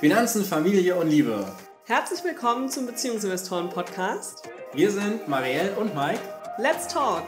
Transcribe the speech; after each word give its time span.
Finanzen, 0.00 0.44
Familie 0.44 0.96
und 0.96 1.08
Liebe. 1.08 1.44
Herzlich 1.86 2.24
willkommen 2.24 2.68
zum 2.68 2.86
Beziehungsinvestoren 2.86 3.68
Podcast. 3.68 4.48
Wir 4.72 4.90
sind 4.90 5.28
Marielle 5.28 5.76
und 5.76 5.94
Mike. 5.94 6.20
Let's 6.58 6.88
talk! 6.88 7.24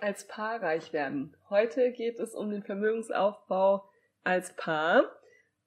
Als 0.00 0.26
Paar 0.28 0.62
reich 0.62 0.92
werden. 0.92 1.36
Heute 1.50 1.92
geht 1.92 2.18
es 2.18 2.34
um 2.34 2.50
den 2.50 2.62
Vermögensaufbau 2.62 3.88
als 4.24 4.54
Paar. 4.56 5.04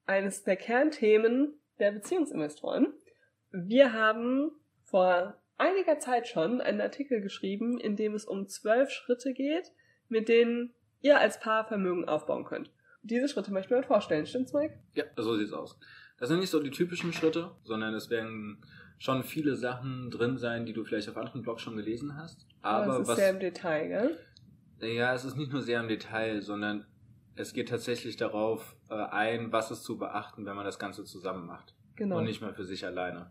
Eines 0.06 0.44
der 0.44 0.56
Kernthemen 0.56 1.60
der 1.78 1.92
Beziehungsinvestoren. 1.92 2.92
Wir 3.52 3.92
haben 3.92 4.50
vor 4.84 5.40
einiger 5.56 5.98
Zeit 5.98 6.26
schon 6.26 6.60
einen 6.60 6.80
Artikel 6.80 7.20
geschrieben, 7.20 7.78
in 7.78 7.96
dem 7.96 8.14
es 8.14 8.24
um 8.24 8.48
zwölf 8.48 8.90
Schritte 8.90 9.32
geht, 9.32 9.70
mit 10.10 10.28
denen 10.28 10.74
ihr 11.00 11.18
als 11.18 11.40
Paar 11.40 11.66
Vermögen 11.66 12.06
aufbauen 12.06 12.44
könnt. 12.44 12.70
Diese 13.02 13.28
Schritte 13.28 13.52
möchten 13.52 13.70
wir 13.70 13.78
euch 13.78 13.86
vorstellen, 13.86 14.26
stimmt's, 14.26 14.52
Mike? 14.52 14.78
Ja, 14.94 15.04
so 15.16 15.36
sieht's 15.36 15.52
aus. 15.52 15.78
Das 16.18 16.28
sind 16.28 16.40
nicht 16.40 16.50
so 16.50 16.60
die 16.60 16.70
typischen 16.70 17.12
Schritte, 17.12 17.52
sondern 17.62 17.94
es 17.94 18.10
werden 18.10 18.58
schon 18.98 19.22
viele 19.24 19.56
Sachen 19.56 20.10
drin 20.10 20.36
sein, 20.36 20.66
die 20.66 20.74
du 20.74 20.84
vielleicht 20.84 21.08
auf 21.08 21.16
anderen 21.16 21.40
Blogs 21.40 21.62
schon 21.62 21.76
gelesen 21.76 22.16
hast. 22.16 22.46
Aber 22.60 22.94
es 22.94 23.00
ist 23.00 23.08
was, 23.08 23.16
sehr 23.16 23.30
im 23.30 23.40
Detail, 23.40 23.88
gell? 23.88 24.18
Ja, 24.94 25.14
es 25.14 25.24
ist 25.24 25.36
nicht 25.36 25.50
nur 25.52 25.62
sehr 25.62 25.80
im 25.80 25.88
Detail, 25.88 26.42
sondern 26.42 26.86
es 27.34 27.54
geht 27.54 27.70
tatsächlich 27.70 28.16
darauf 28.16 28.76
äh, 28.90 28.94
ein, 28.94 29.52
was 29.52 29.70
ist 29.70 29.84
zu 29.84 29.96
beachten, 29.96 30.44
wenn 30.44 30.56
man 30.56 30.66
das 30.66 30.78
Ganze 30.78 31.04
zusammen 31.04 31.46
macht. 31.46 31.74
Genau. 31.96 32.18
Und 32.18 32.24
nicht 32.24 32.42
mehr 32.42 32.52
für 32.52 32.64
sich 32.64 32.84
alleine. 32.84 33.30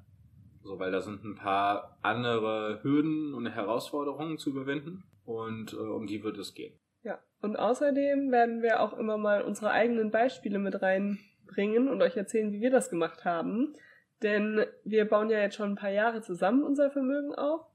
So, 0.64 0.78
weil 0.80 0.92
da 0.92 1.02
sind 1.02 1.24
ein 1.24 1.36
paar 1.36 1.98
andere 2.02 2.80
Hürden 2.84 3.34
und 3.34 3.46
Herausforderungen 3.48 4.38
zu 4.38 4.50
überwinden 4.50 5.04
und 5.26 5.74
äh, 5.74 5.78
um 5.78 6.06
die 6.06 6.24
wird 6.24 6.38
es 6.38 6.54
gehen. 6.54 6.74
Ja, 7.04 7.20
und 7.42 7.58
außerdem 7.58 8.32
werden 8.32 8.62
wir 8.62 8.82
auch 8.82 8.98
immer 8.98 9.18
mal 9.18 9.42
unsere 9.42 9.72
eigenen 9.72 10.12
Beispiele 10.12 10.60
mit 10.60 10.82
reinbringen 10.82 11.88
und 11.88 12.02
euch 12.02 12.18
erzählen, 12.18 12.52
wie 12.52 12.62
wir 12.62 12.72
das 12.72 12.90
gemacht 12.90 13.26
haben. 13.26 13.74
Denn 14.22 14.66
wir 14.84 15.06
bauen 15.06 15.30
ja 15.30 15.40
jetzt 15.40 15.56
schon 15.56 15.72
ein 15.72 15.76
paar 15.76 15.92
Jahre 15.92 16.22
zusammen 16.22 16.64
unser 16.64 16.92
Vermögen 16.92 17.34
auf, 17.36 17.66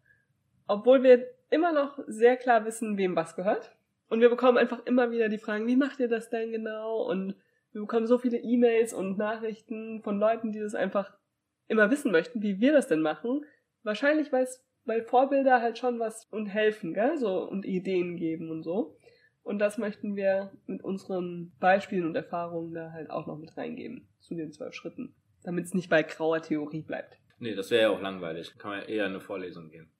obwohl 0.67 1.03
wir 1.03 1.27
immer 1.51 1.73
noch 1.73 1.99
sehr 2.07 2.37
klar 2.37 2.67
wissen, 2.67 2.99
wem 2.99 3.17
was 3.17 3.35
gehört. 3.35 3.75
Und 4.09 4.21
wir 4.21 4.29
bekommen 4.29 4.59
einfach 4.59 4.85
immer 4.85 5.11
wieder 5.11 5.29
die 5.29 5.39
Fragen, 5.39 5.67
wie 5.67 5.77
macht 5.77 6.01
ihr 6.01 6.09
das 6.09 6.29
denn 6.29 6.53
genau? 6.53 7.03
Und 7.03 7.35
wir 7.73 7.81
bekommen 7.81 8.07
so 8.07 8.19
viele 8.19 8.39
E-Mails 8.39 8.93
und 8.93 9.17
Nachrichten 9.17 10.03
von 10.03 10.19
Leuten, 10.19 10.53
die 10.53 10.61
das 10.61 10.75
einfach 10.75 11.17
immer 11.69 11.91
wissen 11.91 12.13
möchten, 12.13 12.43
wie 12.43 12.61
wir 12.61 12.73
das 12.73 12.89
denn 12.89 13.01
machen. 13.01 13.45
Wahrscheinlich, 13.83 14.31
weil 14.33 15.03
Vorbilder 15.05 15.61
halt 15.61 15.79
schon 15.79 15.99
was 15.99 16.27
und 16.27 16.47
helfen, 16.47 16.95
gell? 16.95 17.17
So, 17.19 17.43
und 17.43 17.65
Ideen 17.65 18.17
geben 18.17 18.51
und 18.51 18.63
so. 18.63 18.97
Und 19.43 19.59
das 19.59 19.77
möchten 19.77 20.17
wir 20.17 20.53
mit 20.67 20.83
unseren 20.83 21.53
Beispielen 21.61 22.07
und 22.07 22.17
Erfahrungen 22.17 22.73
da 22.73 22.93
halt 22.93 23.11
auch 23.11 23.27
noch 23.27 23.37
mit 23.37 23.57
reingeben 23.57 24.09
zu 24.21 24.35
den 24.35 24.53
zwölf 24.53 24.75
Schritten, 24.75 25.15
damit 25.43 25.67
es 25.67 25.75
nicht 25.75 25.91
bei 25.91 26.03
grauer 26.03 26.41
Theorie 26.41 26.83
bleibt. 26.83 27.19
Nee, 27.39 27.55
das 27.55 27.71
wäre 27.71 27.83
ja 27.83 27.91
auch 27.91 28.01
langweilig. 28.01 28.57
Kann 28.59 28.71
man 28.71 28.81
ja 28.81 28.87
eher 28.87 29.05
in 29.05 29.11
eine 29.11 29.21
Vorlesung 29.21 29.69
gehen. 29.69 29.91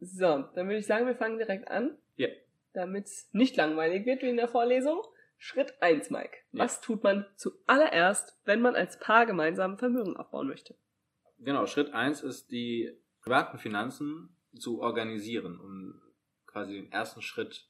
So, 0.00 0.24
dann 0.24 0.66
würde 0.66 0.78
ich 0.78 0.86
sagen, 0.86 1.06
wir 1.06 1.16
fangen 1.16 1.38
direkt 1.38 1.68
an. 1.68 1.98
Ja. 2.16 2.28
Damit 2.72 3.06
es 3.06 3.28
nicht 3.32 3.56
langweilig 3.56 4.06
wird 4.06 4.22
wie 4.22 4.30
in 4.30 4.36
der 4.36 4.48
Vorlesung. 4.48 5.02
Schritt 5.36 5.74
eins, 5.82 6.08
Mike. 6.08 6.38
Ja. 6.52 6.64
Was 6.64 6.80
tut 6.80 7.02
man 7.02 7.26
zuallererst, 7.36 8.40
wenn 8.46 8.62
man 8.62 8.74
als 8.74 8.98
Paar 8.98 9.26
gemeinsam 9.26 9.76
Vermögen 9.76 10.16
aufbauen 10.16 10.48
möchte? 10.48 10.76
Genau, 11.44 11.66
Schritt 11.66 11.92
eins 11.92 12.22
ist 12.22 12.50
die 12.50 12.96
privaten 13.22 13.58
Finanzen 13.58 14.36
zu 14.58 14.80
organisieren, 14.80 15.58
um 15.60 16.00
quasi 16.46 16.74
den 16.74 16.92
ersten 16.92 17.22
Schritt 17.22 17.68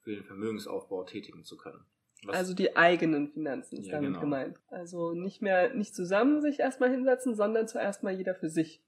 für 0.00 0.14
den 0.14 0.24
Vermögensaufbau 0.24 1.04
tätigen 1.04 1.44
zu 1.44 1.56
können. 1.56 1.84
Was- 2.24 2.36
Also 2.36 2.54
die 2.54 2.76
eigenen 2.76 3.28
Finanzen 3.32 3.78
ist 3.78 3.86
Ja, 3.86 3.92
damit 3.94 4.10
genau. 4.10 4.20
gemeint. 4.20 4.58
Also 4.68 5.12
nicht 5.12 5.42
mehr, 5.42 5.74
nicht 5.74 5.94
zusammen 5.94 6.40
sich 6.40 6.60
erstmal 6.60 6.90
hinsetzen, 6.90 7.34
sondern 7.34 7.68
zuerst 7.68 8.02
mal 8.02 8.12
jeder 8.14 8.34
für 8.34 8.48
sich 8.48 8.82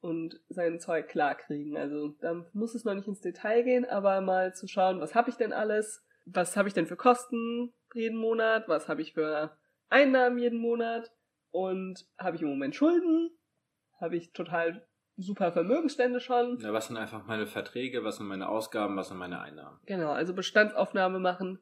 und 0.00 0.40
sein 0.48 0.80
Zeug 0.80 1.08
klar 1.08 1.34
kriegen. 1.34 1.76
Also 1.76 2.08
da 2.20 2.46
muss 2.52 2.74
es 2.74 2.84
noch 2.84 2.94
nicht 2.94 3.08
ins 3.08 3.20
Detail 3.20 3.62
gehen, 3.62 3.84
aber 3.84 4.20
mal 4.20 4.54
zu 4.54 4.66
schauen, 4.68 5.00
was 5.00 5.14
habe 5.14 5.30
ich 5.30 5.36
denn 5.36 5.52
alles? 5.52 6.02
Was 6.26 6.56
habe 6.56 6.68
ich 6.68 6.74
denn 6.74 6.86
für 6.86 6.96
Kosten 6.96 7.72
jeden 7.94 8.18
Monat? 8.18 8.68
Was 8.68 8.88
habe 8.88 9.00
ich 9.02 9.12
für 9.14 9.56
Einnahmen 9.88 10.38
jeden 10.38 10.58
Monat? 10.58 11.12
Und 11.50 12.06
habe 12.18 12.36
ich 12.36 12.42
im 12.42 12.48
Moment 12.48 12.74
Schulden? 12.74 13.30
Habe 14.00 14.16
ich 14.16 14.32
total 14.32 14.86
super 15.16 15.52
Vermögensstände 15.52 16.20
schon? 16.20 16.58
Ja, 16.60 16.72
was 16.72 16.88
sind 16.88 16.96
einfach 16.96 17.24
meine 17.26 17.46
Verträge, 17.46 18.04
was 18.04 18.16
sind 18.16 18.26
meine 18.26 18.48
Ausgaben, 18.48 18.96
was 18.96 19.08
sind 19.08 19.18
meine 19.18 19.40
Einnahmen? 19.40 19.78
Genau, 19.86 20.10
also 20.10 20.34
Bestandsaufnahme 20.34 21.18
machen 21.18 21.58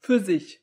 für 0.00 0.18
sich. 0.20 0.62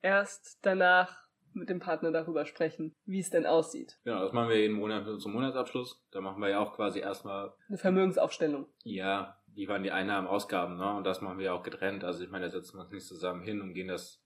Erst 0.00 0.58
danach 0.62 1.24
mit 1.52 1.68
dem 1.68 1.78
Partner 1.80 2.10
darüber 2.10 2.46
sprechen, 2.46 2.94
wie 3.04 3.20
es 3.20 3.30
denn 3.30 3.46
aussieht. 3.46 3.98
Genau, 4.04 4.20
das 4.20 4.32
machen 4.32 4.48
wir 4.48 4.58
jeden 4.60 4.74
Monat 4.76 5.20
zum 5.20 5.32
Monatsabschluss. 5.32 6.04
Da 6.10 6.20
machen 6.20 6.40
wir 6.42 6.48
ja 6.48 6.58
auch 6.58 6.74
quasi 6.74 6.98
erstmal, 7.00 7.52
Eine 7.68 7.78
Vermögensaufstellung. 7.78 8.66
ja, 8.82 9.38
wie 9.54 9.68
waren 9.68 9.84
die 9.84 9.92
Einnahmen, 9.92 10.26
Ausgaben, 10.26 10.76
ne? 10.76 10.96
Und 10.96 11.04
das 11.04 11.20
machen 11.20 11.38
wir 11.38 11.54
auch 11.54 11.62
getrennt. 11.62 12.02
Also 12.02 12.24
ich 12.24 12.30
meine, 12.30 12.46
da 12.46 12.50
setzen 12.50 12.76
wir 12.76 12.82
uns 12.82 12.90
nicht 12.90 13.06
zusammen 13.06 13.40
hin 13.44 13.60
und 13.60 13.72
gehen 13.72 13.86
das 13.86 14.20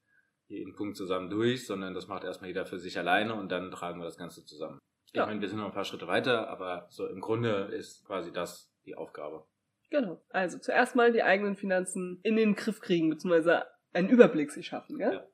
jeden 0.46 0.74
Punkt 0.74 0.96
zusammen 0.96 1.28
durch, 1.28 1.66
sondern 1.66 1.92
das 1.92 2.08
macht 2.08 2.24
erstmal 2.24 2.48
jeder 2.48 2.64
für 2.64 2.78
sich 2.78 2.96
alleine 2.98 3.34
und 3.34 3.52
dann 3.52 3.70
tragen 3.70 4.00
wir 4.00 4.06
das 4.06 4.16
Ganze 4.16 4.46
zusammen. 4.46 4.78
Ich 5.12 5.14
Ja. 5.14 5.26
meine, 5.26 5.40
wir 5.40 5.48
sind 5.48 5.58
noch 5.58 5.66
ein 5.66 5.72
paar 5.72 5.84
Schritte 5.84 6.06
weiter, 6.06 6.48
aber 6.48 6.86
so 6.90 7.06
im 7.06 7.20
Grunde 7.20 7.70
ist 7.72 8.04
quasi 8.06 8.32
das 8.32 8.72
die 8.84 8.94
Aufgabe. 8.94 9.44
Genau. 9.90 10.22
Also 10.30 10.58
zuerst 10.58 10.96
mal 10.96 11.12
die 11.12 11.22
eigenen 11.22 11.56
Finanzen 11.56 12.20
in 12.22 12.36
den 12.36 12.54
Griff 12.54 12.80
kriegen, 12.80 13.08
beziehungsweise 13.10 13.64
einen 13.92 14.10
Überblick 14.10 14.50
sich 14.50 14.66
schaffen, 14.66 14.98
gell? 14.98 15.12
Ja. 15.12 15.26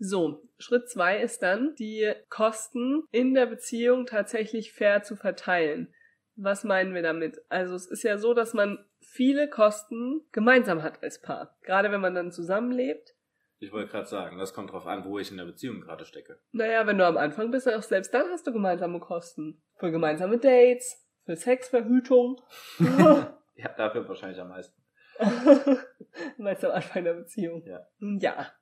So, 0.00 0.48
Schritt 0.58 0.88
zwei 0.88 1.20
ist 1.20 1.42
dann, 1.42 1.74
die 1.76 2.12
Kosten 2.28 3.04
in 3.10 3.34
der 3.34 3.46
Beziehung 3.46 4.06
tatsächlich 4.06 4.72
fair 4.72 5.02
zu 5.02 5.16
verteilen. 5.16 5.92
Was 6.36 6.62
meinen 6.62 6.94
wir 6.94 7.02
damit? 7.02 7.40
Also 7.48 7.74
es 7.74 7.86
ist 7.86 8.04
ja 8.04 8.16
so, 8.18 8.32
dass 8.32 8.54
man 8.54 8.84
viele 9.00 9.48
Kosten 9.48 10.24
gemeinsam 10.30 10.84
hat 10.84 11.02
als 11.02 11.20
Paar. 11.20 11.56
Gerade 11.62 11.90
wenn 11.90 12.00
man 12.00 12.14
dann 12.14 12.30
zusammenlebt. 12.30 13.16
Ich 13.60 13.72
wollte 13.72 13.90
gerade 13.90 14.06
sagen, 14.06 14.38
das 14.38 14.54
kommt 14.54 14.72
drauf 14.72 14.86
an, 14.86 15.04
wo 15.04 15.18
ich 15.18 15.30
in 15.30 15.36
der 15.36 15.44
Beziehung 15.44 15.80
gerade 15.80 16.04
stecke. 16.04 16.38
Naja, 16.52 16.86
wenn 16.86 16.98
du 16.98 17.06
am 17.06 17.16
Anfang 17.16 17.50
bist, 17.50 17.68
auch 17.68 17.82
selbst 17.82 18.14
dann 18.14 18.28
hast 18.30 18.46
du 18.46 18.52
gemeinsame 18.52 19.00
Kosten. 19.00 19.60
Für 19.76 19.90
gemeinsame 19.90 20.38
Dates, 20.38 21.04
für 21.24 21.36
Sexverhütung. 21.36 22.40
Ja, 23.60 23.70
dafür 23.70 24.08
wahrscheinlich 24.08 24.40
am 24.40 24.50
meisten. 24.50 24.80
Meinst 26.38 26.62
du 26.62 26.68
am 26.68 26.76
Anfang 26.76 27.02
der 27.02 27.14
Beziehung? 27.14 27.64
Ja. 27.66 27.84
Nun 27.98 28.20
ja. 28.20 28.52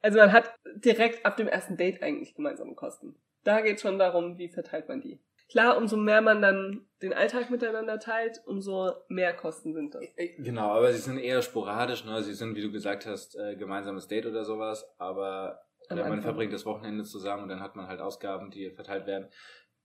Also 0.00 0.18
man 0.18 0.32
hat 0.32 0.54
direkt 0.76 1.26
ab 1.26 1.36
dem 1.36 1.48
ersten 1.48 1.76
Date 1.76 2.02
eigentlich 2.02 2.34
gemeinsame 2.34 2.74
Kosten. 2.74 3.14
Da 3.44 3.60
geht 3.60 3.82
schon 3.82 3.98
darum, 3.98 4.38
wie 4.38 4.48
verteilt 4.48 4.88
man 4.88 5.02
die. 5.02 5.20
Klar, 5.52 5.76
umso 5.76 5.98
mehr 5.98 6.22
man 6.22 6.40
dann 6.40 6.86
den 7.02 7.12
Alltag 7.12 7.50
miteinander 7.50 7.98
teilt, 7.98 8.40
umso 8.46 8.92
mehr 9.08 9.34
Kosten 9.34 9.74
sind 9.74 9.94
das. 9.94 10.02
Genau, 10.38 10.70
aber 10.70 10.90
sie 10.94 10.98
sind 10.98 11.18
eher 11.18 11.42
sporadisch, 11.42 12.06
ne? 12.06 12.22
Sie 12.22 12.32
sind, 12.32 12.56
wie 12.56 12.62
du 12.62 12.72
gesagt 12.72 13.04
hast, 13.04 13.36
äh, 13.36 13.54
gemeinsames 13.56 14.08
Date 14.08 14.24
oder 14.24 14.46
sowas, 14.46 14.86
aber 14.96 15.60
oder 15.90 16.08
man 16.08 16.22
verbringt 16.22 16.54
das 16.54 16.64
Wochenende 16.64 17.04
zusammen 17.04 17.42
und 17.42 17.48
dann 17.50 17.60
hat 17.60 17.76
man 17.76 17.86
halt 17.86 18.00
Ausgaben, 18.00 18.50
die 18.50 18.70
verteilt 18.70 19.06
werden. 19.06 19.28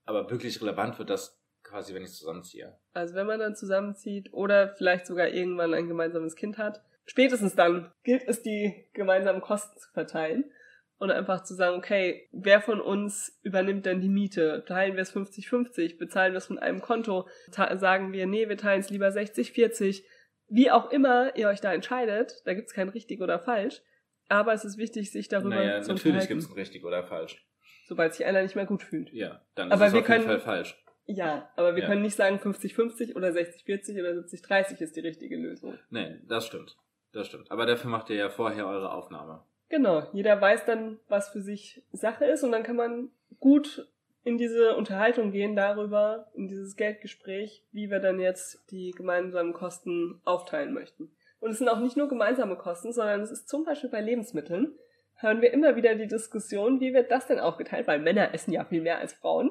Aber 0.06 0.30
wirklich 0.30 0.58
relevant 0.62 0.98
wird 0.98 1.10
das 1.10 1.38
quasi, 1.62 1.92
wenn 1.92 2.02
ich 2.02 2.08
es 2.08 2.18
zusammenziehe. 2.18 2.74
Also 2.94 3.14
wenn 3.14 3.26
man 3.26 3.38
dann 3.38 3.54
zusammenzieht 3.54 4.32
oder 4.32 4.74
vielleicht 4.78 5.06
sogar 5.06 5.28
irgendwann 5.28 5.74
ein 5.74 5.86
gemeinsames 5.86 6.34
Kind 6.34 6.56
hat, 6.56 6.82
spätestens 7.04 7.54
dann 7.54 7.92
gilt 8.04 8.26
es, 8.26 8.42
die 8.42 8.88
gemeinsamen 8.94 9.42
Kosten 9.42 9.78
zu 9.78 9.90
verteilen 9.92 10.50
und 10.98 11.10
einfach 11.10 11.44
zu 11.44 11.54
sagen, 11.54 11.76
okay, 11.76 12.28
wer 12.32 12.60
von 12.60 12.80
uns 12.80 13.38
übernimmt 13.42 13.86
denn 13.86 14.00
die 14.00 14.08
Miete? 14.08 14.64
Teilen 14.66 14.94
wir 14.94 15.02
es 15.02 15.14
50-50? 15.14 15.98
Bezahlen 15.98 16.32
wir 16.32 16.38
es 16.38 16.46
von 16.46 16.58
einem 16.58 16.80
Konto? 16.80 17.28
Sagen 17.50 18.12
wir, 18.12 18.26
nee, 18.26 18.48
wir 18.48 18.56
teilen 18.56 18.80
es 18.80 18.90
lieber 18.90 19.08
60-40? 19.08 20.02
Wie 20.48 20.70
auch 20.70 20.90
immer 20.90 21.36
ihr 21.36 21.48
euch 21.48 21.60
da 21.60 21.72
entscheidet, 21.72 22.42
da 22.46 22.54
gibt's 22.54 22.72
kein 22.72 22.88
richtig 22.88 23.20
oder 23.20 23.38
falsch, 23.38 23.80
aber 24.28 24.52
es 24.54 24.64
ist 24.64 24.78
wichtig, 24.78 25.12
sich 25.12 25.28
darüber 25.28 25.56
naja, 25.56 25.82
zu 25.82 25.92
natürlich 25.92 26.26
gibt 26.26 26.42
es 26.42 26.48
ein 26.48 26.54
richtig 26.54 26.84
oder 26.84 27.04
falsch. 27.04 27.44
sobald 27.86 28.14
sich 28.14 28.24
einer 28.26 28.42
nicht 28.42 28.56
mehr 28.56 28.66
gut 28.66 28.82
fühlt. 28.82 29.12
Ja, 29.12 29.42
dann 29.54 29.70
Aber 29.72 29.86
ist 29.86 29.88
es 29.88 29.94
wir 29.94 30.00
auf 30.00 30.08
jeden 30.08 30.22
können- 30.24 30.40
Fall 30.40 30.40
falsch. 30.40 30.82
Ja, 31.06 31.48
aber 31.56 31.74
wir 31.74 31.82
Ja. 31.84 31.88
können 31.88 32.02
nicht 32.02 32.16
sagen 32.16 32.38
50-50 32.38 33.14
oder 33.16 33.28
60-40 33.32 33.98
oder 34.00 34.12
70-30 34.12 34.80
ist 34.82 34.94
die 34.96 35.00
richtige 35.00 35.36
Lösung. 35.36 35.78
Nee, 35.90 36.16
das 36.26 36.46
stimmt. 36.46 36.76
Das 37.12 37.26
stimmt. 37.28 37.50
Aber 37.50 37.64
dafür 37.64 37.88
macht 37.90 38.10
ihr 38.10 38.16
ja 38.16 38.28
vorher 38.28 38.66
eure 38.66 38.92
Aufnahme. 38.92 39.42
Genau, 39.68 40.02
jeder 40.12 40.40
weiß 40.40 40.64
dann, 40.64 40.98
was 41.08 41.28
für 41.28 41.40
sich 41.40 41.82
Sache 41.92 42.24
ist 42.24 42.42
und 42.42 42.52
dann 42.52 42.62
kann 42.62 42.76
man 42.76 43.10
gut 43.38 43.86
in 44.24 44.38
diese 44.38 44.76
Unterhaltung 44.76 45.30
gehen 45.30 45.56
darüber, 45.56 46.30
in 46.34 46.48
dieses 46.48 46.76
Geldgespräch, 46.76 47.64
wie 47.72 47.90
wir 47.90 48.00
dann 48.00 48.20
jetzt 48.20 48.70
die 48.70 48.90
gemeinsamen 48.92 49.52
Kosten 49.52 50.20
aufteilen 50.24 50.72
möchten. 50.72 51.10
Und 51.40 51.50
es 51.50 51.58
sind 51.58 51.68
auch 51.68 51.80
nicht 51.80 51.96
nur 51.96 52.08
gemeinsame 52.08 52.56
Kosten, 52.56 52.92
sondern 52.92 53.20
es 53.20 53.30
ist 53.30 53.48
zum 53.48 53.64
Beispiel 53.64 53.90
bei 53.90 54.00
Lebensmitteln, 54.00 54.74
hören 55.16 55.40
wir 55.40 55.52
immer 55.52 55.76
wieder 55.76 55.94
die 55.94 56.06
Diskussion, 56.06 56.80
wie 56.80 56.94
wird 56.94 57.10
das 57.10 57.26
denn 57.26 57.40
aufgeteilt, 57.40 57.86
weil 57.86 58.00
Männer 58.00 58.34
essen 58.34 58.52
ja 58.52 58.64
viel 58.64 58.82
mehr 58.82 58.98
als 58.98 59.12
Frauen. 59.12 59.50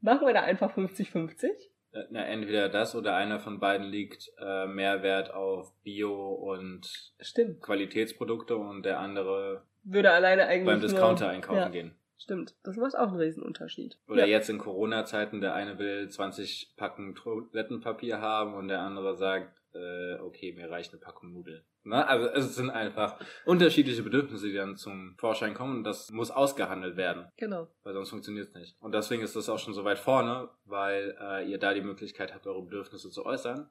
Machen 0.00 0.26
wir 0.26 0.34
da 0.34 0.42
einfach 0.42 0.76
50-50? 0.76 1.48
Äh, 1.92 2.04
Na, 2.10 2.24
entweder 2.24 2.68
das 2.68 2.94
oder 2.94 3.14
einer 3.16 3.40
von 3.40 3.60
beiden 3.60 3.86
liegt 3.86 4.30
äh, 4.38 4.66
mehr 4.66 5.02
Wert 5.02 5.32
auf 5.32 5.72
Bio 5.82 6.32
und 6.32 7.12
Stimmt. 7.20 7.62
Qualitätsprodukte 7.62 8.56
und 8.56 8.84
der 8.84 8.98
andere 8.98 9.62
Würde 9.84 10.10
alleine 10.10 10.46
eigentlich 10.46 10.66
beim 10.66 10.80
nur- 10.80 10.88
Discounter 10.88 11.28
einkaufen 11.28 11.58
ja, 11.58 11.68
gehen. 11.68 11.94
Stimmt. 12.18 12.56
Das 12.64 12.76
macht 12.76 12.96
auch 12.96 13.08
einen 13.08 13.20
Riesenunterschied. 13.20 13.96
Oder 14.08 14.26
ja. 14.26 14.32
jetzt 14.36 14.50
in 14.50 14.58
Corona-Zeiten, 14.58 15.40
der 15.40 15.54
eine 15.54 15.78
will 15.78 16.08
20 16.08 16.74
Packen 16.76 17.14
Toilettenpapier 17.14 18.20
haben 18.20 18.54
und 18.54 18.68
der 18.68 18.80
andere 18.80 19.16
sagt, 19.16 19.57
äh, 19.74 20.14
okay, 20.20 20.52
mir 20.52 20.70
reicht 20.70 20.92
eine 20.92 21.00
Packung 21.00 21.32
Nudeln. 21.32 21.64
Na, 21.84 22.04
also 22.06 22.28
es 22.28 22.54
sind 22.54 22.70
einfach 22.70 23.18
unterschiedliche 23.44 24.02
Bedürfnisse, 24.02 24.48
die 24.48 24.54
dann 24.54 24.76
zum 24.76 25.14
Vorschein 25.18 25.54
kommen 25.54 25.78
und 25.78 25.84
das 25.84 26.10
muss 26.10 26.30
ausgehandelt 26.30 26.96
werden, 26.96 27.26
Genau. 27.36 27.68
weil 27.82 27.94
sonst 27.94 28.10
funktioniert 28.10 28.48
es 28.48 28.54
nicht. 28.54 28.76
Und 28.80 28.92
deswegen 28.94 29.22
ist 29.22 29.36
das 29.36 29.48
auch 29.48 29.58
schon 29.58 29.74
so 29.74 29.84
weit 29.84 29.98
vorne, 29.98 30.48
weil 30.64 31.16
äh, 31.20 31.50
ihr 31.50 31.58
da 31.58 31.74
die 31.74 31.80
Möglichkeit 31.80 32.34
habt, 32.34 32.46
eure 32.46 32.62
Bedürfnisse 32.62 33.10
zu 33.10 33.24
äußern 33.24 33.68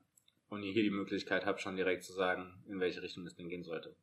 und 0.50 0.64
ihr 0.64 0.72
hier 0.72 0.84
die 0.84 0.90
Möglichkeit 0.92 1.46
habt, 1.46 1.62
schon 1.62 1.76
direkt 1.76 2.04
zu 2.04 2.14
sagen, 2.14 2.64
in 2.68 2.80
welche 2.80 3.02
Richtung 3.02 3.26
es 3.26 3.36
denn 3.36 3.50
gehen 3.50 3.64
sollte. 3.64 3.96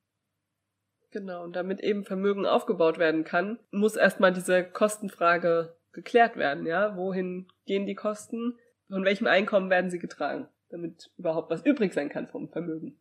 Genau. 1.10 1.44
Und 1.44 1.54
damit 1.54 1.80
eben 1.80 2.04
Vermögen 2.04 2.44
aufgebaut 2.44 2.98
werden 2.98 3.24
kann, 3.24 3.58
muss 3.70 3.94
erstmal 3.96 4.32
diese 4.32 4.64
Kostenfrage 4.64 5.76
geklärt 5.92 6.36
werden, 6.36 6.66
ja? 6.66 6.96
Wohin 6.96 7.46
gehen 7.66 7.86
die 7.86 7.94
Kosten? 7.94 8.58
Von 8.88 9.04
welchem 9.04 9.26
Einkommen 9.28 9.70
werden 9.70 9.90
sie 9.90 9.98
getragen? 10.00 10.48
Damit 10.74 11.12
überhaupt 11.16 11.50
was 11.50 11.64
übrig 11.64 11.94
sein 11.94 12.08
kann 12.08 12.26
vom 12.26 12.48
Vermögen. 12.48 12.98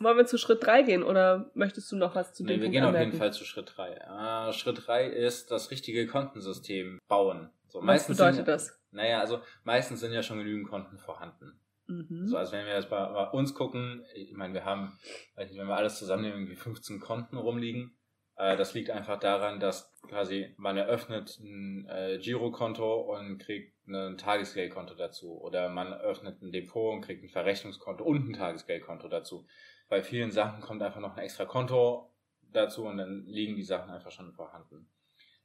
Wollen 0.00 0.18
wir 0.18 0.26
zu 0.26 0.36
Schritt 0.36 0.62
drei 0.62 0.82
gehen 0.82 1.02
oder 1.02 1.50
möchtest 1.54 1.90
du 1.90 1.96
noch 1.96 2.14
was 2.14 2.34
zu 2.34 2.44
Nee, 2.44 2.52
dem 2.52 2.60
wir 2.60 2.64
Punkt 2.66 2.72
gehen 2.74 2.82
auf 2.82 2.88
anmerken? 2.88 3.06
jeden 3.12 3.18
Fall 3.18 3.32
zu 3.32 3.46
Schritt 3.46 3.72
3. 3.74 4.52
Schritt 4.52 4.86
3 4.86 5.06
ist 5.06 5.50
das 5.50 5.70
richtige 5.70 6.06
Kontensystem 6.06 7.00
bauen. 7.08 7.48
So, 7.68 7.78
Was 7.78 7.86
meistens 7.86 8.18
bedeutet 8.18 8.36
sind, 8.36 8.48
das? 8.48 8.78
Naja, 8.90 9.20
also 9.20 9.40
meistens 9.64 10.00
sind 10.00 10.12
ja 10.12 10.22
schon 10.22 10.36
genügend 10.36 10.68
Konten 10.68 10.98
vorhanden. 10.98 11.58
Mhm. 11.86 12.26
So, 12.26 12.36
also 12.36 12.52
wenn 12.52 12.66
wir 12.66 12.74
jetzt 12.74 12.90
bei, 12.90 13.02
bei 13.06 13.30
uns 13.30 13.54
gucken, 13.54 14.04
ich 14.14 14.32
meine, 14.34 14.52
wir 14.52 14.66
haben, 14.66 14.98
wenn 15.36 15.48
wir 15.54 15.74
alles 15.76 15.98
zusammennehmen, 15.98 16.40
irgendwie 16.40 16.56
15 16.56 17.00
Konten 17.00 17.38
rumliegen. 17.38 17.96
Äh, 18.36 18.58
das 18.58 18.74
liegt 18.74 18.90
einfach 18.90 19.18
daran, 19.18 19.60
dass 19.60 19.94
quasi 20.08 20.54
man 20.56 20.76
eröffnet 20.76 21.38
ein 21.40 21.86
äh, 21.88 22.18
Girokonto 22.18 23.00
und 23.00 23.38
kriegt 23.38 23.74
ein 23.88 24.16
Tagesgeldkonto 24.16 24.94
dazu. 24.94 25.40
Oder 25.40 25.68
man 25.68 25.92
öffnet 25.92 26.42
ein 26.42 26.52
Depot 26.52 26.94
und 26.94 27.02
kriegt 27.02 27.22
ein 27.22 27.28
Verrechnungskonto 27.28 28.04
und 28.04 28.28
ein 28.28 28.32
Tagesgeldkonto 28.32 29.08
dazu. 29.08 29.46
Bei 29.88 30.02
vielen 30.02 30.30
Sachen 30.30 30.60
kommt 30.60 30.82
einfach 30.82 31.00
noch 31.00 31.16
ein 31.16 31.22
extra 31.22 31.44
Konto 31.44 32.10
dazu 32.52 32.84
und 32.84 32.98
dann 32.98 33.24
liegen 33.26 33.56
die 33.56 33.62
Sachen 33.62 33.90
einfach 33.90 34.10
schon 34.10 34.32
vorhanden. 34.32 34.88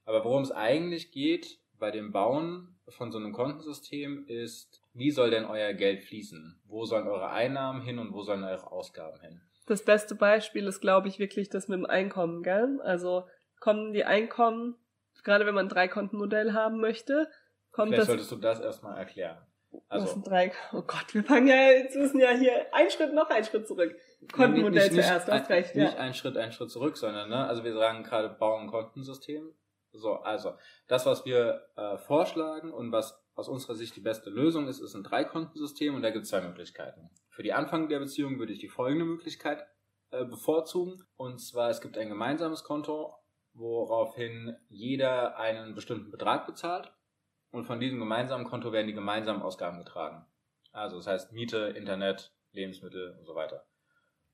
Aber 0.05 0.23
worum 0.23 0.41
es 0.41 0.51
eigentlich 0.51 1.11
geht 1.11 1.59
bei 1.77 1.91
dem 1.91 2.11
Bauen 2.11 2.79
von 2.87 3.11
so 3.11 3.17
einem 3.17 3.33
Kontensystem 3.33 4.25
ist, 4.27 4.81
wie 4.93 5.11
soll 5.11 5.31
denn 5.31 5.45
euer 5.45 5.73
Geld 5.73 6.03
fließen? 6.03 6.61
Wo 6.65 6.85
sollen 6.85 7.07
eure 7.07 7.29
Einnahmen 7.29 7.81
hin 7.81 7.99
und 7.99 8.13
wo 8.13 8.23
sollen 8.23 8.43
eure 8.43 8.71
Ausgaben 8.71 9.19
hin? 9.21 9.41
Das 9.67 9.85
beste 9.85 10.15
Beispiel 10.15 10.67
ist, 10.67 10.81
glaube 10.81 11.07
ich, 11.07 11.19
wirklich 11.19 11.49
das 11.49 11.67
mit 11.67 11.77
dem 11.77 11.85
Einkommen, 11.85 12.43
gell? 12.43 12.79
Also 12.81 13.25
kommen 13.61 13.93
die 13.93 14.03
Einkommen, 14.03 14.75
gerade 15.23 15.45
wenn 15.45 15.55
man 15.55 15.67
ein 15.67 15.69
Dreikontenmodell 15.69 16.51
haben 16.51 16.81
möchte, 16.81 17.29
kommt 17.71 17.89
Vielleicht 17.89 18.01
das. 18.01 18.07
solltest 18.07 18.31
du 18.31 18.35
das 18.35 18.59
erstmal 18.59 18.97
erklären. 18.97 19.37
was 19.71 19.81
Also, 19.87 20.07
sind 20.07 20.27
drei? 20.27 20.51
Oh 20.73 20.81
Gott, 20.81 21.13
wir 21.13 21.23
fangen 21.23 21.47
ja, 21.47 21.69
jetzt 21.71 21.95
müssen 21.95 22.19
ja 22.19 22.31
hier 22.31 22.73
einen 22.73 22.89
Schritt 22.89 23.13
noch 23.13 23.29
einen 23.29 23.45
Schritt 23.45 23.67
zurück. 23.67 23.95
Kontenmodell 24.33 24.83
nicht, 24.83 24.97
nicht, 24.97 25.05
zuerst, 25.05 25.27
du 25.27 25.31
hast 25.31 25.49
ein, 25.49 25.53
recht, 25.53 25.75
Nicht 25.75 25.93
ja. 25.93 25.99
ein 25.99 26.13
Schritt, 26.13 26.35
ein 26.35 26.51
Schritt 26.51 26.71
zurück, 26.71 26.97
sondern, 26.97 27.29
ne, 27.29 27.47
also 27.47 27.63
wir 27.63 27.73
sagen 27.73 28.03
gerade 28.03 28.29
bauen 28.29 28.63
ein 28.63 28.67
Kontensystem. 28.67 29.53
So, 29.93 30.13
also, 30.15 30.53
das, 30.87 31.05
was 31.05 31.25
wir 31.25 31.67
äh, 31.75 31.97
vorschlagen 31.97 32.71
und 32.73 32.91
was 32.91 33.21
aus 33.35 33.47
unserer 33.47 33.75
Sicht 33.75 33.95
die 33.95 34.01
beste 34.01 34.29
Lösung 34.29 34.67
ist, 34.67 34.79
ist 34.79 34.95
ein 34.95 35.03
Dreikontensystem 35.03 35.95
und 35.95 36.01
da 36.01 36.09
gibt 36.09 36.23
es 36.23 36.29
zwei 36.29 36.41
Möglichkeiten. 36.41 37.09
Für 37.29 37.43
die 37.43 37.53
Anfang 37.53 37.89
der 37.89 37.99
Beziehung 37.99 38.39
würde 38.39 38.53
ich 38.53 38.59
die 38.59 38.69
folgende 38.69 39.05
Möglichkeit 39.05 39.65
äh, 40.11 40.25
bevorzugen. 40.25 41.03
Und 41.15 41.39
zwar, 41.39 41.69
es 41.69 41.81
gibt 41.81 41.97
ein 41.97 42.09
gemeinsames 42.09 42.63
Konto, 42.63 43.13
woraufhin 43.53 44.55
jeder 44.69 45.37
einen 45.37 45.75
bestimmten 45.75 46.11
Betrag 46.11 46.45
bezahlt. 46.45 46.91
Und 47.51 47.65
von 47.65 47.79
diesem 47.79 47.99
gemeinsamen 47.99 48.45
Konto 48.45 48.71
werden 48.71 48.87
die 48.87 48.93
gemeinsamen 48.93 49.41
Ausgaben 49.41 49.77
getragen. 49.77 50.25
Also 50.71 50.97
das 50.97 51.07
heißt 51.07 51.33
Miete, 51.33 51.73
Internet, 51.75 52.33
Lebensmittel 52.53 53.15
und 53.19 53.25
so 53.25 53.35
weiter. 53.35 53.65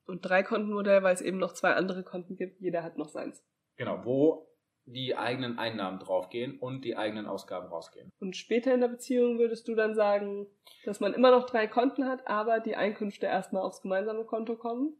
Und 0.06 0.22
Dreikontenmodell, 0.22 1.04
weil 1.04 1.14
es 1.16 1.22
eben 1.22 1.38
noch 1.38 1.54
zwei 1.54 1.74
andere 1.74 2.04
Konten 2.04 2.36
gibt, 2.36 2.62
jeder 2.62 2.84
hat 2.84 2.98
noch 2.98 3.10
seins. 3.10 3.44
Genau, 3.76 4.06
wo 4.06 4.48
die 4.86 5.18
eigenen 5.18 5.60
Einnahmen 5.60 6.00
draufgehen 6.00 6.60
und 6.60 6.86
die 6.86 6.96
eigenen 6.96 7.26
Ausgaben 7.26 7.68
rausgehen. 7.68 8.10
Und 8.20 8.38
später 8.38 8.74
in 8.74 8.80
der 8.80 8.88
Beziehung 8.88 9.38
würdest 9.38 9.68
du 9.68 9.76
dann 9.76 9.96
sagen, 9.96 10.48
dass 10.86 11.02
man 11.02 11.14
immer 11.14 11.32
noch 11.32 11.46
drei 11.46 11.68
Konten 11.68 12.06
hat, 12.06 12.26
aber 12.26 12.62
die 12.62 12.78
Einkünfte 12.78 13.26
erstmal 13.26 13.64
aufs 13.64 13.82
gemeinsame 13.82 14.24
Konto 14.24 14.56
kommen? 14.56 14.96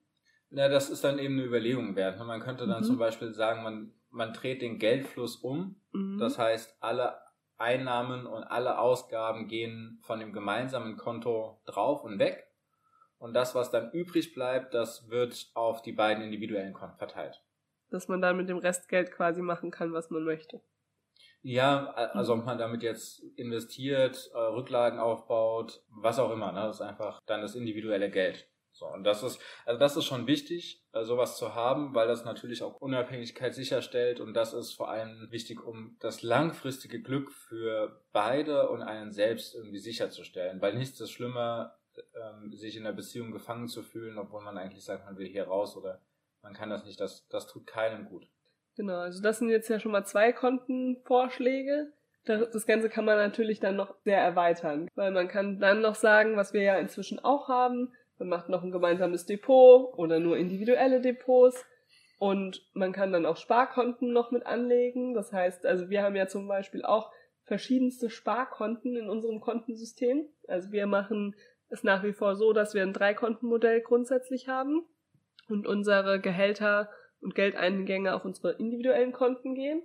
Na, 0.50 0.68
das 0.68 0.90
ist 0.90 1.04
dann 1.06 1.20
eben 1.20 1.36
eine 1.36 1.46
Überlegung 1.46 1.96
wert. 1.96 2.20
Man 2.20 2.42
könnte 2.42 2.68
dann 2.68 2.82
Mhm. 2.82 2.86
zum 2.86 2.98
Beispiel 2.98 3.34
sagen, 3.34 3.64
man, 3.64 3.94
man 4.10 4.34
dreht 4.34 4.62
den 4.62 4.80
Geldfluss 4.80 5.36
um. 5.38 5.82
Mhm. 5.92 6.18
Das 6.20 6.38
heißt, 6.38 6.78
alle 6.82 7.18
Einnahmen 7.58 8.28
und 8.28 8.44
alle 8.44 8.78
Ausgaben 8.80 9.48
gehen 9.48 10.00
von 10.04 10.20
dem 10.20 10.32
gemeinsamen 10.34 10.96
Konto 10.98 11.60
drauf 11.66 12.04
und 12.04 12.20
weg. 12.20 12.48
Und 13.20 13.34
das, 13.34 13.56
was 13.56 13.72
dann 13.72 13.92
übrig 13.92 14.34
bleibt, 14.36 14.74
das 14.74 15.10
wird 15.10 15.50
auf 15.56 15.82
die 15.82 15.92
beiden 15.92 16.24
individuellen 16.24 16.74
Konten 16.74 16.98
verteilt. 16.98 17.42
dass 17.90 18.08
man 18.10 18.22
dann 18.22 18.38
mit 18.38 18.50
dem 18.50 18.58
Restgeld 18.58 19.12
quasi 19.12 19.42
machen 19.42 19.72
kann, 19.72 19.94
was 19.94 20.10
man 20.10 20.24
möchte. 20.24 20.62
Ja, 21.42 21.92
also 21.92 22.34
ob 22.34 22.46
man 22.46 22.58
damit 22.58 22.84
jetzt 22.84 23.24
investiert, 23.38 24.30
äh, 24.34 24.38
Rücklagen 24.38 25.00
aufbaut, 25.00 25.82
was 25.90 26.20
auch 26.20 26.32
immer, 26.32 26.52
ne? 26.52 26.62
Das 26.62 26.78
ist 26.78 26.82
einfach 26.82 27.22
dann 27.26 27.42
das 27.42 27.56
individuelle 27.56 28.12
Geld. 28.12 28.50
So, 28.78 28.86
und 28.86 29.04
das 29.04 29.24
ist, 29.24 29.40
also 29.66 29.80
das 29.80 29.98
ist 29.98 30.06
schon 30.06 30.28
wichtig, 30.28 30.84
äh, 30.94 31.04
sowas 31.04 31.36
zu 31.36 31.56
haben, 31.56 31.96
weil 31.96 32.08
das 32.08 32.26
natürlich 32.26 32.62
auch 32.62 32.80
Unabhängigkeit 32.80 33.56
sicherstellt 33.56 34.20
und 34.20 34.36
das 34.36 34.54
ist 34.54 34.74
vor 34.74 34.90
allem 34.90 35.32
wichtig, 35.32 35.66
um 35.66 35.96
das 36.00 36.22
langfristige 36.22 37.02
Glück 37.02 37.32
für 37.32 38.04
beide 38.14 38.70
und 38.70 38.84
einen 38.84 39.12
selbst 39.12 39.56
irgendwie 39.56 39.80
sicherzustellen, 39.80 40.62
weil 40.62 40.76
nichts 40.76 41.00
ist 41.00 41.12
schlimmer, 41.12 41.76
ähm, 42.14 42.54
sich 42.54 42.78
in 42.78 42.86
einer 42.86 42.96
Beziehung 42.96 43.32
gefangen 43.32 43.68
zu 43.68 43.82
fühlen, 43.82 44.20
obwohl 44.20 44.44
man 44.44 44.60
eigentlich 44.60 44.86
sagt, 44.86 45.06
man 45.06 45.18
will 45.18 45.28
hier 45.28 45.48
raus 45.48 45.76
oder 45.76 46.00
man 46.44 46.54
kann 46.54 46.70
das 46.70 46.86
nicht, 46.86 47.00
das, 47.00 47.28
das 47.30 47.48
tut 47.48 47.66
keinem 47.66 48.06
gut. 48.06 48.28
Genau, 48.76 49.00
also 49.00 49.24
das 49.24 49.40
sind 49.40 49.50
jetzt 49.50 49.70
ja 49.70 49.80
schon 49.80 49.92
mal 49.92 50.06
zwei 50.06 50.32
Kontenvorschläge. 50.34 51.92
Das 52.26 52.68
Ganze 52.68 52.90
kann 52.90 53.06
man 53.06 53.18
natürlich 53.18 53.60
dann 53.60 53.76
noch 53.78 53.96
sehr 54.04 54.20
erweitern, 54.20 54.88
weil 54.94 55.12
man 55.12 55.30
kann 55.30 55.60
dann 55.60 55.82
noch 55.82 55.96
sagen, 55.96 56.36
was 56.36 56.54
wir 56.54 56.62
ja 56.62 56.78
inzwischen 56.78 57.20
auch 57.20 57.48
haben, 57.48 57.94
man 58.20 58.30
macht 58.30 58.50
noch 58.50 58.64
ein 58.64 58.72
gemeinsames 58.72 59.26
Depot 59.26 59.94
oder 59.98 60.20
nur 60.20 60.38
individuelle 60.38 61.02
Depots 61.02 61.66
und 62.20 62.66
man 62.74 62.94
kann 62.94 63.12
dann 63.12 63.26
auch 63.26 63.38
Sparkonten 63.38 64.12
noch 64.12 64.32
mit 64.32 64.46
anlegen. 64.46 65.14
Das 65.14 65.32
heißt, 65.32 65.66
also 65.66 65.90
wir 65.90 66.02
haben 66.02 66.16
ja 66.16 66.28
zum 66.28 66.48
Beispiel 66.48 66.84
auch 66.84 67.12
verschiedenste 67.44 68.10
Sparkonten 68.10 68.96
in 68.98 69.10
unserem 69.10 69.40
Kontensystem. 69.40 70.28
Also 70.48 70.72
wir 70.72 70.88
machen 70.88 71.36
es 71.70 71.84
nach 71.84 72.04
wie 72.04 72.14
vor 72.14 72.36
so, 72.36 72.54
dass 72.54 72.74
wir 72.74 72.82
ein 72.82 72.94
Dreikontenmodell 72.94 73.82
grundsätzlich 73.82 74.48
haben 74.48 74.86
und 75.48 75.68
unsere 75.68 76.20
Gehälter 76.20 76.90
und 77.22 77.36
Geldeingänge 77.36 78.14
auf 78.14 78.26
unsere 78.26 78.54
individuellen 78.54 79.12
Konten 79.12 79.54
gehen. 79.54 79.84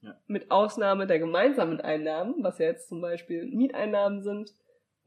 Ja. 0.00 0.18
Mit 0.26 0.50
Ausnahme 0.50 1.06
der 1.06 1.18
gemeinsamen 1.18 1.80
Einnahmen, 1.80 2.42
was 2.42 2.58
ja 2.58 2.66
jetzt 2.66 2.88
zum 2.88 3.00
Beispiel 3.00 3.46
Mieteinnahmen 3.46 4.22
sind 4.22 4.54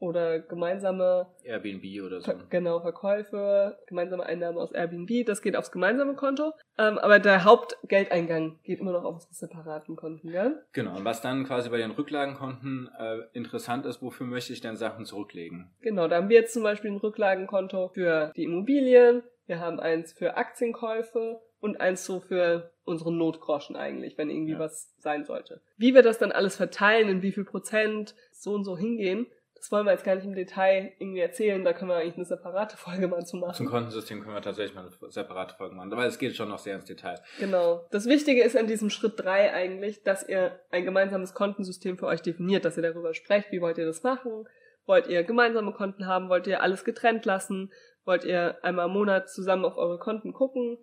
oder 0.00 0.38
gemeinsame 0.38 1.26
Airbnb 1.44 1.84
oder 2.04 2.20
so. 2.20 2.32
Genau 2.50 2.80
Verkäufe, 2.80 3.78
gemeinsame 3.86 4.24
Einnahmen 4.24 4.58
aus 4.58 4.72
Airbnb, 4.72 5.26
das 5.26 5.42
geht 5.42 5.56
aufs 5.56 5.72
gemeinsame 5.72 6.14
Konto. 6.14 6.52
Ähm, 6.78 6.98
aber 6.98 7.18
der 7.18 7.44
Hauptgeldeingang 7.44 8.58
geht 8.62 8.80
immer 8.80 8.92
noch 8.92 9.04
auf 9.04 9.14
unsere 9.14 9.34
separaten 9.34 9.96
Konten, 9.96 10.30
gell? 10.30 10.62
Genau, 10.72 10.96
und 10.96 11.04
was 11.04 11.20
dann 11.20 11.44
quasi 11.44 11.68
bei 11.70 11.78
den 11.78 11.90
Rücklagenkonten 11.90 12.88
äh, 12.98 13.18
interessant 13.32 13.86
ist, 13.86 14.02
wofür 14.02 14.26
möchte 14.26 14.52
ich 14.52 14.60
denn 14.60 14.76
Sachen 14.76 15.04
zurücklegen? 15.04 15.70
Genau, 15.80 16.06
da 16.08 16.16
haben 16.16 16.28
wir 16.28 16.36
jetzt 16.36 16.52
zum 16.54 16.62
Beispiel 16.62 16.90
ein 16.90 16.98
Rücklagenkonto 16.98 17.88
für 17.88 18.32
die 18.36 18.44
Immobilien, 18.44 19.22
wir 19.46 19.60
haben 19.60 19.80
eins 19.80 20.12
für 20.12 20.36
Aktienkäufe 20.36 21.40
und 21.60 21.80
eins 21.80 22.04
so 22.04 22.20
für 22.20 22.70
unsere 22.84 23.12
Notgroschen 23.12 23.74
eigentlich, 23.76 24.16
wenn 24.16 24.30
irgendwie 24.30 24.52
Ja. 24.52 24.58
was 24.60 24.94
sein 24.98 25.24
sollte. 25.24 25.60
Wie 25.76 25.94
wir 25.94 26.02
das 26.02 26.18
dann 26.18 26.32
alles 26.32 26.56
verteilen, 26.56 27.08
in 27.08 27.22
wie 27.22 27.32
viel 27.32 27.44
Prozent 27.44 28.14
so 28.30 28.52
und 28.54 28.64
so 28.64 28.76
hingehen, 28.76 29.26
das 29.58 29.70
wollen 29.72 29.84
wir 29.86 29.92
jetzt 29.92 30.04
gar 30.04 30.14
nicht 30.14 30.24
im 30.24 30.34
Detail 30.34 30.92
irgendwie 30.98 31.20
erzählen, 31.20 31.64
da 31.64 31.72
können 31.72 31.90
wir 31.90 31.96
eigentlich 31.96 32.14
eine 32.16 32.24
separate 32.24 32.76
Folge 32.76 33.08
mal 33.08 33.20
zu 33.24 33.32
Zum 33.32 33.40
machen. 33.40 33.66
Kontensystem 33.66 34.20
können 34.22 34.34
wir 34.34 34.42
tatsächlich 34.42 34.74
mal 34.74 34.86
eine 34.86 35.10
separate 35.10 35.54
Folge 35.56 35.74
machen, 35.74 35.92
aber 35.92 36.06
es 36.06 36.18
geht 36.18 36.36
schon 36.36 36.48
noch 36.48 36.58
sehr 36.58 36.76
ins 36.76 36.84
Detail. 36.84 37.20
Genau. 37.40 37.86
Das 37.90 38.06
Wichtige 38.06 38.42
ist 38.42 38.56
an 38.56 38.66
diesem 38.66 38.90
Schritt 38.90 39.14
drei 39.16 39.52
eigentlich, 39.52 40.02
dass 40.02 40.28
ihr 40.28 40.60
ein 40.70 40.84
gemeinsames 40.84 41.34
Kontensystem 41.34 41.98
für 41.98 42.06
euch 42.06 42.22
definiert, 42.22 42.64
dass 42.64 42.76
ihr 42.76 42.82
darüber 42.82 43.14
sprecht, 43.14 43.50
wie 43.52 43.60
wollt 43.60 43.78
ihr 43.78 43.86
das 43.86 44.02
machen, 44.02 44.48
wollt 44.86 45.06
ihr 45.08 45.22
gemeinsame 45.24 45.72
Konten 45.72 46.06
haben, 46.06 46.28
wollt 46.28 46.46
ihr 46.46 46.62
alles 46.62 46.84
getrennt 46.84 47.24
lassen, 47.24 47.72
wollt 48.04 48.24
ihr 48.24 48.58
einmal 48.62 48.86
im 48.86 48.92
Monat 48.92 49.28
zusammen 49.28 49.64
auf 49.64 49.76
eure 49.76 49.98
Konten 49.98 50.32
gucken. 50.32 50.78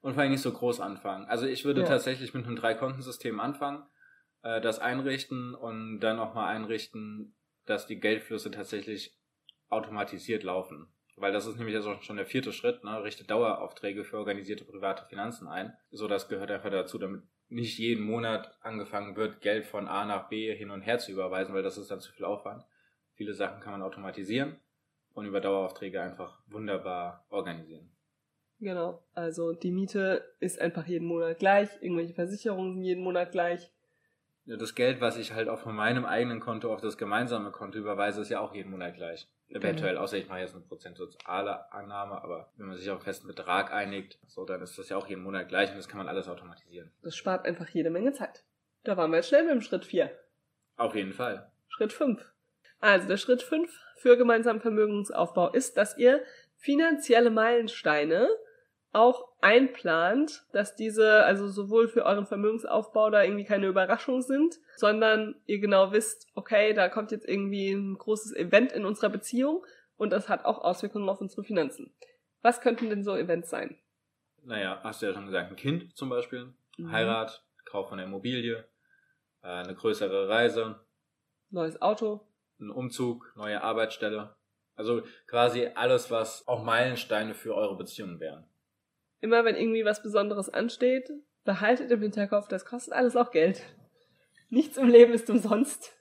Und 0.00 0.14
vor 0.14 0.22
allem 0.22 0.32
nicht 0.32 0.42
so 0.42 0.52
groß 0.52 0.80
anfangen. 0.80 1.26
Also 1.26 1.46
ich 1.46 1.64
würde 1.64 1.82
Ja. 1.82 1.86
tatsächlich 1.86 2.32
mit 2.34 2.46
einem 2.46 2.56
Drei-Kontensystem 2.56 3.38
anfangen, 3.40 3.84
äh, 4.42 4.60
das 4.60 4.78
einrichten 4.78 5.54
und 5.54 6.00
dann 6.00 6.16
nochmal 6.16 6.54
einrichten, 6.54 7.34
dass 7.68 7.86
die 7.86 8.00
Geldflüsse 8.00 8.50
tatsächlich 8.50 9.16
automatisiert 9.68 10.42
laufen. 10.42 10.88
Weil 11.16 11.32
das 11.32 11.46
ist 11.46 11.56
nämlich 11.56 11.76
also 11.76 12.00
schon 12.00 12.16
der 12.16 12.26
vierte 12.26 12.52
Schritt, 12.52 12.84
ne? 12.84 13.02
richtet 13.02 13.30
Daueraufträge 13.30 14.04
für 14.04 14.18
organisierte 14.18 14.64
private 14.64 15.04
Finanzen 15.06 15.48
ein. 15.48 15.76
So, 15.90 16.06
das 16.06 16.28
gehört 16.28 16.50
einfach 16.50 16.70
dazu, 16.70 16.98
damit 16.98 17.22
nicht 17.48 17.78
jeden 17.78 18.04
Monat 18.04 18.56
angefangen 18.60 19.16
wird, 19.16 19.40
Geld 19.40 19.64
von 19.64 19.88
A 19.88 20.04
nach 20.04 20.28
B 20.28 20.54
hin 20.54 20.70
und 20.70 20.82
her 20.82 20.98
zu 20.98 21.12
überweisen, 21.12 21.54
weil 21.54 21.62
das 21.62 21.78
ist 21.78 21.90
dann 21.90 22.00
zu 22.00 22.12
viel 22.12 22.24
Aufwand. 22.24 22.64
Viele 23.14 23.34
Sachen 23.34 23.60
kann 23.60 23.72
man 23.72 23.82
automatisieren 23.82 24.60
und 25.14 25.26
über 25.26 25.40
Daueraufträge 25.40 26.00
einfach 26.00 26.40
wunderbar 26.46 27.26
organisieren. 27.30 27.90
Genau, 28.60 29.04
also 29.14 29.52
die 29.52 29.70
Miete 29.70 30.24
ist 30.40 30.60
einfach 30.60 30.86
jeden 30.86 31.06
Monat 31.06 31.38
gleich, 31.38 31.70
irgendwelche 31.80 32.14
Versicherungen 32.14 32.74
sind 32.74 32.82
jeden 32.82 33.02
Monat 33.02 33.32
gleich. 33.32 33.72
Das 34.56 34.74
Geld, 34.74 35.02
was 35.02 35.18
ich 35.18 35.34
halt 35.34 35.50
auch 35.50 35.58
von 35.58 35.76
meinem 35.76 36.06
eigenen 36.06 36.40
Konto 36.40 36.72
auf 36.72 36.80
das 36.80 36.96
gemeinsame 36.96 37.50
Konto 37.50 37.78
überweise, 37.78 38.22
ist 38.22 38.30
ja 38.30 38.40
auch 38.40 38.54
jeden 38.54 38.70
Monat 38.70 38.94
gleich. 38.94 39.28
Eventuell, 39.50 39.98
außer 39.98 40.16
ich 40.16 40.26
mache 40.26 40.40
jetzt 40.40 40.54
eine 40.54 40.64
prozentuale 40.64 41.70
Annahme, 41.70 42.22
aber 42.22 42.50
wenn 42.56 42.66
man 42.66 42.76
sich 42.76 42.88
auf 42.88 42.96
einen 42.96 43.04
festen 43.04 43.26
Betrag 43.26 43.72
einigt, 43.72 44.18
so, 44.26 44.46
dann 44.46 44.62
ist 44.62 44.78
das 44.78 44.88
ja 44.88 44.96
auch 44.96 45.06
jeden 45.06 45.22
Monat 45.22 45.48
gleich 45.48 45.70
und 45.70 45.76
das 45.76 45.88
kann 45.88 45.98
man 45.98 46.08
alles 46.08 46.28
automatisieren. 46.28 46.90
Das 47.02 47.14
spart 47.14 47.44
einfach 47.44 47.68
jede 47.68 47.90
Menge 47.90 48.12
Zeit. 48.12 48.42
Da 48.84 48.96
waren 48.96 49.10
wir 49.10 49.18
jetzt 49.18 49.28
schnell 49.28 49.42
mit 49.42 49.52
dem 49.52 49.60
Schritt 49.60 49.84
4. 49.84 50.10
Auf 50.76 50.94
jeden 50.94 51.12
Fall. 51.12 51.50
Schritt 51.68 51.92
5. 51.92 52.24
Also 52.80 53.06
der 53.06 53.18
Schritt 53.18 53.42
5 53.42 53.70
für 53.96 54.16
gemeinsamen 54.16 54.60
Vermögensaufbau 54.60 55.50
ist, 55.50 55.76
dass 55.76 55.98
ihr 55.98 56.22
finanzielle 56.56 57.30
Meilensteine 57.30 58.28
auch 58.92 59.28
einplant, 59.40 60.44
dass 60.52 60.74
diese 60.74 61.24
also 61.24 61.48
sowohl 61.48 61.88
für 61.88 62.04
euren 62.04 62.26
Vermögensaufbau 62.26 63.10
da 63.10 63.22
irgendwie 63.22 63.44
keine 63.44 63.66
Überraschung 63.66 64.22
sind, 64.22 64.56
sondern 64.76 65.36
ihr 65.46 65.60
genau 65.60 65.92
wisst, 65.92 66.26
okay, 66.34 66.72
da 66.72 66.88
kommt 66.88 67.12
jetzt 67.12 67.28
irgendwie 67.28 67.70
ein 67.70 67.96
großes 67.98 68.34
Event 68.34 68.72
in 68.72 68.84
unserer 68.84 69.10
Beziehung 69.10 69.64
und 69.96 70.10
das 70.10 70.28
hat 70.28 70.44
auch 70.44 70.58
Auswirkungen 70.58 71.08
auf 71.08 71.20
unsere 71.20 71.44
Finanzen. 71.44 71.92
Was 72.42 72.60
könnten 72.60 72.88
denn 72.88 73.04
so 73.04 73.14
Events 73.14 73.50
sein? 73.50 73.76
Naja, 74.42 74.80
hast 74.82 75.02
du 75.02 75.06
ja 75.06 75.12
schon 75.12 75.26
gesagt, 75.26 75.50
ein 75.50 75.56
Kind 75.56 75.96
zum 75.96 76.08
Beispiel, 76.08 76.54
mhm. 76.78 76.90
Heirat, 76.90 77.44
Kauf 77.66 77.90
von 77.90 77.98
der 77.98 78.06
Immobilie, 78.06 78.64
äh, 79.42 79.46
eine 79.46 79.74
größere 79.74 80.28
Reise, 80.28 80.80
neues 81.50 81.82
Auto, 81.82 82.26
ein 82.58 82.70
Umzug, 82.70 83.32
neue 83.36 83.62
Arbeitsstelle. 83.62 84.34
Also 84.74 85.02
quasi 85.26 85.66
alles, 85.74 86.10
was 86.10 86.46
auch 86.46 86.62
Meilensteine 86.62 87.34
für 87.34 87.54
eure 87.54 87.76
Beziehung 87.76 88.20
wären 88.20 88.48
immer 89.20 89.44
wenn 89.44 89.56
irgendwie 89.56 89.84
was 89.84 90.02
Besonderes 90.02 90.48
ansteht, 90.48 91.10
behaltet 91.44 91.90
im 91.90 92.02
Hinterkopf, 92.02 92.48
das 92.48 92.64
kostet 92.64 92.94
alles 92.94 93.16
auch 93.16 93.30
Geld. 93.30 93.62
Nichts 94.50 94.76
im 94.76 94.88
Leben 94.88 95.12
ist 95.12 95.28
umsonst. 95.28 95.96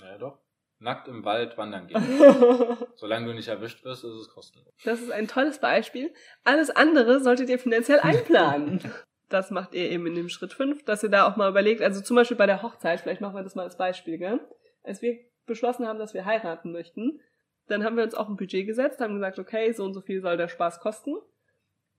Naja 0.00 0.18
doch. 0.18 0.38
Nackt 0.80 1.08
im 1.08 1.24
Wald 1.24 1.58
wandern 1.58 1.88
gehen. 1.88 2.00
Solange 2.94 3.26
du 3.26 3.34
nicht 3.34 3.48
erwischt 3.48 3.84
wirst, 3.84 4.04
ist 4.04 4.12
es 4.12 4.28
kostenlos. 4.28 4.72
Das 4.84 5.00
ist 5.00 5.10
ein 5.10 5.26
tolles 5.26 5.58
Beispiel. 5.58 6.14
Alles 6.44 6.70
andere 6.70 7.20
solltet 7.20 7.48
ihr 7.48 7.58
finanziell 7.58 7.98
einplanen. 7.98 8.80
das 9.28 9.50
macht 9.50 9.74
ihr 9.74 9.90
eben 9.90 10.06
in 10.06 10.14
dem 10.14 10.28
Schritt 10.28 10.52
5, 10.52 10.84
dass 10.84 11.02
ihr 11.02 11.08
da 11.08 11.26
auch 11.26 11.36
mal 11.36 11.50
überlegt, 11.50 11.82
also 11.82 12.00
zum 12.00 12.14
Beispiel 12.14 12.36
bei 12.36 12.46
der 12.46 12.62
Hochzeit, 12.62 13.00
vielleicht 13.00 13.20
machen 13.20 13.34
wir 13.34 13.42
das 13.42 13.56
mal 13.56 13.64
als 13.64 13.76
Beispiel, 13.76 14.18
gell? 14.18 14.40
Als 14.84 15.02
wir 15.02 15.18
beschlossen 15.46 15.86
haben, 15.86 15.98
dass 15.98 16.14
wir 16.14 16.24
heiraten 16.24 16.70
möchten, 16.70 17.20
dann 17.66 17.84
haben 17.84 17.96
wir 17.96 18.04
uns 18.04 18.14
auch 18.14 18.28
ein 18.28 18.36
Budget 18.36 18.66
gesetzt, 18.66 19.00
haben 19.00 19.14
gesagt, 19.14 19.38
okay, 19.38 19.72
so 19.72 19.84
und 19.84 19.94
so 19.94 20.00
viel 20.00 20.20
soll 20.20 20.36
der 20.36 20.48
Spaß 20.48 20.80
kosten. 20.80 21.16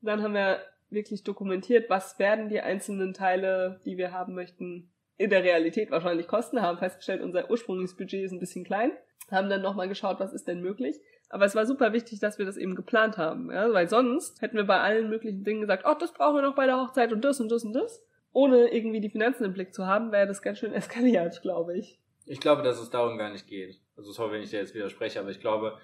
Dann 0.01 0.23
haben 0.23 0.33
wir 0.33 0.59
wirklich 0.89 1.23
dokumentiert, 1.23 1.89
was 1.89 2.19
werden 2.19 2.49
die 2.49 2.61
einzelnen 2.61 3.13
Teile, 3.13 3.79
die 3.85 3.97
wir 3.97 4.11
haben 4.11 4.33
möchten, 4.33 4.89
in 5.17 5.29
der 5.29 5.43
Realität 5.43 5.91
wahrscheinlich 5.91 6.27
kosten, 6.27 6.61
haben 6.61 6.77
festgestellt, 6.77 7.21
unser 7.21 7.49
ursprüngliches 7.49 7.95
Budget 7.95 8.23
ist 8.23 8.31
ein 8.31 8.39
bisschen 8.39 8.63
klein, 8.63 8.91
haben 9.29 9.49
dann 9.49 9.61
nochmal 9.61 9.89
geschaut, 9.89 10.19
was 10.19 10.33
ist 10.33 10.47
denn 10.47 10.61
möglich. 10.61 10.99
Aber 11.29 11.45
es 11.45 11.55
war 11.55 11.65
super 11.65 11.93
wichtig, 11.93 12.19
dass 12.19 12.39
wir 12.39 12.45
das 12.45 12.57
eben 12.57 12.73
geplant 12.73 13.17
haben, 13.17 13.51
ja? 13.51 13.71
weil 13.71 13.87
sonst 13.87 14.41
hätten 14.41 14.57
wir 14.57 14.63
bei 14.63 14.79
allen 14.79 15.09
möglichen 15.09 15.43
Dingen 15.43 15.61
gesagt, 15.61 15.83
oh, 15.85 15.93
das 15.99 16.13
brauchen 16.13 16.37
wir 16.37 16.41
noch 16.41 16.55
bei 16.55 16.65
der 16.65 16.77
Hochzeit 16.77 17.11
und 17.11 17.23
das 17.23 17.39
und 17.39 17.51
das 17.51 17.63
und 17.63 17.73
das. 17.73 18.03
Ohne 18.31 18.69
irgendwie 18.69 19.01
die 19.01 19.09
Finanzen 19.09 19.43
im 19.43 19.53
Blick 19.53 19.73
zu 19.73 19.85
haben, 19.85 20.11
wäre 20.11 20.27
das 20.27 20.41
ganz 20.41 20.59
schön 20.59 20.73
eskaliert, 20.73 21.41
glaube 21.41 21.77
ich. 21.77 21.99
Ich 22.25 22.39
glaube, 22.39 22.63
dass 22.63 22.79
es 22.79 22.89
darum 22.89 23.17
gar 23.17 23.31
nicht 23.31 23.47
geht. 23.47 23.79
Also 23.97 24.11
sorry, 24.11 24.33
wenn 24.33 24.43
ich 24.43 24.51
dir 24.51 24.59
jetzt 24.59 24.73
widerspreche, 24.73 25.19
aber 25.19 25.29
ich 25.29 25.41
glaube, 25.41 25.77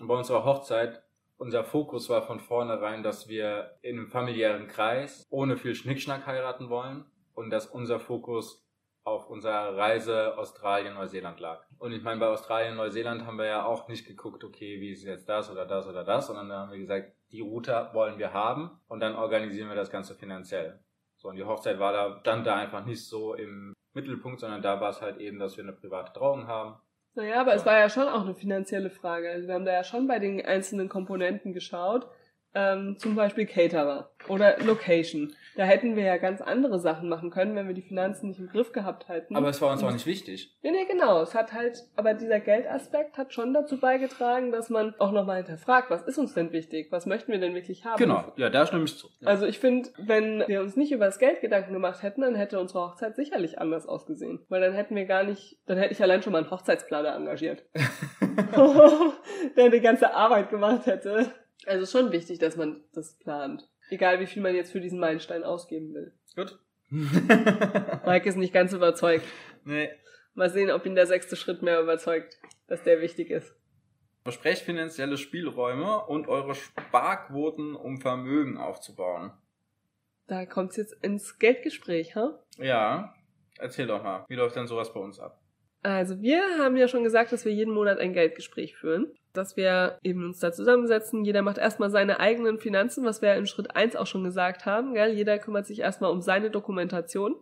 bei 0.00 0.14
unserer 0.14 0.44
Hochzeit 0.44 1.02
unser 1.40 1.64
Fokus 1.64 2.10
war 2.10 2.20
von 2.20 2.38
vornherein, 2.38 3.02
dass 3.02 3.26
wir 3.26 3.78
in 3.80 3.98
einem 3.98 4.08
familiären 4.08 4.66
Kreis 4.66 5.26
ohne 5.30 5.56
viel 5.56 5.74
Schnickschnack 5.74 6.26
heiraten 6.26 6.68
wollen 6.68 7.06
und 7.34 7.48
dass 7.48 7.66
unser 7.66 7.98
Fokus 7.98 8.62
auf 9.04 9.30
unserer 9.30 9.74
Reise 9.74 10.36
Australien-Neuseeland 10.36 11.40
lag. 11.40 11.64
Und 11.78 11.92
ich 11.92 12.02
meine, 12.02 12.20
bei 12.20 12.26
Australien-Neuseeland 12.26 13.24
haben 13.24 13.38
wir 13.38 13.46
ja 13.46 13.64
auch 13.64 13.88
nicht 13.88 14.06
geguckt, 14.06 14.44
okay, 14.44 14.82
wie 14.82 14.90
ist 14.90 15.02
jetzt 15.04 15.30
das 15.30 15.50
oder 15.50 15.64
das 15.64 15.88
oder 15.88 16.04
das, 16.04 16.26
sondern 16.26 16.50
da 16.50 16.58
haben 16.58 16.72
wir 16.72 16.78
gesagt, 16.78 17.14
die 17.32 17.40
Route 17.40 17.88
wollen 17.94 18.18
wir 18.18 18.34
haben 18.34 18.78
und 18.88 19.00
dann 19.00 19.16
organisieren 19.16 19.70
wir 19.70 19.76
das 19.76 19.90
Ganze 19.90 20.14
finanziell. 20.14 20.78
So, 21.16 21.28
und 21.28 21.36
die 21.36 21.44
Hochzeit 21.44 21.78
war 21.78 21.94
da, 21.94 22.20
stand 22.20 22.46
da 22.46 22.56
einfach 22.56 22.84
nicht 22.84 23.06
so 23.06 23.32
im 23.32 23.72
Mittelpunkt, 23.94 24.40
sondern 24.40 24.60
da 24.60 24.78
war 24.78 24.90
es 24.90 25.00
halt 25.00 25.18
eben, 25.18 25.38
dass 25.38 25.56
wir 25.56 25.64
eine 25.64 25.72
private 25.72 26.12
Trauung 26.12 26.46
haben 26.46 26.78
naja, 27.14 27.40
aber 27.40 27.54
es 27.54 27.66
war 27.66 27.78
ja 27.78 27.88
schon 27.88 28.08
auch 28.08 28.22
eine 28.22 28.34
finanzielle 28.34 28.90
Frage. 28.90 29.30
Also 29.30 29.46
wir 29.46 29.54
haben 29.54 29.64
da 29.64 29.72
ja 29.72 29.84
schon 29.84 30.06
bei 30.06 30.18
den 30.18 30.44
einzelnen 30.44 30.88
Komponenten 30.88 31.52
geschaut. 31.52 32.06
Ähm, 32.54 32.96
zum 32.98 33.14
Beispiel 33.14 33.46
Caterer 33.46 34.10
oder 34.28 34.58
Location. 34.58 35.32
Da 35.56 35.64
hätten 35.64 35.94
wir 35.94 36.04
ja 36.04 36.16
ganz 36.16 36.40
andere 36.40 36.78
Sachen 36.78 37.08
machen 37.08 37.30
können, 37.30 37.54
wenn 37.54 37.66
wir 37.66 37.74
die 37.74 37.82
Finanzen 37.82 38.28
nicht 38.28 38.40
im 38.40 38.48
Griff 38.48 38.72
gehabt 38.72 39.08
hätten. 39.08 39.36
Aber 39.36 39.48
es 39.48 39.60
war 39.60 39.72
uns 39.72 39.82
auch 39.82 39.92
nicht 39.92 40.06
wichtig. 40.06 40.56
Nee, 40.62 40.70
nee, 40.70 40.84
genau. 40.84 41.22
Es 41.22 41.34
hat 41.34 41.52
halt, 41.52 41.84
aber 41.96 42.14
dieser 42.14 42.40
Geldaspekt 42.40 43.18
hat 43.18 43.32
schon 43.32 43.54
dazu 43.54 43.78
beigetragen, 43.78 44.52
dass 44.52 44.70
man 44.70 44.94
auch 44.98 45.12
nochmal 45.12 45.38
hinterfragt, 45.38 45.90
was 45.90 46.02
ist 46.02 46.18
uns 46.18 46.34
denn 46.34 46.52
wichtig? 46.52 46.88
Was 46.90 47.06
möchten 47.06 47.30
wir 47.30 47.38
denn 47.38 47.54
wirklich 47.54 47.84
haben? 47.84 47.98
Genau, 47.98 48.32
ja, 48.36 48.50
da 48.50 48.66
stimme 48.66 48.84
ich 48.84 48.96
zu. 48.96 49.08
Ja. 49.20 49.28
Also 49.28 49.46
ich 49.46 49.58
finde, 49.58 49.90
wenn 49.98 50.44
wir 50.46 50.60
uns 50.60 50.76
nicht 50.76 50.92
über 50.92 51.06
das 51.06 51.18
Geld 51.18 51.40
Gedanken 51.40 51.72
gemacht 51.72 52.02
hätten, 52.02 52.22
dann 52.22 52.34
hätte 52.34 52.58
unsere 52.58 52.80
Hochzeit 52.80 53.16
sicherlich 53.16 53.58
anders 53.58 53.86
ausgesehen. 53.86 54.40
Weil 54.48 54.60
dann 54.60 54.74
hätten 54.74 54.96
wir 54.96 55.04
gar 55.04 55.22
nicht, 55.24 55.58
dann 55.66 55.78
hätte 55.78 55.92
ich 55.92 56.02
allein 56.02 56.22
schon 56.22 56.32
mal 56.32 56.38
einen 56.38 56.50
Hochzeitsplaner 56.50 57.14
engagiert. 57.14 57.64
der 59.56 59.70
die 59.70 59.80
ganze 59.80 60.14
Arbeit 60.14 60.50
gemacht 60.50 60.86
hätte. 60.86 61.32
Also 61.66 61.86
schon 61.86 62.12
wichtig, 62.12 62.38
dass 62.38 62.56
man 62.56 62.82
das 62.92 63.18
plant. 63.18 63.68
Egal 63.90 64.20
wie 64.20 64.26
viel 64.26 64.42
man 64.42 64.54
jetzt 64.54 64.72
für 64.72 64.80
diesen 64.80 65.00
Meilenstein 65.00 65.44
ausgeben 65.44 65.92
will. 65.94 66.12
Gut. 66.36 66.58
Mike 66.90 68.28
ist 68.28 68.36
nicht 68.36 68.52
ganz 68.52 68.72
überzeugt. 68.72 69.24
Nee. 69.64 69.90
Mal 70.34 70.50
sehen, 70.50 70.70
ob 70.70 70.86
ihn 70.86 70.94
der 70.94 71.06
sechste 71.06 71.36
Schritt 71.36 71.62
mehr 71.62 71.80
überzeugt, 71.80 72.38
dass 72.66 72.82
der 72.82 73.00
wichtig 73.00 73.30
ist. 73.30 73.54
Besprecht 74.24 74.62
finanzielle 74.62 75.16
Spielräume 75.16 76.04
und 76.06 76.28
eure 76.28 76.54
Sparquoten, 76.54 77.74
um 77.74 78.00
Vermögen 78.00 78.58
aufzubauen. 78.58 79.32
Da 80.26 80.46
kommt's 80.46 80.76
jetzt 80.76 80.92
ins 81.02 81.38
Geldgespräch, 81.38 82.14
ha? 82.14 82.38
Huh? 82.58 82.62
Ja. 82.62 83.14
Erzähl 83.58 83.86
doch 83.86 84.02
mal, 84.02 84.24
wie 84.28 84.36
läuft 84.36 84.56
denn 84.56 84.66
sowas 84.66 84.92
bei 84.92 85.00
uns 85.00 85.18
ab? 85.18 85.40
Also 85.82 86.20
wir 86.20 86.42
haben 86.58 86.76
ja 86.76 86.88
schon 86.88 87.04
gesagt, 87.04 87.32
dass 87.32 87.44
wir 87.44 87.52
jeden 87.52 87.74
Monat 87.74 87.98
ein 87.98 88.12
Geldgespräch 88.12 88.76
führen 88.76 89.12
dass 89.32 89.56
wir 89.56 89.98
eben 90.02 90.24
uns 90.24 90.40
da 90.40 90.52
zusammensetzen. 90.52 91.24
Jeder 91.24 91.42
macht 91.42 91.58
erstmal 91.58 91.90
seine 91.90 92.20
eigenen 92.20 92.58
Finanzen, 92.58 93.04
was 93.04 93.22
wir 93.22 93.34
in 93.34 93.46
Schritt 93.46 93.76
eins 93.76 93.96
auch 93.96 94.06
schon 94.06 94.24
gesagt 94.24 94.66
haben. 94.66 94.94
Gell? 94.94 95.12
Jeder 95.12 95.38
kümmert 95.38 95.66
sich 95.66 95.80
erstmal 95.80 96.10
um 96.10 96.20
seine 96.20 96.50
Dokumentation. 96.50 97.36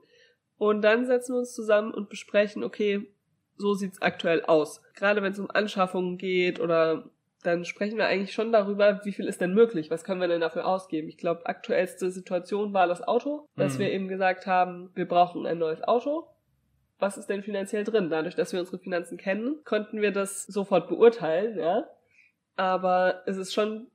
Und 0.59 0.83
dann 0.83 1.07
setzen 1.07 1.35
wir 1.35 1.38
uns 1.38 1.54
zusammen 1.54 1.95
und 1.95 2.09
besprechen, 2.09 2.64
okay, 2.64 3.12
so 3.57 3.75
sieht's 3.75 4.02
aktuell 4.02 4.45
aus. 4.45 4.83
Gerade 4.95 5.23
wenn 5.23 5.33
es 5.33 5.38
um 5.38 5.50
Anschaffungen 5.50 6.18
geht 6.18 6.61
oder 6.61 7.11
dann 7.42 7.64
sprechen 7.64 7.97
wir 7.97 8.07
eigentlich 8.07 8.33
schon 8.33 8.50
darüber, 8.50 9.00
wie 9.04 9.12
viel 9.12 9.26
ist 9.26 9.40
denn 9.40 9.54
möglich, 9.54 9.90
was 9.90 10.02
können 10.02 10.21
wir 10.21 10.28
denn 10.28 10.40
dafür 10.40 10.66
ausgeben. 10.66 11.09
Ich 11.09 11.18
glaube, 11.18 11.47
aktuellste 11.47 12.11
Situation 12.11 12.73
war 12.75 12.88
das 12.88 13.07
Auto, 13.07 13.47
dass 13.57 13.75
mhm. 13.75 13.78
wir 13.78 13.92
eben 13.92 14.09
gesagt 14.09 14.47
haben, 14.47 14.90
wir 14.95 15.07
brauchen 15.07 15.47
ein 15.47 15.59
neues 15.59 15.83
Auto 15.83 16.26
was 16.99 17.17
ist 17.17 17.28
denn 17.28 17.43
finanziell 17.43 17.85
drin? 17.85 18.11
Dadurch, 18.11 18.35
dass 18.35 18.52
wir 18.52 18.61
unsere 18.61 18.78
Finanzen 18.78 19.19
kennen, 19.19 19.62
konnten 19.64 20.00
wir 20.02 20.12
das 20.12 20.45
sofort 20.45 20.88
beurteilen, 20.88 21.59
ja. 21.59 21.88
Aber 22.57 23.23
es 23.26 23.37
ist 23.37 23.55
schon, 23.55 23.90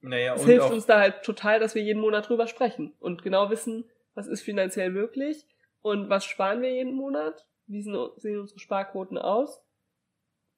naja, 0.00 0.34
es 0.34 0.44
hilft 0.44 0.70
uns 0.70 0.86
da 0.86 0.98
halt 0.98 1.22
total, 1.22 1.60
dass 1.60 1.74
wir 1.74 1.82
jeden 1.82 2.00
Monat 2.00 2.28
drüber 2.28 2.46
sprechen 2.46 2.94
und 3.00 3.22
genau 3.22 3.50
wissen, 3.50 3.84
was 4.14 4.26
ist 4.26 4.42
finanziell 4.42 4.90
möglich 4.90 5.46
und 5.82 6.08
was 6.08 6.24
sparen 6.24 6.62
wir 6.62 6.72
jeden 6.72 6.94
Monat? 6.94 7.46
Wie 7.66 7.82
sehen 7.82 7.96
unsere 7.96 8.58
Sparquoten 8.58 9.18
aus? 9.18 9.62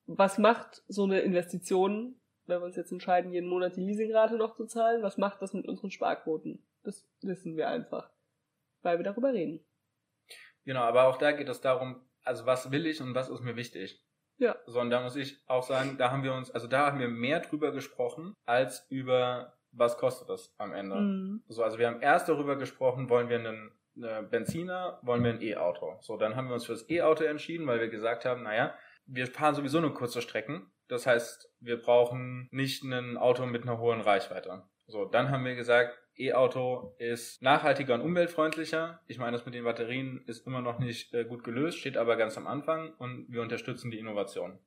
Was 0.07 0.38
macht 0.38 0.83
so 0.88 1.04
eine 1.04 1.21
Investition, 1.21 2.21
wenn 2.47 2.61
wir 2.61 2.66
uns 2.66 2.76
jetzt 2.76 2.93
entscheiden, 2.93 3.33
jeden 3.33 3.49
Monat 3.49 3.76
die 3.76 3.85
Leasingrate 3.85 4.37
noch 4.37 4.57
zu 4.57 4.66
zahlen? 4.66 5.02
Was 5.02 5.19
macht 5.19 5.43
das 5.43 5.54
mit 5.54 5.66
unseren 5.66 5.90
Sparquoten? 5.90 6.64
Das 6.83 7.07
wissen 7.23 7.57
wir 7.57 7.69
einfach, 7.69 8.11
weil 8.83 8.99
wir 8.99 9.04
darüber 9.04 9.33
reden. 9.33 9.64
Genau, 10.64 10.83
aber 10.83 11.04
auch 11.04 11.18
da 11.18 11.33
geht 11.33 11.49
es 11.49 11.61
darum, 11.61 12.00
also 12.25 12.47
was 12.47 12.71
will 12.71 12.87
ich 12.87 13.00
und 13.00 13.14
was 13.14 13.28
ist 13.28 13.40
mir 13.40 13.56
wichtig. 13.56 14.02
Ja. 14.38 14.56
So, 14.66 14.80
und 14.80 14.90
da 14.90 15.00
muss 15.00 15.16
ich 15.16 15.38
auch 15.47 15.62
sagen, 15.62 15.97
da 15.99 16.11
haben 16.11 16.25
wir 16.25 16.35
uns, 16.35 16.50
also 16.50 16.66
da 16.66 16.87
haben 16.87 16.99
wir 16.99 17.09
mehr 17.09 17.40
drüber 17.40 17.73
gesprochen, 17.73 18.35
als 18.47 18.87
über 18.90 19.54
was 19.71 19.97
kostet 19.99 20.28
das 20.28 20.54
am 20.59 20.73
Ende. 20.73 20.97
Mhm. 20.97 21.42
So, 21.49 21.62
also 21.62 21.78
wir 21.78 21.87
haben 21.87 22.00
erst 22.00 22.28
darüber 22.28 22.56
gesprochen, 22.56 23.09
wollen 23.09 23.28
wir 23.28 23.38
einen 23.38 23.73
eine 23.97 24.23
Benziner, 24.23 24.99
wollen 25.02 25.23
wir 25.23 25.30
ein 25.30 25.42
E-Auto. 25.42 25.97
So, 26.00 26.16
dann 26.16 26.37
haben 26.37 26.49
wir 26.49 26.54
uns 26.54 26.66
für 26.66 26.73
das 26.73 26.88
E-Auto 26.90 27.25
entschieden, 27.25 27.66
weil 27.66 27.80
wir 27.80 27.88
gesagt 27.88 28.25
haben, 28.25 28.42
naja, 28.42 28.75
wir 29.06 29.26
fahren 29.26 29.54
sowieso 29.54 29.80
nur 29.80 29.94
kurze 29.94 30.23
Strecken. 30.23 30.71
Das 30.88 31.06
heißt, 31.06 31.52
wir 31.61 31.80
brauchen 31.80 32.49
nicht 32.50 32.83
ein 32.83 33.16
Auto 33.16 33.47
mit 33.47 33.62
einer 33.62 33.78
hohen 33.78 34.00
Reichweite. 34.00 34.64
So, 34.87 35.05
dann 35.05 35.31
haben 35.31 35.45
wir 35.45 35.55
gesagt, 35.55 35.99
E-Auto 36.17 36.95
ist 36.99 37.43
nachhaltiger 37.43 37.95
und 37.95 38.03
umweltfreundlicher. 38.03 39.00
Ich 39.07 39.19
meine, 39.19 39.33
das 39.33 39.47
mit 39.47 39.55
den 39.55 39.64
Batterien 39.64 40.23
ist 40.26 40.47
immer 40.47 40.61
noch 40.61 40.79
nicht 40.79 41.12
äh, 41.14 41.25
gut 41.25 41.43
gelöst, 41.43 41.79
steht 41.79 41.97
aber 41.97 42.17
ganz 42.17 42.37
am 42.37 42.47
Anfang 42.47 42.93
und 42.99 43.26
wir 43.29 43.43
unterstützen 43.43 43.91
die 43.91 43.99
Innovation. 43.99 44.59